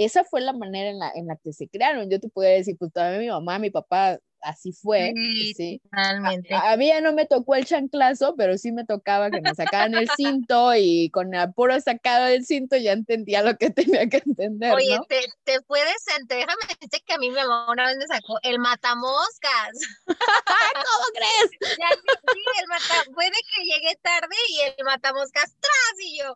esa 0.05 0.23
fue 0.23 0.41
la 0.41 0.53
manera 0.53 0.89
en 0.89 0.99
la, 0.99 1.11
en 1.15 1.27
la 1.27 1.37
que 1.37 1.53
se 1.53 1.67
crearon. 1.69 2.09
Yo 2.09 2.19
te 2.19 2.29
podría 2.29 2.53
decir, 2.53 2.77
pues 2.77 2.91
todavía 2.93 3.19
mi 3.19 3.27
mamá, 3.29 3.59
mi 3.59 3.69
papá 3.71 4.19
así 4.41 4.71
fue. 4.71 5.13
Sí, 5.55 5.81
A, 5.91 6.77
mí 6.77 6.87
ya 6.87 7.01
no 7.01 7.13
me 7.13 7.25
tocó 7.25 7.55
el 7.55 7.65
chanclazo, 7.65 8.35
pero 8.35 8.57
sí 8.57 8.71
me 8.71 8.85
tocaba 8.85 9.29
que 9.29 9.41
me 9.41 9.53
sacaran 9.55 9.95
el 9.95 10.09
cinto 10.15 10.73
y 10.75 11.09
con 11.11 11.33
el 11.33 11.53
puro 11.53 11.79
sacado 11.81 12.25
del 12.25 12.45
cinto 12.45 12.77
ya 12.77 12.93
entendía 12.93 13.41
lo 13.41 13.57
que 13.57 13.69
tenía 13.69 14.07
que 14.07 14.21
entender. 14.25 14.73
Oye, 14.73 14.99
te, 15.09 15.21
te, 15.43 15.61
puedes, 15.61 16.05
déjame 16.27 16.61
decirte 16.69 17.01
que 17.05 17.13
a 17.13 17.17
mí 17.17 17.29
mi 17.29 17.35
mamá 17.35 17.71
una 17.71 17.87
vez 17.87 17.97
me 17.97 18.07
sacó 18.07 18.39
el 18.43 18.59
matamoscas. 18.59 19.71
¿Cómo 20.07 21.05
crees? 21.13 21.51
sí, 22.33 22.41
el 22.61 22.67
mata, 22.67 23.11
puede 23.13 23.31
que 23.31 23.63
llegue 23.63 23.95
tarde 24.01 24.35
y 24.49 24.61
el 24.61 24.85
matamoscas 24.85 25.55
tras 25.59 25.99
y 25.99 26.19
yo, 26.19 26.33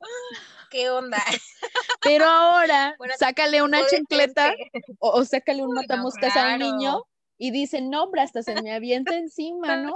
¿qué 0.70 0.90
onda? 0.90 1.24
Pero 2.02 2.26
ahora, 2.26 2.96
sácale 3.18 3.62
una 3.62 3.86
chancleta 3.86 4.54
o, 5.00 5.12
o, 5.12 5.26
sácale 5.26 5.64
un 5.64 5.74
matamoscas 5.74 6.36
al 6.36 6.60
niño 6.60 7.06
y 7.44 7.50
dicen, 7.50 7.90
no, 7.90 8.04
hombre, 8.04 8.22
hasta 8.22 8.44
se 8.44 8.62
me 8.62 8.72
avienta 8.72 9.18
encima, 9.18 9.76
¿no? 9.76 9.96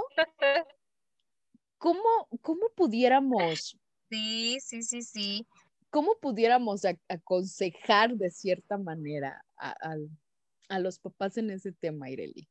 ¿Cómo, 1.78 2.28
cómo 2.42 2.66
pudiéramos? 2.74 3.78
Sí, 4.10 4.58
sí, 4.60 4.82
sí, 4.82 5.02
sí. 5.02 5.46
¿Cómo 5.90 6.16
pudiéramos 6.20 6.82
aconsejar 7.06 8.16
de 8.16 8.32
cierta 8.32 8.78
manera 8.78 9.44
a, 9.56 9.76
a, 10.68 10.78
los 10.80 10.98
papás 10.98 11.36
en 11.36 11.50
ese 11.50 11.70
tema, 11.70 12.10
Ireli? 12.10 12.48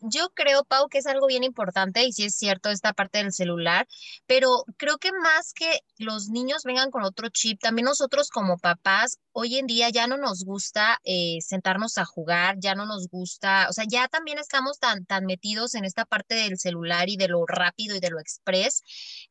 Yo 0.00 0.30
creo, 0.30 0.64
Pau, 0.64 0.88
que 0.88 0.98
es 0.98 1.06
algo 1.06 1.26
bien 1.26 1.42
importante 1.42 2.04
y 2.04 2.12
sí 2.12 2.24
es 2.24 2.36
cierto 2.36 2.70
esta 2.70 2.92
parte 2.92 3.18
del 3.18 3.32
celular, 3.32 3.88
pero 4.26 4.64
creo 4.76 4.98
que 4.98 5.10
más 5.12 5.52
que 5.52 5.80
los 5.98 6.28
niños 6.28 6.62
vengan 6.64 6.90
con 6.92 7.02
otro 7.02 7.28
chip, 7.30 7.58
también 7.60 7.86
nosotros 7.86 8.30
como 8.30 8.58
papás 8.58 9.18
hoy 9.32 9.56
en 9.56 9.66
día 9.66 9.88
ya 9.90 10.06
no 10.06 10.16
nos 10.16 10.44
gusta 10.44 10.98
eh, 11.04 11.38
sentarnos 11.40 11.98
a 11.98 12.04
jugar, 12.04 12.56
ya 12.60 12.74
no 12.74 12.86
nos 12.86 13.08
gusta, 13.08 13.66
o 13.68 13.72
sea, 13.72 13.84
ya 13.88 14.08
también 14.08 14.38
estamos 14.38 14.78
tan, 14.78 15.04
tan 15.04 15.26
metidos 15.26 15.74
en 15.74 15.84
esta 15.84 16.04
parte 16.04 16.34
del 16.36 16.58
celular 16.58 17.08
y 17.08 17.16
de 17.16 17.28
lo 17.28 17.44
rápido 17.46 17.96
y 17.96 18.00
de 18.00 18.10
lo 18.10 18.20
express, 18.20 18.82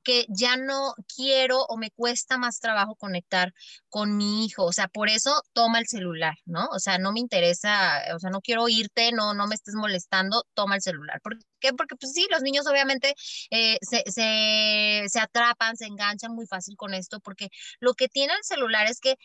que 0.04 0.26
ya 0.30 0.58
no 0.58 0.96
quiero 1.16 1.64
o 1.64 1.78
me 1.78 1.92
cuesta 1.92 2.38
más 2.38 2.60
trabajo 2.60 2.96
conectar 2.96 3.54
con 3.90 4.18
mi 4.18 4.46
hijo, 4.46 4.66
o 4.66 4.74
sea, 4.74 4.88
por 4.88 5.10
eso 5.10 5.42
toma 5.54 5.80
el 5.80 5.88
celular, 5.88 6.36
¿no? 6.46 6.68
O 6.72 6.80
sea, 6.80 6.98
no 6.98 7.12
me 7.12 7.20
interesa, 7.20 8.02
o 8.16 8.20
sea, 8.20 8.30
no 8.30 8.42
quiero 8.42 8.68
irte, 8.70 9.12
no, 9.12 9.34
no 9.34 9.48
me 9.48 9.56
estés 9.56 9.76
molestando, 9.76 10.44
toma 10.58 10.76
el 10.76 10.82
celular. 10.82 11.22
¿Por 11.22 11.38
qué? 11.60 11.72
Porque 11.74 11.96
pues 11.96 12.14
sí, 12.14 12.28
los 12.32 12.42
niños 12.42 12.66
obviamente 12.68 13.14
eh, 13.52 13.78
se, 13.82 14.04
se, 14.08 15.06
se 15.08 15.20
atrapan, 15.20 15.78
se 15.78 15.86
enganchan 15.86 16.34
muy 16.34 16.48
fácil 16.48 16.76
con 16.76 16.96
esto, 16.96 17.20
porque 17.20 17.50
lo 17.80 17.94
que 17.94 18.10
tiene 18.10 18.34
el 18.34 18.44
celular 18.44 18.88
es 18.88 19.00
que 19.00 19.18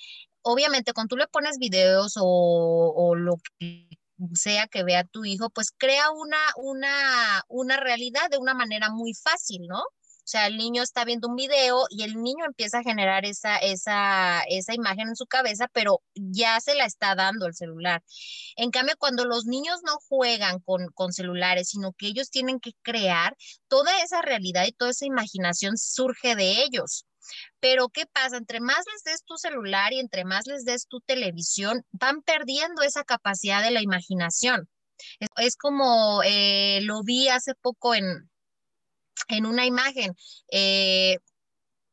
obviamente 0.42 0.92
cuando 0.92 1.14
tú 1.14 1.16
le 1.16 1.26
pones 1.28 1.58
videos 1.58 2.14
o, 2.20 3.14
lo 3.16 3.36
que 3.58 3.88
sea 4.34 4.68
que 4.68 4.84
vea 4.84 5.04
tu 5.04 5.24
hijo, 5.24 5.48
pues 5.50 5.72
crea 5.76 6.10
una, 6.10 6.38
una, 6.56 7.44
una 7.48 7.76
realidad 7.78 8.30
de 8.30 8.38
una 8.38 8.54
manera 8.54 8.90
muy 8.90 9.14
fácil, 9.14 9.62
¿no? 9.66 9.82
O 10.24 10.28
sea, 10.32 10.46
el 10.46 10.56
niño 10.56 10.82
está 10.82 11.04
viendo 11.04 11.28
un 11.28 11.34
video 11.34 11.84
y 11.90 12.04
el 12.04 12.22
niño 12.22 12.44
empieza 12.44 12.78
a 12.78 12.82
generar 12.84 13.24
esa, 13.24 13.56
esa, 13.56 14.42
esa 14.48 14.72
imagen 14.72 15.08
en 15.08 15.16
su 15.16 15.26
cabeza, 15.26 15.68
pero 15.72 16.00
ya 16.14 16.60
se 16.60 16.76
la 16.76 16.84
está 16.86 17.16
dando 17.16 17.46
el 17.46 17.54
celular. 17.54 18.04
En 18.56 18.70
cambio, 18.70 18.94
cuando 18.98 19.24
los 19.24 19.46
niños 19.46 19.80
no 19.84 19.98
juegan 20.08 20.60
con, 20.60 20.86
con 20.94 21.12
celulares, 21.12 21.70
sino 21.70 21.92
que 21.92 22.06
ellos 22.06 22.30
tienen 22.30 22.60
que 22.60 22.72
crear, 22.82 23.36
toda 23.66 24.00
esa 24.02 24.22
realidad 24.22 24.64
y 24.66 24.72
toda 24.72 24.92
esa 24.92 25.06
imaginación 25.06 25.76
surge 25.76 26.36
de 26.36 26.62
ellos. 26.62 27.04
Pero 27.60 27.88
¿qué 27.88 28.06
pasa? 28.06 28.36
Entre 28.36 28.60
más 28.60 28.84
les 28.92 29.02
des 29.04 29.24
tu 29.24 29.36
celular 29.36 29.92
y 29.92 29.98
entre 29.98 30.24
más 30.24 30.46
les 30.46 30.64
des 30.64 30.86
tu 30.86 31.00
televisión, 31.00 31.84
van 31.92 32.22
perdiendo 32.22 32.82
esa 32.82 33.04
capacidad 33.04 33.62
de 33.62 33.70
la 33.72 33.82
imaginación. 33.82 34.68
Es, 35.36 35.56
como 35.56 36.22
eh, 36.24 36.80
lo 36.82 37.02
vi 37.02 37.28
hace 37.28 37.54
poco 37.54 37.94
en, 37.94 38.30
en 39.28 39.46
una 39.46 39.66
imagen. 39.66 40.14
Eh, 40.50 41.16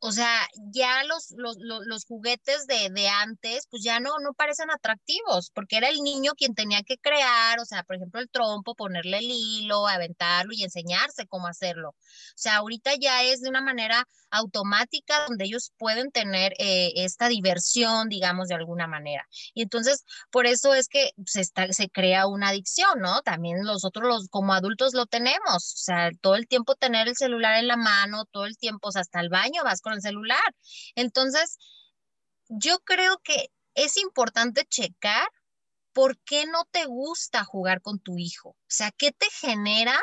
o 0.01 0.11
sea, 0.11 0.47
ya 0.71 1.03
los, 1.03 1.31
los, 1.31 1.57
los, 1.59 2.05
juguetes 2.05 2.67
de, 2.67 2.89
de, 2.89 3.09
antes, 3.09 3.67
pues 3.69 3.83
ya 3.83 3.99
no, 3.99 4.19
no 4.19 4.33
parecen 4.33 4.71
atractivos, 4.71 5.51
porque 5.53 5.77
era 5.77 5.89
el 5.89 5.97
niño 6.01 6.33
quien 6.37 6.55
tenía 6.55 6.83
que 6.83 6.97
crear, 6.97 7.59
o 7.59 7.65
sea, 7.65 7.83
por 7.83 7.97
ejemplo, 7.97 8.21
el 8.21 8.29
trompo, 8.29 8.75
ponerle 8.75 9.17
el 9.19 9.29
hilo, 9.29 9.87
aventarlo 9.87 10.53
y 10.53 10.63
enseñarse 10.63 11.27
cómo 11.27 11.47
hacerlo. 11.47 11.89
O 11.89 11.95
sea, 12.35 12.57
ahorita 12.57 12.91
ya 12.95 13.23
es 13.23 13.41
de 13.41 13.49
una 13.49 13.61
manera 13.61 14.07
automática 14.31 15.25
donde 15.27 15.45
ellos 15.45 15.71
pueden 15.77 16.11
tener 16.11 16.53
eh, 16.59 16.93
esta 16.95 17.27
diversión, 17.27 18.09
digamos, 18.09 18.47
de 18.47 18.55
alguna 18.55 18.87
manera. 18.87 19.27
Y 19.53 19.63
entonces, 19.63 20.05
por 20.31 20.45
eso 20.45 20.73
es 20.73 20.87
que 20.87 21.11
se, 21.25 21.41
está, 21.41 21.67
se 21.73 21.89
crea 21.89 22.27
una 22.27 22.49
adicción, 22.49 22.99
¿no? 22.99 23.21
También 23.21 23.61
nosotros 23.61 24.07
los, 24.07 24.29
como 24.29 24.53
adultos 24.53 24.93
lo 24.93 25.05
tenemos, 25.07 25.73
o 25.73 25.77
sea, 25.77 26.09
todo 26.21 26.35
el 26.35 26.47
tiempo 26.47 26.75
tener 26.75 27.07
el 27.07 27.15
celular 27.15 27.57
en 27.59 27.67
la 27.67 27.77
mano, 27.77 28.25
todo 28.25 28.45
el 28.45 28.57
tiempo, 28.57 28.89
o 28.89 28.91
sea, 28.91 29.01
hasta 29.01 29.19
el 29.19 29.29
baño 29.29 29.63
vas 29.63 29.81
con 29.81 29.88
el 29.93 30.01
celular. 30.01 30.55
Entonces, 30.95 31.57
yo 32.47 32.79
creo 32.79 33.19
que 33.19 33.51
es 33.75 33.97
importante 33.97 34.65
checar 34.65 35.27
por 35.93 36.17
qué 36.19 36.45
no 36.45 36.65
te 36.71 36.85
gusta 36.85 37.43
jugar 37.43 37.81
con 37.81 37.99
tu 37.99 38.17
hijo. 38.17 38.49
O 38.49 38.57
sea, 38.67 38.91
¿qué 38.91 39.11
te 39.11 39.27
genera? 39.31 39.99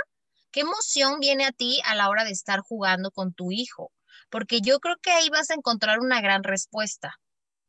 ¿Qué 0.51 0.61
emoción 0.61 1.21
viene 1.21 1.47
a 1.47 1.53
ti 1.53 1.81
a 1.85 1.95
la 1.95 2.09
hora 2.09 2.25
de 2.25 2.33
estar 2.33 2.61
jugando 2.61 3.11
con 3.11 3.33
tu 3.33 3.51
hijo? 3.51 3.93
Porque 4.31 4.61
yo 4.61 4.81
creo 4.81 4.97
que 5.01 5.11
ahí 5.11 5.29
vas 5.31 5.51
a 5.51 5.55
encontrar 5.55 6.01
una 6.01 6.21
gran 6.21 6.45
respuesta, 6.45 7.19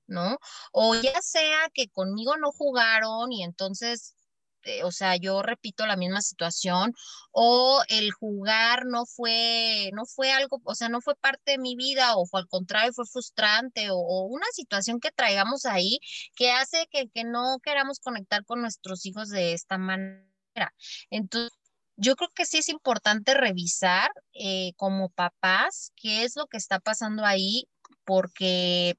¿no? 0.08 0.40
O 0.72 0.96
ya 0.96 1.22
sea 1.22 1.70
que 1.74 1.90
conmigo 1.90 2.38
no 2.38 2.52
jugaron 2.52 3.32
y 3.32 3.44
entonces 3.44 4.17
este, 4.62 4.84
o 4.84 4.92
sea, 4.92 5.16
yo 5.18 5.42
repito 5.42 5.86
la 5.86 5.96
misma 5.98 6.22
situación, 6.22 6.94
o 7.32 7.82
el 7.90 8.12
jugar 8.12 8.86
no 8.86 9.06
fue, 9.06 9.92
no 9.94 10.06
fue 10.06 10.32
algo, 10.32 10.62
o 10.64 10.76
sea, 10.76 10.90
no 10.90 11.02
fue 11.02 11.16
parte 11.16 11.52
de 11.52 11.58
mi 11.58 11.76
vida, 11.76 12.16
o 12.18 12.26
fue 12.26 12.42
al 12.42 12.48
contrario, 12.48 12.94
fue 12.94 13.06
frustrante, 13.06 13.90
o, 13.92 13.98
una 14.28 14.48
situación 14.54 15.00
que 15.00 15.12
traigamos 15.12 15.66
ahí 15.66 16.00
que 16.36 16.52
hace 16.52 16.88
que, 16.92 17.10
que 17.10 17.24
no 17.24 17.60
queramos 17.64 18.00
conectar 18.00 18.46
con 18.46 18.62
nuestros 18.62 19.06
hijos 19.06 19.30
de 19.30 19.54
esta 19.54 19.78
manera. 19.78 20.26
Entonces, 21.10 21.58
yo 21.98 22.16
creo 22.16 22.30
que 22.36 22.46
sí 22.46 22.58
es 22.60 22.70
importante 22.70 23.34
revisar 23.34 24.12
eh, 24.34 24.74
como 24.78 25.10
papás 25.10 25.92
qué 25.96 26.24
es 26.24 26.36
lo 26.36 26.48
que 26.48 26.58
está 26.58 26.80
pasando 26.80 27.26
ahí, 27.26 27.68
porque 28.06 28.98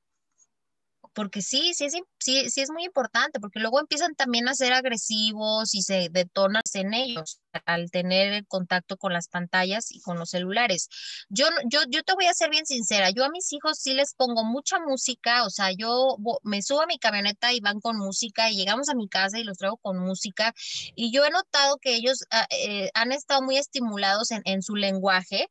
porque 1.15 1.43
sí, 1.43 1.73
sí 1.75 1.85
es, 1.87 1.95
sí, 2.19 2.51
sí 2.51 2.61
es 2.61 2.71
muy 2.71 2.85
importante, 2.85 3.41
porque 3.41 3.61
luego 3.61 3.81
empiezan 3.81 4.15
también 4.15 4.49
a 4.49 4.55
ser 4.55 4.73
agresivos 4.73 5.75
y 5.75 5.83
se 5.83 6.09
detonan 6.11 6.63
en 6.75 6.95
ellos 6.95 7.41
al 7.67 7.91
tener 7.91 8.33
el 8.33 8.47
contacto 8.47 8.97
con 8.97 9.13
las 9.13 9.29
pantallas 9.29 9.91
y 9.91 10.01
con 10.01 10.19
los 10.19 10.31
celulares. 10.31 10.89
Yo, 11.29 11.47
yo, 11.67 11.81
yo 11.89 12.03
te 12.03 12.15
voy 12.15 12.27
a 12.27 12.35
ser 12.35 12.51
bien 12.51 12.67
sincera, 12.67 13.11
yo 13.11 13.25
a 13.25 13.31
mis 13.31 13.53
hijos 13.53 13.79
sí 13.79 13.95
les 13.95 14.15
pongo 14.15 14.45
mucha 14.45 14.79
música, 14.79 15.45
o 15.45 15.51
sea, 15.51 15.73
yo 15.73 16.17
me 16.43 16.63
subo 16.63 16.83
a 16.83 16.87
mi 16.87 16.99
camioneta 16.99 17.53
y 17.53 17.61
van 17.61 17.81
con 17.81 17.97
música 17.99 18.51
y 18.51 18.57
llegamos 18.57 18.89
a 18.89 18.95
mi 18.95 19.09
casa 19.09 19.39
y 19.39 19.45
los 19.45 19.59
traigo 19.59 19.79
con 19.79 19.99
música 19.99 20.55
y 20.95 21.13
yo 21.13 21.25
he 21.25 21.31
notado 21.31 21.79
que 21.79 21.95
ellos 21.95 22.25
ah, 22.31 22.47
eh, 22.51 22.91
han 22.95 23.13
estado 23.13 23.43
muy 23.43 23.57
estimulados 23.57 24.31
en, 24.31 24.43
en 24.45 24.63
su 24.63 24.77
lenguaje 24.77 25.49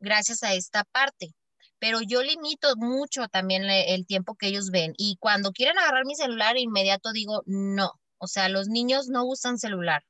gracias 0.00 0.42
a 0.42 0.54
esta 0.54 0.84
parte 0.84 1.34
pero 1.84 2.00
yo 2.00 2.22
limito 2.22 2.76
mucho 2.76 3.28
también 3.28 3.64
el 3.68 4.06
tiempo 4.06 4.36
que 4.36 4.46
ellos 4.46 4.70
ven. 4.70 4.94
Y 4.96 5.18
cuando 5.20 5.52
quieren 5.52 5.78
agarrar 5.78 6.06
mi 6.06 6.14
celular, 6.14 6.56
inmediato 6.56 7.12
digo, 7.12 7.42
no, 7.44 8.00
o 8.16 8.26
sea, 8.26 8.48
los 8.48 8.68
niños 8.68 9.08
no 9.08 9.26
usan 9.26 9.58
celular. 9.58 10.02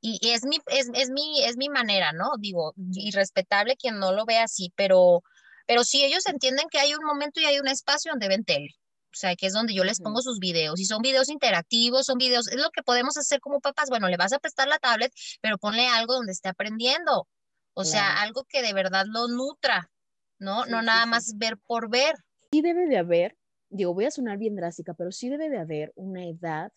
Y 0.00 0.18
es 0.30 0.42
mi, 0.44 0.58
es, 0.66 0.90
es 0.92 1.10
mi, 1.10 1.44
es 1.44 1.56
mi 1.56 1.68
manera, 1.68 2.12
¿no? 2.12 2.32
Digo, 2.40 2.74
irrespetable 2.94 3.76
quien 3.76 4.00
no 4.00 4.10
lo 4.10 4.24
ve 4.24 4.38
así, 4.38 4.72
pero, 4.74 5.22
pero 5.68 5.84
sí 5.84 6.02
ellos 6.02 6.26
entienden 6.26 6.66
que 6.68 6.80
hay 6.80 6.94
un 6.94 7.04
momento 7.04 7.38
y 7.38 7.44
hay 7.44 7.60
un 7.60 7.68
espacio 7.68 8.10
donde 8.10 8.26
ven 8.26 8.44
tele. 8.44 8.70
O 9.12 9.16
sea, 9.16 9.36
que 9.36 9.46
es 9.46 9.52
donde 9.52 9.72
yo 9.72 9.84
les 9.84 10.00
pongo 10.00 10.20
sus 10.20 10.40
videos. 10.40 10.80
Y 10.80 10.84
son 10.84 11.00
videos 11.00 11.28
interactivos, 11.28 12.06
son 12.06 12.18
videos, 12.18 12.48
es 12.48 12.60
lo 12.60 12.70
que 12.70 12.82
podemos 12.82 13.16
hacer 13.16 13.38
como 13.38 13.60
papás. 13.60 13.88
Bueno, 13.88 14.08
le 14.08 14.16
vas 14.16 14.32
a 14.32 14.40
prestar 14.40 14.66
la 14.66 14.80
tablet, 14.80 15.12
pero 15.40 15.58
ponle 15.58 15.86
algo 15.86 16.14
donde 16.14 16.32
esté 16.32 16.48
aprendiendo. 16.48 17.28
O 17.72 17.84
sea, 17.84 18.20
algo 18.20 18.44
que 18.48 18.62
de 18.62 18.72
verdad 18.72 19.04
lo 19.08 19.28
nutra. 19.28 19.92
¿No? 20.38 20.66
no 20.66 20.82
nada 20.82 21.06
más 21.06 21.36
ver 21.36 21.58
por 21.58 21.90
ver. 21.90 22.14
Sí 22.52 22.60
debe 22.60 22.86
de 22.86 22.98
haber, 22.98 23.36
digo, 23.70 23.94
voy 23.94 24.04
a 24.04 24.10
sonar 24.10 24.38
bien 24.38 24.56
drástica, 24.56 24.94
pero 24.94 25.10
sí 25.10 25.28
debe 25.28 25.48
de 25.48 25.58
haber 25.58 25.92
una 25.96 26.26
edad 26.26 26.72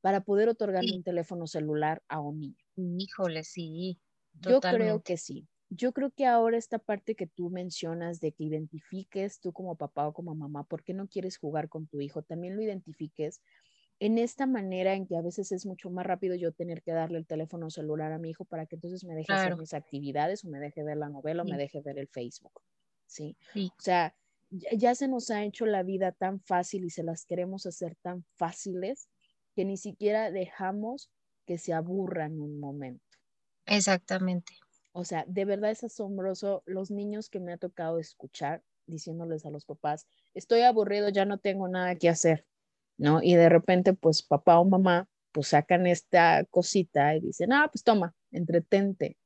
para 0.00 0.22
poder 0.22 0.48
otorgarle 0.48 0.96
un 0.96 1.02
teléfono 1.02 1.46
celular 1.46 2.02
a 2.08 2.20
un 2.20 2.40
niño. 2.40 2.56
Híjole, 2.76 3.44
sí. 3.44 4.00
Yo 4.40 4.60
creo 4.60 5.02
que 5.02 5.16
sí. 5.16 5.46
Yo 5.68 5.92
creo 5.92 6.10
que 6.10 6.26
ahora 6.26 6.56
esta 6.56 6.78
parte 6.78 7.14
que 7.14 7.26
tú 7.26 7.50
mencionas 7.50 8.18
de 8.20 8.32
que 8.32 8.44
identifiques 8.44 9.38
tú 9.40 9.52
como 9.52 9.76
papá 9.76 10.08
o 10.08 10.12
como 10.12 10.34
mamá, 10.34 10.64
¿por 10.64 10.82
qué 10.82 10.94
no 10.94 11.06
quieres 11.06 11.38
jugar 11.38 11.68
con 11.68 11.86
tu 11.86 12.00
hijo? 12.00 12.22
También 12.22 12.56
lo 12.56 12.62
identifiques 12.62 13.40
en 14.00 14.18
esta 14.18 14.46
manera 14.46 14.94
en 14.94 15.06
que 15.06 15.16
a 15.16 15.22
veces 15.22 15.52
es 15.52 15.66
mucho 15.66 15.90
más 15.90 16.06
rápido 16.06 16.34
yo 16.34 16.52
tener 16.52 16.82
que 16.82 16.92
darle 16.92 17.18
el 17.18 17.26
teléfono 17.26 17.70
celular 17.70 18.12
a 18.12 18.18
mi 18.18 18.30
hijo 18.30 18.46
para 18.46 18.66
que 18.66 18.76
entonces 18.76 19.04
me 19.04 19.14
deje 19.14 19.32
hacer 19.32 19.56
mis 19.56 19.74
actividades 19.74 20.44
o 20.44 20.48
me 20.48 20.58
deje 20.58 20.82
ver 20.82 20.96
la 20.96 21.10
novela 21.10 21.42
o 21.42 21.46
me 21.46 21.58
deje 21.58 21.82
ver 21.82 21.98
el 21.98 22.08
Facebook. 22.08 22.62
¿Sí? 23.10 23.36
O 23.54 23.82
sea, 23.82 24.14
ya, 24.50 24.94
se 24.94 25.08
nos 25.08 25.30
ha 25.30 25.44
hecho 25.44 25.66
la 25.66 25.82
vida 25.82 26.12
tan 26.12 26.40
fácil 26.40 26.84
y 26.84 26.90
se 26.90 27.02
las 27.02 27.24
queremos 27.24 27.66
hacer 27.66 27.96
tan 28.02 28.24
fáciles 28.36 29.08
que 29.54 29.64
ni 29.64 29.76
siquiera 29.76 30.30
dejamos 30.30 31.10
que 31.46 31.58
se 31.58 31.72
aburran 31.72 32.40
un 32.40 32.58
momento. 32.58 33.04
Exactamente. 33.66 34.54
O 34.92 35.04
sea, 35.04 35.24
de 35.26 35.44
verdad 35.44 35.70
es 35.70 35.84
asombroso 35.84 36.62
los 36.66 36.90
niños 36.90 37.28
que 37.28 37.40
me 37.40 37.52
ha 37.52 37.58
tocado 37.58 37.98
escuchar 37.98 38.62
diciéndoles 38.86 39.46
a 39.46 39.50
los 39.50 39.64
papás, 39.64 40.08
estoy 40.34 40.62
aburrido, 40.62 41.10
ya 41.10 41.24
no 41.24 41.38
tengo 41.38 41.68
nada 41.68 41.94
que 41.94 42.08
hacer, 42.08 42.44
¿no? 42.96 43.22
Y 43.22 43.34
de 43.34 43.48
repente, 43.48 43.92
pues 43.92 44.22
papá 44.22 44.58
o 44.58 44.64
mamá, 44.64 45.08
pues 45.30 45.48
sacan 45.48 45.86
esta 45.86 46.44
cosita 46.46 47.14
y 47.14 47.20
dicen, 47.20 47.52
ah, 47.52 47.68
pues 47.70 47.84
toma, 47.84 48.16
entretente, 48.32 49.16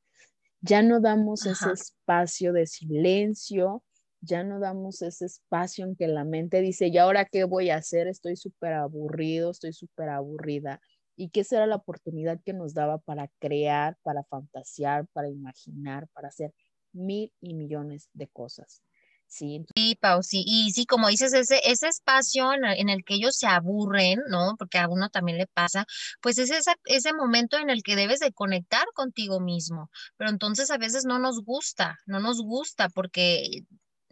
ya 0.65 0.83
no 0.83 1.01
damos 1.01 1.45
ese 1.47 1.73
espacio 1.73 2.53
de 2.55 2.67
silencio, 2.67 3.85
ya 4.23 4.43
no 4.45 4.61
damos 4.61 5.03
ese 5.03 5.27
espacio 5.27 5.85
en 5.85 5.95
que 5.95 6.09
la 6.09 6.25
mente 6.25 6.63
dice, 6.63 6.89
¿y 6.89 6.97
ahora 6.97 7.27
qué 7.27 7.45
voy 7.45 7.69
a 7.69 7.77
hacer? 7.77 8.09
Estoy 8.09 8.37
súper 8.37 8.73
aburrido, 8.73 9.51
estoy 9.51 9.75
súper 9.75 10.09
aburrida. 10.09 10.81
¿Y 11.17 11.29
qué 11.31 11.45
será 11.45 11.67
la 11.67 11.77
oportunidad 11.77 12.41
que 12.43 12.55
nos 12.55 12.73
daba 12.73 12.99
para 12.99 13.29
crear, 13.39 13.99
para 14.03 14.25
fantasear, 14.25 15.07
para 15.13 15.29
imaginar, 15.29 16.09
para 16.15 16.29
hacer 16.29 16.55
mil 16.93 17.33
y 17.41 17.55
millones 17.55 18.09
de 18.15 18.29
cosas? 18.29 18.83
Sí, 19.27 19.65
sí, 19.75 19.97
Pau, 20.01 20.23
sí. 20.23 20.45
Y 20.47 20.71
sí, 20.73 20.87
como 20.87 21.09
dices, 21.09 21.33
ese, 21.33 21.61
ese 21.65 21.89
espacio 21.89 22.53
en 22.53 22.89
el, 22.89 23.05
que 23.05 23.15
ellos 23.15 23.37
se 23.37 23.49
aburren, 23.49 24.21
¿no? 24.29 24.55
Porque 24.57 24.79
a 24.79 24.89
uno 24.89 25.09
también 25.11 25.39
le 25.39 25.49
pasa, 25.49 25.87
pues 26.21 26.39
es 26.39 26.51
ese, 26.51 26.73
ese 26.85 27.13
momento 27.13 27.57
en 27.59 27.69
el 27.69 27.83
que 27.83 27.97
debes 27.97 28.21
de 28.21 28.33
conectar 28.33 28.85
contigo 28.95 29.41
mismo. 29.41 29.91
Pero 30.17 30.31
entonces 30.31 30.71
a 30.71 30.79
veces 30.79 31.05
no 31.05 31.19
nos 31.19 31.43
gusta, 31.43 31.99
no 32.07 32.21
nos 32.21 32.41
gusta 32.43 32.89
porque 32.91 33.65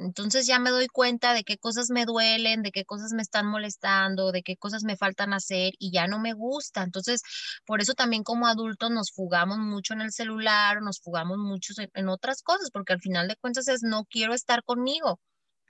entonces 0.04 0.46
ya 0.46 0.58
me 0.58 0.70
doy 0.70 0.88
cuenta 0.88 1.34
de 1.34 1.44
qué 1.44 1.58
cosas 1.58 1.90
me 1.90 2.04
duelen, 2.04 2.62
de 2.62 2.72
qué 2.72 2.84
cosas 2.84 3.12
me 3.12 3.22
están 3.22 3.46
molestando, 3.46 4.32
de 4.32 4.42
qué 4.42 4.56
cosas 4.56 4.84
me 4.84 4.96
faltan 4.96 5.32
hacer 5.32 5.72
y 5.78 5.92
ya 5.92 6.06
no 6.06 6.18
me 6.18 6.32
gusta. 6.32 6.82
Entonces, 6.82 7.22
por 7.64 7.80
eso 7.80 7.94
también 7.94 8.22
como 8.22 8.46
adultos 8.46 8.90
nos 8.90 9.12
fugamos 9.12 9.58
mucho 9.58 9.94
en 9.94 10.02
el 10.02 10.12
celular, 10.12 10.82
nos 10.82 11.00
fugamos 11.00 11.38
mucho 11.38 11.72
en, 11.94 12.08
otras 12.08 12.42
cosas, 12.42 12.70
porque 12.70 12.92
al 12.92 13.00
final 13.00 13.28
de 13.28 13.36
cuentas 13.36 13.68
es 13.68 13.82
no 13.82 14.04
quiero 14.04 14.34
estar 14.34 14.64
conmigo, 14.64 15.20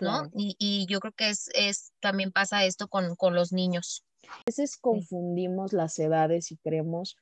¿no? 0.00 0.30
Y, 0.34 0.86
yo 0.88 1.00
creo 1.00 1.12
que 1.12 1.28
es, 1.30 1.48
es 1.54 1.92
también 2.00 2.32
pasa 2.32 2.64
esto 2.64 2.88
con, 2.88 3.14
con 3.16 3.34
los 3.34 3.52
niños. 3.52 4.04
A 4.28 4.42
veces 4.46 4.76
confundimos 4.76 5.72
las 5.72 5.98
edades 5.98 6.50
y 6.50 6.56
creemos 6.56 7.16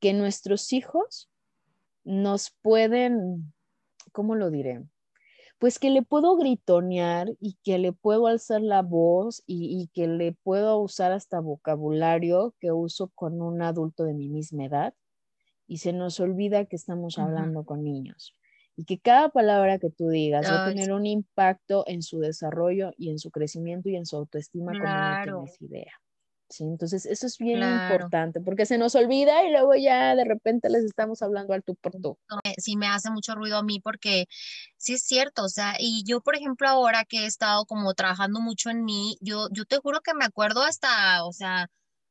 que 0.00 0.12
nuestros 0.12 0.72
hijos 0.72 1.28
nos 2.04 2.50
pueden, 2.62 3.54
¿cómo 4.12 4.34
lo 4.34 4.50
diré? 4.50 4.82
Pues 5.62 5.78
que 5.78 5.90
le 5.90 6.02
puedo 6.02 6.34
gritonear 6.34 7.28
y 7.38 7.56
que 7.62 7.78
le 7.78 7.92
puedo 7.92 8.26
alzar 8.26 8.60
la 8.60 8.82
voz 8.82 9.44
y, 9.46 9.88
que 9.94 10.08
le 10.08 10.32
puedo 10.32 10.76
usar 10.78 11.12
hasta 11.12 11.38
vocabulario 11.38 12.56
que 12.58 12.72
uso 12.72 13.12
con 13.14 13.40
un 13.40 13.62
adulto 13.62 14.02
de 14.02 14.12
mi 14.12 14.28
misma 14.28 14.64
edad 14.64 14.92
y 15.68 15.78
se 15.78 15.92
nos 15.92 16.18
olvida 16.18 16.64
que 16.64 16.74
estamos 16.74 17.16
hablando 17.16 17.62
con 17.62 17.84
niños 17.84 18.34
y 18.74 18.86
que 18.86 18.98
cada 18.98 19.28
palabra 19.28 19.78
que 19.78 19.88
tú 19.88 20.08
digas 20.08 20.50
va 20.50 20.66
a 20.66 20.68
tener 20.68 20.92
un 20.92 21.06
impacto 21.06 21.84
en 21.86 22.02
su 22.02 22.18
desarrollo 22.18 22.90
y 22.98 23.10
en 23.10 23.20
su 23.20 23.30
crecimiento 23.30 23.88
y 23.88 23.94
en 23.94 24.04
su 24.04 24.16
autoestima 24.16 24.72
como 24.72 24.82
no 24.82 25.44
tienes 25.44 25.62
idea. 25.62 25.92
¿Sí? 26.52 26.64
Entonces, 26.64 27.06
eso 27.06 27.26
es 27.26 27.38
bien 27.38 27.62
importante 27.62 28.40
porque 28.40 28.66
se 28.66 28.78
nos 28.78 28.94
olvida 28.94 29.44
y 29.44 29.50
luego 29.50 29.74
ya 29.74 30.14
de 30.14 30.24
repente 30.24 30.68
les 30.70 30.84
estamos 30.84 31.22
hablando 31.22 31.54
al 31.54 31.62
tú 31.62 31.74
por 31.76 31.92
tú. 32.00 32.18
Sí, 32.58 32.76
me 32.76 32.86
hace 32.86 33.10
mucho 33.10 33.34
ruido 33.34 33.56
a 33.56 33.62
mí 33.62 33.80
porque 33.80 34.26
sí 34.76 34.94
es 34.94 35.02
cierto, 35.02 35.44
o 35.44 35.48
sea, 35.48 35.74
y 35.78 36.04
yo, 36.04 36.20
por 36.20 36.36
ejemplo, 36.36 36.68
ahora 36.68 37.04
que 37.04 37.24
he 37.24 37.26
estado 37.26 37.64
como 37.66 37.94
trabajando 37.94 38.40
mucho 38.40 38.70
en 38.70 38.84
mí, 38.84 39.16
yo, 39.20 39.48
yo 39.50 39.64
te 39.64 39.78
juro 39.78 40.00
que 40.00 40.14
me 40.14 40.24
acuerdo 40.24 40.62
hasta, 40.62 41.24
o 41.24 41.32
sea, 41.32 41.68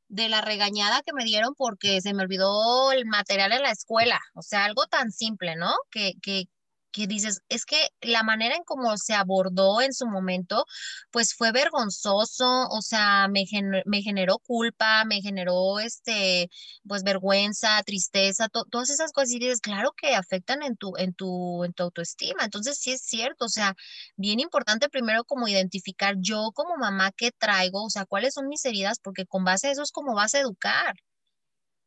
de 0.07 0.27
la 0.27 0.41
regañada 0.41 1.01
que 1.03 1.13
me 1.13 1.23
dieron 1.23 1.55
porque 1.55 2.01
se 2.01 2.13
me 2.13 2.23
olvidó 2.23 2.91
el 2.91 3.05
material 3.05 3.53
en 3.53 3.61
la 3.61 3.71
escuela, 3.71 4.19
o 4.33 4.41
sea, 4.41 4.65
algo 4.65 4.85
tan 4.87 5.11
simple, 5.11 5.55
¿no? 5.55 5.71
Que, 5.89 6.13
que 6.21 6.49
que 6.91 7.07
dices, 7.07 7.41
es 7.49 7.65
que 7.65 7.77
la 8.01 8.23
manera 8.23 8.55
en 8.55 8.63
cómo 8.63 8.97
se 8.97 9.13
abordó 9.13 9.81
en 9.81 9.93
su 9.93 10.07
momento, 10.07 10.65
pues 11.11 11.33
fue 11.33 11.51
vergonzoso, 11.51 12.67
o 12.69 12.81
sea, 12.81 13.27
me, 13.29 13.45
me 13.85 14.01
generó 14.01 14.39
culpa, 14.39 15.05
me 15.05 15.21
generó, 15.21 15.79
este, 15.79 16.49
pues 16.87 17.03
vergüenza, 17.03 17.81
tristeza, 17.83 18.49
todas 18.49 18.89
esas 18.89 19.11
cosas 19.11 19.31
y 19.31 19.39
dices, 19.39 19.61
claro 19.61 19.93
que 19.95 20.15
afectan 20.15 20.63
en 20.63 20.75
tu, 20.77 20.93
en 20.97 21.13
tu, 21.13 21.63
en 21.63 21.73
tu 21.73 21.83
autoestima. 21.83 22.43
Entonces, 22.43 22.77
sí 22.79 22.91
es 22.91 23.01
cierto, 23.01 23.45
o 23.45 23.49
sea, 23.49 23.75
bien 24.15 24.39
importante 24.39 24.89
primero 24.89 25.23
como 25.25 25.47
identificar 25.47 26.15
yo 26.19 26.51
como 26.53 26.77
mamá 26.77 27.11
qué 27.11 27.31
traigo, 27.31 27.83
o 27.85 27.89
sea, 27.89 28.05
cuáles 28.05 28.33
son 28.33 28.47
mis 28.47 28.65
heridas, 28.65 28.99
porque 28.99 29.25
con 29.25 29.43
base 29.43 29.67
a 29.67 29.71
eso 29.71 29.83
es 29.83 29.91
como 29.91 30.15
vas 30.15 30.35
a 30.35 30.39
educar. 30.39 30.95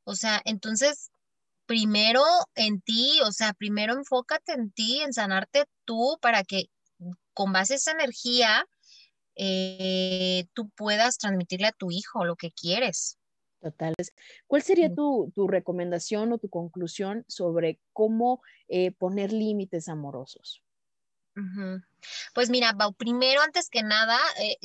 O 0.05 0.15
sea, 0.15 0.41
entonces 0.45 1.11
primero 1.67 2.23
en 2.55 2.81
ti, 2.81 3.21
o 3.25 3.33
sea, 3.33 3.53
primero 3.55 3.95
enfócate 3.95 4.53
en 4.53 4.71
ti, 4.71 5.01
en 5.01 5.13
sanarte 5.13 5.65
tú 5.85 6.19
para 6.21 6.45
que 6.45 6.65
con 7.33 7.53
base 7.53 7.75
a 7.75 7.77
esa 7.77 7.93
energía 7.93 8.67
eh, 9.37 10.47
tú 10.53 10.71
puedas 10.71 11.19
transmitirle 11.19 11.67
a 11.67 11.73
tu 11.73 11.91
hijo 11.91 12.25
lo 12.25 12.37
que 12.37 12.53
quieres. 12.53 13.19
Total. 13.61 13.95
¿Cuál 14.47 14.63
sería 14.63 14.95
tu, 14.95 15.33
recomendación 15.49 16.33
o 16.33 16.39
tu 16.39 16.51
conclusión 16.51 17.25
sobre 17.29 17.81
cómo 17.93 18.43
eh, 18.69 18.93
poner 18.93 19.33
límites 19.33 19.89
amorosos? 19.89 20.63
Pues 22.35 22.51
mira, 22.51 22.77
primero, 22.97 23.41
antes 23.41 23.69
que 23.71 23.83
nada, 23.83 24.19
eh, 24.39 24.59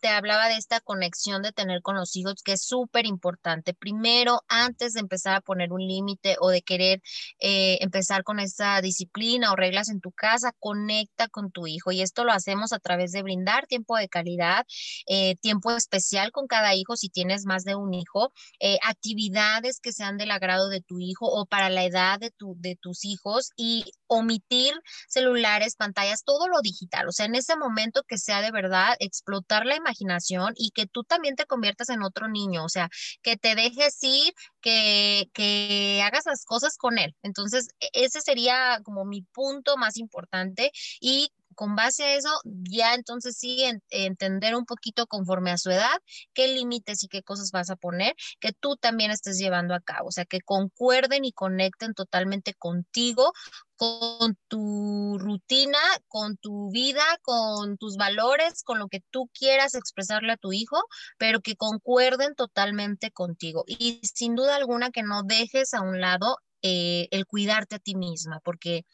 te 0.00 0.08
hablaba 0.08 0.48
de 0.48 0.56
esta 0.56 0.80
conexión 0.80 1.42
de 1.42 1.52
tener 1.52 1.82
con 1.82 1.96
los 1.96 2.14
hijos, 2.16 2.42
que 2.44 2.52
es 2.52 2.62
súper 2.64 3.06
importante. 3.06 3.74
Primero, 3.74 4.42
antes 4.48 4.92
de 4.92 5.00
empezar 5.00 5.34
a 5.34 5.40
poner 5.40 5.72
un 5.72 5.80
límite 5.80 6.36
o 6.40 6.50
de 6.50 6.62
querer 6.62 7.02
eh, 7.38 7.78
empezar 7.80 8.22
con 8.22 8.38
esa 8.38 8.80
disciplina 8.80 9.52
o 9.52 9.56
reglas 9.56 9.88
en 9.88 10.00
tu 10.00 10.12
casa, 10.12 10.52
conecta 10.58 11.28
con 11.28 11.50
tu 11.50 11.66
hijo. 11.66 11.92
Y 11.92 12.02
esto 12.02 12.24
lo 12.24 12.32
hacemos 12.32 12.72
a 12.72 12.78
través 12.78 13.12
de 13.12 13.22
brindar 13.22 13.66
tiempo 13.66 13.96
de 13.96 14.08
calidad, 14.08 14.66
eh, 15.06 15.36
tiempo 15.36 15.72
especial 15.72 16.32
con 16.32 16.46
cada 16.46 16.74
hijo 16.74 16.96
si 16.96 17.08
tienes 17.08 17.46
más 17.46 17.64
de 17.64 17.74
un 17.74 17.94
hijo, 17.94 18.32
eh, 18.60 18.78
actividades 18.82 19.80
que 19.80 19.92
sean 19.92 20.16
del 20.18 20.30
agrado 20.30 20.68
de 20.68 20.80
tu 20.80 21.00
hijo 21.00 21.26
o 21.26 21.46
para 21.46 21.70
la 21.70 21.84
edad 21.84 22.18
de, 22.18 22.30
tu, 22.30 22.56
de 22.58 22.76
tus 22.76 23.04
hijos 23.04 23.50
y 23.56 23.84
omitir 24.06 24.74
celulares, 25.08 25.76
pantallas, 25.76 26.24
todo 26.24 26.48
lo 26.48 26.60
digital. 26.60 27.08
O 27.08 27.12
sea, 27.12 27.26
en 27.26 27.34
ese 27.34 27.56
momento 27.56 28.02
que 28.06 28.18
sea 28.18 28.42
de 28.42 28.50
verdad 28.50 28.94
explotar 29.00 29.61
la 29.64 29.76
imaginación 29.76 30.54
y 30.56 30.70
que 30.70 30.86
tú 30.86 31.04
también 31.04 31.36
te 31.36 31.46
conviertas 31.46 31.88
en 31.90 32.02
otro 32.02 32.28
niño, 32.28 32.64
o 32.64 32.68
sea, 32.68 32.88
que 33.22 33.36
te 33.36 33.54
dejes 33.54 33.98
ir, 34.02 34.32
que, 34.60 35.28
que 35.32 36.02
hagas 36.04 36.26
las 36.26 36.44
cosas 36.44 36.76
con 36.76 36.98
él. 36.98 37.14
Entonces, 37.22 37.68
e, 37.80 37.88
ese 37.92 38.20
sería 38.20 38.80
como 38.84 39.04
mi 39.04 39.22
punto 39.22 39.76
más 39.76 39.96
importante 39.98 40.72
y 41.00 41.30
con 41.54 41.76
base 41.76 42.04
a 42.04 42.14
eso, 42.14 42.30
ya 42.44 42.94
entonces 42.94 43.36
sí 43.36 43.64
entender 43.90 44.56
un 44.56 44.64
poquito 44.64 45.06
conforme 45.06 45.50
a 45.50 45.58
su 45.58 45.70
edad 45.70 45.98
qué 46.34 46.48
límites 46.48 47.02
y 47.04 47.08
qué 47.08 47.22
cosas 47.22 47.50
vas 47.52 47.70
a 47.70 47.76
poner 47.76 48.14
que 48.40 48.52
tú 48.52 48.76
también 48.76 49.10
estés 49.10 49.38
llevando 49.38 49.74
a 49.74 49.80
cabo, 49.80 50.08
o 50.08 50.12
sea, 50.12 50.24
que 50.24 50.40
concuerden 50.40 51.24
y 51.24 51.32
conecten 51.32 51.94
totalmente 51.94 52.54
contigo, 52.54 53.32
con 53.76 54.36
tu 54.46 55.18
rutina, 55.18 55.78
con 56.06 56.36
tu 56.36 56.70
vida, 56.70 57.02
con 57.22 57.76
tus 57.78 57.96
valores, 57.96 58.62
con 58.62 58.78
lo 58.78 58.86
que 58.86 59.00
tú 59.10 59.28
quieras 59.36 59.74
expresarle 59.74 60.34
a 60.34 60.36
tu 60.36 60.52
hijo, 60.52 60.76
pero 61.18 61.40
que 61.40 61.56
concuerden 61.56 62.36
totalmente 62.36 63.10
contigo. 63.10 63.64
Y 63.66 64.00
sin 64.04 64.36
duda 64.36 64.54
alguna 64.54 64.90
que 64.90 65.02
no 65.02 65.22
dejes 65.24 65.74
a 65.74 65.80
un 65.80 66.00
lado 66.00 66.38
eh, 66.62 67.08
el 67.10 67.26
cuidarte 67.26 67.76
a 67.76 67.80
ti 67.80 67.96
misma, 67.96 68.38
porque 68.44 68.84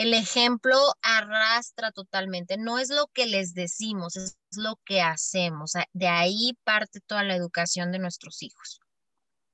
el 0.00 0.14
ejemplo 0.14 0.76
arrastra 1.02 1.92
totalmente. 1.92 2.56
No 2.56 2.78
es 2.78 2.88
lo 2.88 3.08
que 3.12 3.26
les 3.26 3.52
decimos, 3.52 4.16
es 4.16 4.38
lo 4.56 4.76
que 4.86 5.02
hacemos. 5.02 5.72
De 5.92 6.08
ahí 6.08 6.56
parte 6.64 7.00
toda 7.06 7.22
la 7.22 7.36
educación 7.36 7.92
de 7.92 7.98
nuestros 7.98 8.42
hijos. 8.42 8.80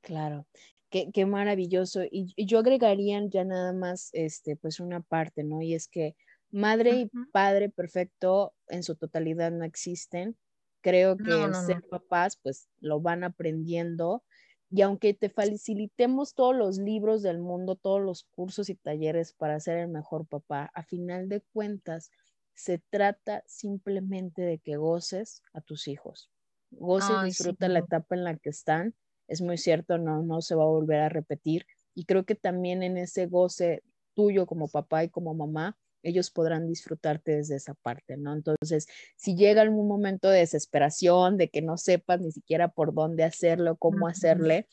Claro, 0.02 0.46
qué, 0.88 1.10
qué 1.12 1.26
maravilloso. 1.26 2.02
Y, 2.08 2.32
yo 2.36 2.60
agregaría 2.60 3.20
ya 3.28 3.42
nada 3.42 3.72
más, 3.72 4.10
este, 4.12 4.54
pues 4.54 4.78
una 4.78 5.00
parte, 5.00 5.42
¿no? 5.42 5.62
Y 5.62 5.74
es 5.74 5.88
que 5.88 6.14
madre 6.52 6.90
y 7.00 7.10
padre 7.32 7.68
perfecto 7.68 8.54
en 8.68 8.84
su 8.84 8.94
totalidad 8.94 9.50
no 9.50 9.64
existen. 9.64 10.36
Creo 10.80 11.16
que 11.16 11.32
ser 11.66 11.82
papás, 11.90 12.38
pues 12.40 12.68
lo 12.78 13.00
van 13.00 13.24
aprendiendo 13.24 14.22
y 14.70 14.82
aunque 14.82 15.14
te 15.14 15.28
facilitemos 15.28 16.34
todos 16.34 16.54
los 16.54 16.78
libros 16.78 17.22
del 17.22 17.38
mundo, 17.38 17.76
todos 17.76 18.00
los 18.00 18.24
cursos 18.24 18.68
y 18.68 18.74
talleres 18.74 19.32
para 19.32 19.60
ser 19.60 19.78
el 19.78 19.88
mejor 19.88 20.26
papá, 20.26 20.70
a 20.74 20.82
final 20.82 21.28
de 21.28 21.40
cuentas 21.52 22.10
se 22.54 22.82
trata 22.90 23.42
simplemente 23.46 24.42
de 24.42 24.58
que 24.58 24.76
goces 24.76 25.42
a 25.52 25.60
tus 25.60 25.88
hijos. 25.88 26.30
Goce 26.70 27.12
y 27.22 27.26
disfruta 27.26 27.68
la 27.68 27.80
etapa 27.80 28.16
en 28.16 28.24
la 28.24 28.36
que 28.36 28.48
están. 28.48 28.94
Es 29.28 29.40
muy 29.40 29.58
cierto, 29.58 29.98
no, 29.98 30.22
no 30.22 30.40
se 30.40 30.54
va 30.54 30.64
a 30.64 30.68
volver 30.68 31.00
a 31.00 31.08
repetir. 31.08 31.66
Y 31.94 32.04
creo 32.04 32.24
que 32.24 32.34
también 32.34 32.82
en 32.82 32.96
ese 32.96 33.26
goce 33.26 33.82
tuyo 34.14 34.46
como 34.46 34.68
papá 34.68 35.04
y 35.04 35.10
como 35.10 35.34
mamá, 35.34 35.76
ellos 36.06 36.30
podrán 36.30 36.68
disfrutarte 36.68 37.36
desde 37.36 37.56
esa 37.56 37.74
parte, 37.74 38.16
¿no? 38.16 38.32
Entonces, 38.32 38.86
si 39.16 39.34
llega 39.34 39.62
algún 39.62 39.88
momento 39.88 40.30
de 40.30 40.38
desesperación, 40.38 41.36
de 41.36 41.48
que 41.48 41.62
no 41.62 41.76
sepas 41.76 42.20
ni 42.20 42.30
siquiera 42.30 42.68
por 42.68 42.94
dónde 42.94 43.24
hacerlo, 43.24 43.76
cómo 43.76 44.06
hacerle, 44.06 44.68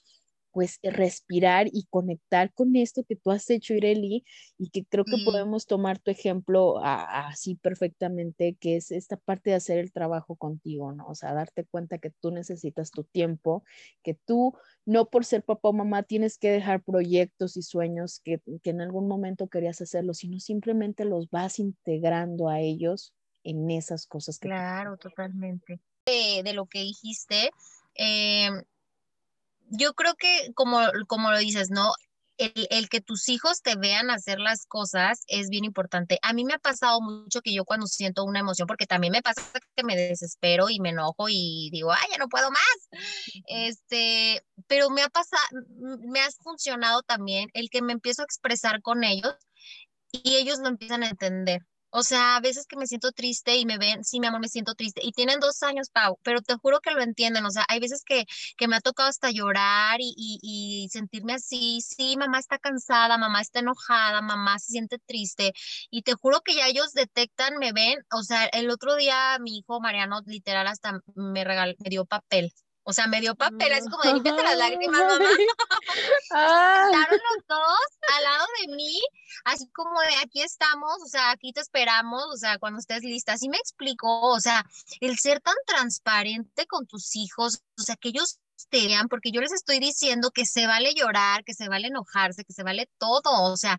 pues 0.53 0.79
eh, 0.83 0.91
respirar 0.91 1.67
y 1.71 1.85
conectar 1.89 2.53
con 2.53 2.75
esto 2.75 3.03
que 3.03 3.15
tú 3.15 3.31
has 3.31 3.49
hecho, 3.49 3.73
Ireli, 3.73 4.23
y 4.57 4.69
que 4.69 4.85
creo 4.85 5.03
que 5.03 5.17
podemos 5.25 5.65
tomar 5.65 5.99
tu 5.99 6.11
ejemplo 6.11 6.79
así 6.83 7.55
perfectamente, 7.55 8.55
que 8.59 8.77
es 8.77 8.91
esta 8.91 9.17
parte 9.17 9.49
de 9.49 9.57
hacer 9.57 9.79
el 9.79 9.91
trabajo 9.91 10.35
contigo, 10.35 10.93
¿no? 10.93 11.07
O 11.07 11.15
sea, 11.15 11.33
darte 11.33 11.65
cuenta 11.65 11.97
que 11.97 12.11
tú 12.21 12.31
necesitas 12.31 12.91
tu 12.91 13.03
tiempo, 13.03 13.63
que 14.03 14.13
tú 14.13 14.53
no 14.85 15.09
por 15.09 15.25
ser 15.25 15.43
papá 15.43 15.69
o 15.69 15.73
mamá 15.73 16.03
tienes 16.03 16.37
que 16.37 16.51
dejar 16.51 16.83
proyectos 16.83 17.57
y 17.57 17.63
sueños 17.63 18.21
que, 18.23 18.39
que 18.61 18.69
en 18.69 18.81
algún 18.81 19.07
momento 19.07 19.47
querías 19.47 19.81
hacerlo, 19.81 20.13
sino 20.13 20.39
simplemente 20.39 21.05
los 21.05 21.29
vas 21.29 21.59
integrando 21.59 22.47
a 22.47 22.59
ellos 22.59 23.13
en 23.43 23.71
esas 23.71 24.05
cosas. 24.05 24.39
Que 24.39 24.49
claro, 24.49 24.97
totalmente. 24.97 25.79
De, 26.05 26.43
de, 26.43 26.53
lo 26.53 26.65
que 26.65 26.79
dijiste, 26.79 27.51
eh, 27.95 28.49
yo 29.77 29.93
creo 29.93 30.13
que 30.15 30.53
como, 30.53 30.79
como 31.07 31.31
lo 31.31 31.37
dices, 31.37 31.69
¿no? 31.69 31.93
El, 32.37 32.89
que 32.89 32.99
tus 32.99 33.29
hijos 33.29 33.61
te 33.61 33.75
vean 33.75 34.09
hacer 34.09 34.39
las 34.39 34.65
cosas 34.65 35.23
es 35.27 35.49
bien 35.49 35.63
importante. 35.65 36.17
A 36.23 36.33
mí 36.33 36.43
me 36.43 36.55
ha 36.55 36.59
pasado 36.59 36.99
mucho 36.99 37.41
que 37.41 37.53
yo 37.53 37.63
cuando 37.63 37.85
siento 37.85 38.23
una 38.23 38.39
emoción, 38.39 38.67
porque 38.67 38.87
también 38.87 39.11
me 39.13 39.21
pasa 39.21 39.41
que 39.75 39.83
me 39.83 39.95
desespero 39.95 40.69
y 40.69 40.79
me 40.79 40.89
enojo 40.89 41.29
y 41.29 41.69
digo, 41.71 41.91
ay, 41.93 42.07
ya 42.11 42.17
no 42.17 42.27
puedo 42.27 42.49
más. 42.49 43.03
Este, 43.47 44.43
pero 44.67 44.89
me 44.89 45.03
ha 45.03 45.09
pasado, 45.09 45.43
me 46.01 46.21
ha 46.21 46.29
funcionado 46.43 47.03
también 47.03 47.49
el 47.53 47.69
que 47.69 47.81
me 47.81 47.93
empiezo 47.93 48.23
a 48.23 48.25
expresar 48.25 48.81
con 48.81 49.03
ellos 49.03 49.35
y 50.11 50.35
ellos 50.35 50.59
lo 50.59 50.67
empiezan 50.67 51.03
a 51.03 51.09
entender. 51.09 51.61
O 51.95 52.01
sea, 52.01 52.37
a 52.37 52.39
veces 52.39 52.65
que 52.65 52.75
me 52.75 52.87
siento 52.87 53.11
triste 53.11 53.55
y 53.57 53.65
me 53.67 53.77
ven, 53.77 54.03
sí, 54.03 54.19
mi 54.19 54.25
amor, 54.25 54.41
me 54.41 54.47
siento 54.49 54.73
triste. 54.73 55.01
Y 55.03 55.11
tienen 55.11 55.39
dos 55.39 55.61
años, 55.61 55.91
Pau, 55.91 56.17
pero 56.23 56.41
te 56.41 56.55
juro 56.55 56.79
que 56.81 56.89
lo 56.91 57.01
entienden. 57.03 57.45
O 57.45 57.51
sea, 57.51 57.65
hay 57.69 57.79
veces 57.79 58.03
que, 58.03 58.25
que 58.57 58.67
me 58.67 58.75
ha 58.75 58.81
tocado 58.81 59.09
hasta 59.09 59.29
llorar 59.29 59.97
y, 59.99 60.13
y, 60.17 60.89
sentirme 60.89 61.33
así. 61.33 61.81
Sí, 61.81 62.17
mamá 62.17 62.39
está 62.39 62.57
cansada, 62.57 63.19
mamá 63.19 63.41
está 63.41 63.59
enojada, 63.59 64.21
mamá 64.21 64.57
se 64.57 64.71
siente 64.71 64.97
triste. 65.05 65.53
Y 65.91 66.01
te 66.01 66.13
juro 66.15 66.41
que 66.41 66.55
ya 66.55 66.67
ellos 66.67 66.93
detectan, 66.93 67.57
me 67.59 67.73
ven. 67.73 67.99
O 68.11 68.23
sea, 68.23 68.45
el 68.45 68.71
otro 68.71 68.95
día 68.95 69.37
mi 69.39 69.59
hijo 69.59 69.79
Mariano 69.79 70.21
literal 70.25 70.65
hasta 70.67 70.99
me, 71.15 71.43
regaló, 71.43 71.73
me 71.79 71.89
dio 71.91 72.05
papel 72.05 72.51
o 72.83 72.93
sea, 72.93 73.07
me 73.07 73.21
dio 73.21 73.35
papel, 73.35 73.71
es 73.71 73.85
como 73.89 74.21
de 74.21 74.43
las 74.43 74.57
lágrimas, 74.57 74.99
mamá. 74.99 75.25
Estaban 76.23 77.11
los 77.11 77.47
dos 77.47 77.87
al 78.15 78.23
lado 78.23 78.45
de 78.61 78.75
mí, 78.75 78.99
así 79.45 79.69
como 79.71 79.99
de 80.01 80.15
aquí 80.23 80.41
estamos, 80.41 81.01
o 81.01 81.07
sea, 81.07 81.31
aquí 81.31 81.53
te 81.53 81.61
esperamos, 81.61 82.25
o 82.25 82.37
sea, 82.37 82.59
cuando 82.59 82.79
estés 82.79 83.03
lista. 83.03 83.33
Así 83.33 83.47
me 83.47 83.57
explicó, 83.57 84.31
o 84.31 84.39
sea, 84.39 84.65
el 84.99 85.17
ser 85.17 85.39
tan 85.39 85.55
transparente 85.65 86.67
con 86.67 86.85
tus 86.85 87.15
hijos, 87.15 87.61
o 87.79 87.81
sea, 87.81 87.95
que 87.95 88.09
ellos 88.09 88.39
porque 89.09 89.31
yo 89.31 89.41
les 89.41 89.51
estoy 89.51 89.79
diciendo 89.79 90.31
que 90.31 90.45
se 90.45 90.67
vale 90.67 90.93
llorar, 90.95 91.43
que 91.43 91.53
se 91.53 91.69
vale 91.69 91.87
enojarse, 91.87 92.43
que 92.43 92.53
se 92.53 92.63
vale 92.63 92.89
todo, 92.97 93.51
o 93.51 93.57
sea, 93.57 93.77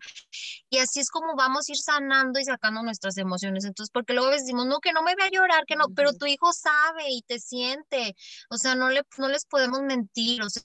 y 0.69 0.77
así 0.79 0.99
es 0.99 1.09
como 1.09 1.35
vamos 1.35 1.67
a 1.67 1.71
ir 1.73 1.77
sanando 1.77 2.39
y 2.39 2.45
sacando 2.45 2.81
nuestras 2.83 3.17
emociones. 3.17 3.65
Entonces, 3.65 3.91
porque 3.91 4.13
luego 4.13 4.29
decimos, 4.29 4.65
no, 4.67 4.79
que 4.79 4.93
no 4.93 5.03
me 5.03 5.15
voy 5.15 5.23
a 5.23 5.29
llorar, 5.29 5.65
que 5.65 5.75
no, 5.75 5.85
pero 5.95 6.13
tu 6.13 6.25
hijo 6.25 6.51
sabe 6.53 7.09
y 7.09 7.21
te 7.23 7.39
siente, 7.39 8.15
o 8.49 8.57
sea, 8.57 8.75
no, 8.75 8.89
le, 8.89 9.03
no 9.17 9.27
les 9.29 9.45
podemos 9.45 9.81
mentir, 9.81 10.41
o 10.41 10.49
sea, 10.49 10.63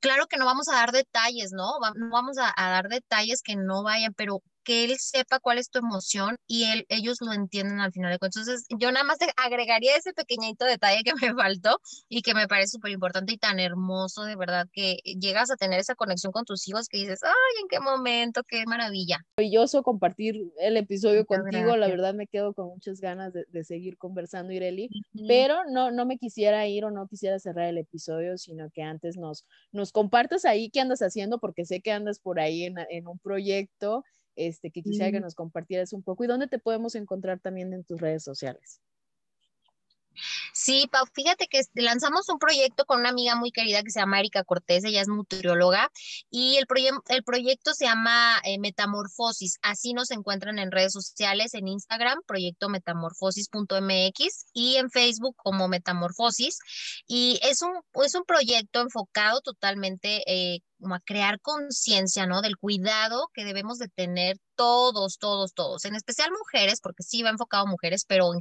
claro 0.00 0.26
que 0.26 0.38
no 0.38 0.46
vamos 0.46 0.68
a 0.68 0.74
dar 0.74 0.92
detalles, 0.92 1.52
¿no? 1.52 1.72
No 1.96 2.10
vamos 2.10 2.38
a, 2.38 2.52
a 2.56 2.70
dar 2.70 2.88
detalles 2.88 3.42
que 3.42 3.56
no 3.56 3.82
vayan, 3.82 4.14
pero 4.14 4.42
que 4.68 4.84
él 4.84 4.98
sepa 4.98 5.40
cuál 5.40 5.56
es 5.56 5.70
tu 5.70 5.78
emoción 5.78 6.36
y 6.46 6.64
él, 6.64 6.84
ellos 6.90 7.22
lo 7.22 7.32
entienden 7.32 7.80
al 7.80 7.90
final 7.90 8.12
de 8.12 8.18
cuentas. 8.18 8.46
Entonces, 8.46 8.66
yo 8.78 8.92
nada 8.92 9.02
más 9.02 9.16
te 9.16 9.24
agregaría 9.38 9.96
ese 9.96 10.12
pequeñito 10.12 10.66
detalle 10.66 11.02
que 11.04 11.14
me 11.32 11.34
faltó 11.34 11.80
y 12.10 12.20
que 12.20 12.34
me 12.34 12.46
parece 12.46 12.72
súper 12.72 12.92
importante 12.92 13.32
y 13.32 13.38
tan 13.38 13.60
hermoso, 13.60 14.24
de 14.24 14.36
verdad, 14.36 14.66
que 14.70 14.98
llegas 15.18 15.50
a 15.50 15.56
tener 15.56 15.80
esa 15.80 15.94
conexión 15.94 16.32
con 16.32 16.44
tus 16.44 16.68
hijos 16.68 16.86
que 16.88 16.98
dices, 16.98 17.20
ay, 17.24 17.62
en 17.62 17.68
qué 17.68 17.80
momento, 17.80 18.42
qué 18.46 18.64
maravilla. 18.66 19.24
Maravilloso 19.38 19.82
compartir 19.82 20.52
el 20.58 20.76
episodio 20.76 21.24
contigo, 21.24 21.74
la 21.78 21.88
verdad 21.88 22.12
me 22.12 22.26
quedo 22.26 22.52
con 22.52 22.66
muchas 22.66 23.00
ganas 23.00 23.32
de, 23.32 23.64
seguir 23.64 23.96
conversando, 23.96 24.52
Ireli, 24.52 24.90
pero 25.26 25.64
no, 25.70 25.90
no 25.90 26.04
me 26.04 26.18
quisiera 26.18 26.66
ir 26.66 26.84
o 26.84 26.90
no 26.90 27.08
quisiera 27.08 27.38
cerrar 27.38 27.68
el 27.68 27.78
episodio, 27.78 28.36
sino 28.36 28.68
que 28.68 28.82
antes 28.82 29.16
nos, 29.16 29.46
nos 29.72 29.92
compartas 29.92 30.44
ahí 30.44 30.68
qué 30.68 30.80
andas 30.80 31.00
haciendo, 31.00 31.38
porque 31.38 31.64
sé 31.64 31.80
que 31.80 31.90
andas 31.90 32.18
por 32.20 32.38
ahí 32.38 32.64
en, 32.64 32.76
en 32.90 33.06
un 33.08 33.18
proyecto 33.18 34.04
este, 34.38 34.70
que 34.70 34.82
quisiera 34.84 35.12
que 35.12 35.20
nos 35.20 35.34
compartieras 35.34 35.92
un 35.92 36.02
poco 36.02 36.24
y 36.24 36.28
dónde 36.28 36.48
te 36.48 36.58
podemos 36.60 36.94
encontrar 36.94 37.40
también 37.40 37.72
en 37.74 37.84
tus 37.84 38.00
redes 38.00 38.24
sociales. 38.24 38.80
Sí, 40.52 40.88
Pau, 40.90 41.04
fíjate 41.12 41.46
que 41.48 41.60
lanzamos 41.74 42.28
un 42.28 42.38
proyecto 42.38 42.84
con 42.84 43.00
una 43.00 43.10
amiga 43.10 43.36
muy 43.36 43.52
querida 43.52 43.82
que 43.82 43.90
se 43.90 44.00
llama 44.00 44.20
Erika 44.20 44.44
Cortés, 44.44 44.84
ella 44.84 45.00
es 45.00 45.08
nutrióloga, 45.08 45.90
y 46.30 46.56
el, 46.56 46.66
el 47.08 47.24
proyecto 47.24 47.74
se 47.74 47.86
llama 47.86 48.40
eh, 48.44 48.58
Metamorfosis. 48.58 49.58
Así 49.62 49.92
nos 49.92 50.10
encuentran 50.10 50.58
en 50.58 50.70
redes 50.70 50.92
sociales, 50.92 51.54
en 51.54 51.68
Instagram, 51.68 52.20
proyecto 52.26 52.68
metamorfosis.mx 52.68 54.46
y 54.52 54.76
en 54.76 54.90
Facebook 54.90 55.36
como 55.36 55.68
Metamorfosis. 55.68 56.58
Y 57.06 57.38
es 57.42 57.62
un, 57.62 57.72
es 58.04 58.14
un 58.14 58.24
proyecto 58.24 58.80
enfocado 58.80 59.40
totalmente 59.40 60.22
eh, 60.26 60.60
a 60.90 61.00
crear 61.00 61.40
conciencia, 61.40 62.26
¿no? 62.26 62.40
Del 62.40 62.56
cuidado 62.56 63.28
que 63.34 63.44
debemos 63.44 63.78
de 63.78 63.88
tener 63.88 64.38
todos, 64.54 65.18
todos, 65.18 65.52
todos, 65.54 65.84
en 65.84 65.94
especial 65.94 66.30
mujeres, 66.30 66.80
porque 66.80 67.02
sí 67.02 67.22
va 67.22 67.30
enfocado 67.30 67.64
a 67.64 67.70
mujeres, 67.70 68.04
pero 68.06 68.32
en 68.34 68.40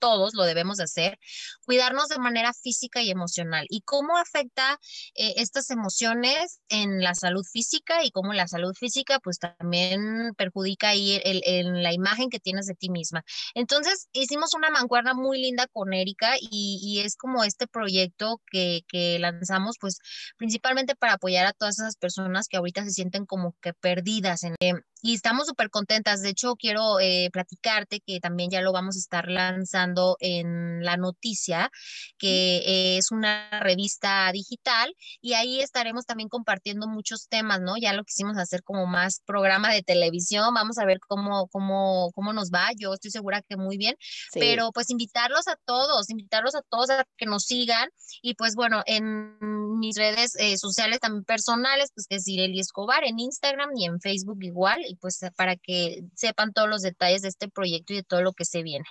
todos 0.00 0.34
lo 0.34 0.44
debemos 0.44 0.80
hacer, 0.80 1.18
cuidarnos 1.64 2.08
de 2.08 2.18
manera 2.18 2.52
física 2.52 3.02
y 3.02 3.10
emocional. 3.10 3.66
¿Y 3.68 3.82
cómo 3.82 4.16
afecta 4.16 4.78
eh, 5.14 5.34
estas 5.36 5.70
emociones 5.70 6.60
en 6.68 7.02
la 7.02 7.14
salud 7.14 7.44
física 7.44 8.04
y 8.04 8.10
cómo 8.10 8.32
la 8.32 8.48
salud 8.48 8.74
física 8.74 9.20
pues 9.20 9.38
también 9.38 10.34
perjudica 10.36 10.88
ahí 10.88 11.20
en 11.24 11.82
la 11.82 11.92
imagen 11.92 12.30
que 12.30 12.40
tienes 12.40 12.66
de 12.66 12.74
ti 12.74 12.90
misma? 12.90 13.22
Entonces 13.54 14.08
hicimos 14.12 14.54
una 14.54 14.70
mancuerna 14.70 15.14
muy 15.14 15.40
linda 15.40 15.66
con 15.72 15.92
Erika 15.92 16.34
y, 16.40 17.00
es 17.04 17.16
como 17.16 17.44
este 17.44 17.66
proyecto 17.66 18.40
que, 18.50 18.82
que 18.88 19.18
lanzamos 19.18 19.76
pues 19.80 19.98
principalmente 20.36 20.96
para 20.96 21.14
apoyar 21.14 21.46
a 21.46 21.52
todas 21.52 21.78
esas 21.78 21.96
personas 21.96 22.48
que 22.48 22.56
ahorita 22.56 22.84
se 22.84 22.90
sienten 22.90 23.26
como 23.26 23.54
que 23.60 23.72
perdidas 23.74 24.42
en, 24.42 24.54
eh, 24.60 24.72
y 25.02 25.14
estamos 25.14 25.46
súper 25.46 25.70
contentas. 25.70 26.20
De 26.20 26.30
hecho, 26.30 26.56
quiero 26.56 27.00
eh, 27.00 27.30
platicarte 27.32 28.00
que 28.00 28.20
también 28.20 28.50
ya 28.50 28.60
lo 28.60 28.72
vamos 28.72 28.96
a 28.96 28.98
estar 28.98 29.28
lanzando 29.28 29.89
en 30.20 30.82
La 30.84 30.96
Noticia, 30.96 31.70
que 32.18 32.96
es 32.98 33.10
una 33.10 33.60
revista 33.60 34.30
digital, 34.32 34.94
y 35.20 35.34
ahí 35.34 35.60
estaremos 35.60 36.06
también 36.06 36.28
compartiendo 36.28 36.88
muchos 36.88 37.28
temas, 37.28 37.60
¿no? 37.60 37.76
Ya 37.76 37.92
lo 37.92 38.04
quisimos 38.04 38.36
hacer 38.38 38.62
como 38.62 38.86
más 38.86 39.20
programa 39.26 39.72
de 39.72 39.82
televisión. 39.82 40.54
Vamos 40.54 40.78
a 40.78 40.84
ver 40.84 41.00
cómo, 41.00 41.48
cómo, 41.48 42.10
cómo 42.14 42.32
nos 42.32 42.50
va. 42.50 42.68
Yo 42.78 42.94
estoy 42.94 43.10
segura 43.10 43.42
que 43.42 43.56
muy 43.56 43.76
bien, 43.76 43.96
pero 44.34 44.72
pues 44.72 44.90
invitarlos 44.90 45.48
a 45.48 45.56
todos, 45.64 46.10
invitarlos 46.10 46.54
a 46.54 46.62
todos 46.62 46.90
a 46.90 47.04
que 47.16 47.26
nos 47.26 47.44
sigan. 47.44 47.88
Y 48.22 48.34
pues 48.34 48.54
bueno, 48.54 48.82
en 48.86 49.38
mis 49.78 49.96
redes 49.96 50.34
eh, 50.36 50.56
sociales 50.58 51.00
también 51.00 51.24
personales, 51.24 51.90
pues 51.94 52.06
que 52.06 52.16
es 52.16 52.28
Ireli 52.28 52.60
Escobar 52.60 53.04
en 53.04 53.18
Instagram 53.18 53.70
y 53.76 53.86
en 53.86 54.00
Facebook 54.00 54.38
igual 54.42 54.84
y 54.86 54.96
pues 54.96 55.20
para 55.36 55.56
que 55.56 56.02
sepan 56.14 56.52
todos 56.52 56.68
los 56.68 56.82
detalles 56.82 57.22
de 57.22 57.28
este 57.28 57.48
proyecto 57.48 57.92
y 57.92 57.96
de 57.96 58.02
todo 58.02 58.22
lo 58.22 58.32
que 58.32 58.44
se 58.44 58.62
viene. 58.62 58.84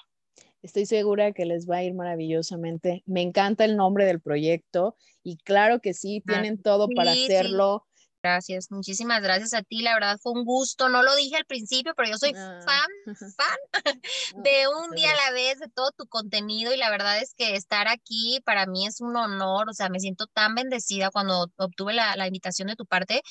Estoy 0.62 0.86
segura 0.86 1.32
que 1.32 1.46
les 1.46 1.70
va 1.70 1.78
a 1.78 1.84
ir 1.84 1.94
maravillosamente. 1.94 3.04
Me 3.06 3.22
encanta 3.22 3.66
el 3.66 3.78
nombre 3.78 4.06
del 4.06 4.20
proyecto 4.20 4.96
y 5.24 5.38
claro 5.38 5.80
que 5.80 5.94
sí, 5.94 6.22
ah, 6.22 6.32
tienen 6.34 6.62
todo 6.62 6.88
para 6.96 7.12
hacerlo. 7.12 7.86
Gracias, 8.22 8.70
muchísimas 8.70 9.22
gracias 9.22 9.54
a 9.54 9.64
ti, 9.64 9.82
la 9.82 9.94
verdad 9.94 10.20
fue 10.22 10.34
un 10.34 10.44
gusto, 10.44 10.90
no 10.90 11.04
lo 11.04 11.16
dije 11.16 11.38
al 11.38 11.46
principio, 11.46 11.94
pero 11.96 12.10
yo 12.10 12.18
soy 12.18 12.34
ah. 12.36 12.60
fan, 12.66 13.06
fan 13.38 13.58
de 14.44 14.68
un 14.68 14.94
día 14.94 15.10
a 15.12 15.30
la 15.30 15.32
vez, 15.32 15.58
de 15.60 15.70
todo 15.70 15.92
tu 15.98 16.06
contenido 16.06 16.74
y 16.74 16.78
la 16.78 16.90
verdad 16.90 17.18
es 17.22 17.34
que 17.34 17.56
estar 17.56 17.88
aquí 17.88 18.42
para 18.44 18.66
mí 18.66 18.86
es 18.86 19.00
un 19.00 19.16
honor, 19.16 19.70
o 19.70 19.74
sea, 19.74 19.88
me 19.88 20.02
siento 20.02 20.28
tan 20.28 20.54
bendecida 20.54 21.12
cuando 21.12 21.50
obtuve 21.56 21.94
la, 21.94 22.18
la 22.18 22.28
invitación 22.28 22.68
de 22.68 22.76
tu 22.76 22.86
parte, 22.86 23.22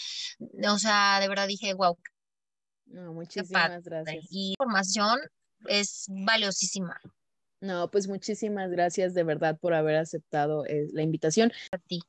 o 0.66 0.78
sea, 0.78 1.20
de 1.20 1.28
verdad 1.28 1.46
dije, 1.46 1.74
wow, 1.74 1.98
no, 2.86 3.12
muchísimas 3.12 3.84
gracias. 3.84 4.24
Y 4.30 4.54
información 4.58 5.18
es 5.66 6.06
valiosísima. 6.08 6.98
No, 7.61 7.90
pues 7.90 8.06
muchísimas 8.06 8.70
gracias 8.70 9.14
de 9.14 9.24
verdad 9.24 9.59
por 9.59 9.74
haber 9.74 9.96
aceptado 9.96 10.64
eh, 10.66 10.88
la 10.92 11.02
invitación. 11.02 11.50
A 11.72 11.78
ti. 11.78 12.00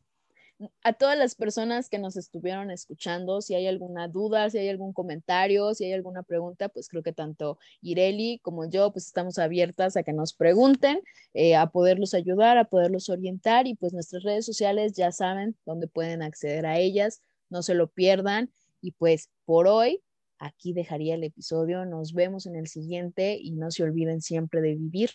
A 0.83 0.91
todas 0.91 1.17
las 1.17 1.35
personas 1.35 1.89
que 1.89 1.99
nos 1.99 2.17
estuvieron 2.17 2.69
escuchando, 2.69 3.41
si 3.41 3.55
hay 3.55 3.65
alguna 3.67 4.09
duda, 4.09 4.49
si 4.49 4.57
hay 4.57 4.67
algún 4.67 4.91
comentario, 4.91 5.73
si 5.73 5.85
hay 5.85 5.93
alguna 5.93 6.21
pregunta, 6.21 6.67
pues 6.67 6.89
creo 6.89 7.01
que 7.01 7.13
tanto 7.13 7.57
Ireli 7.81 8.39
como 8.39 8.69
yo, 8.69 8.91
pues 8.91 9.07
estamos 9.07 9.39
abiertas 9.39 9.95
a 9.95 10.03
que 10.03 10.11
nos 10.11 10.33
pregunten, 10.33 11.01
eh, 11.33 11.55
a 11.55 11.67
poderlos 11.67 12.13
ayudar, 12.13 12.57
a 12.57 12.65
poderlos 12.65 13.07
orientar 13.07 13.67
y 13.67 13.75
pues 13.75 13.93
nuestras 13.93 14.23
redes 14.23 14.45
sociales 14.45 14.93
ya 14.93 15.13
saben 15.13 15.55
dónde 15.65 15.87
pueden 15.87 16.21
acceder 16.21 16.65
a 16.65 16.77
ellas, 16.77 17.21
no 17.49 17.63
se 17.63 17.73
lo 17.73 17.87
pierdan 17.87 18.51
y 18.81 18.91
pues 18.91 19.29
por 19.45 19.67
hoy 19.67 20.03
Aquí 20.41 20.71
dejaría 20.71 21.15
el 21.15 21.25
episodio. 21.25 21.85
Nos 21.85 22.13
vemos 22.13 22.45
en 22.45 22.55
el 22.55 22.67
siguiente 22.67 23.37
y 23.37 23.51
no 23.51 23.71
se 23.71 23.83
olviden 23.83 24.21
siempre 24.21 24.61
de 24.61 24.75
vivir 24.75 25.09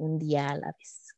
un 0.00 0.18
día 0.18 0.48
a 0.48 0.56
la 0.56 0.72
vez. 0.72 1.14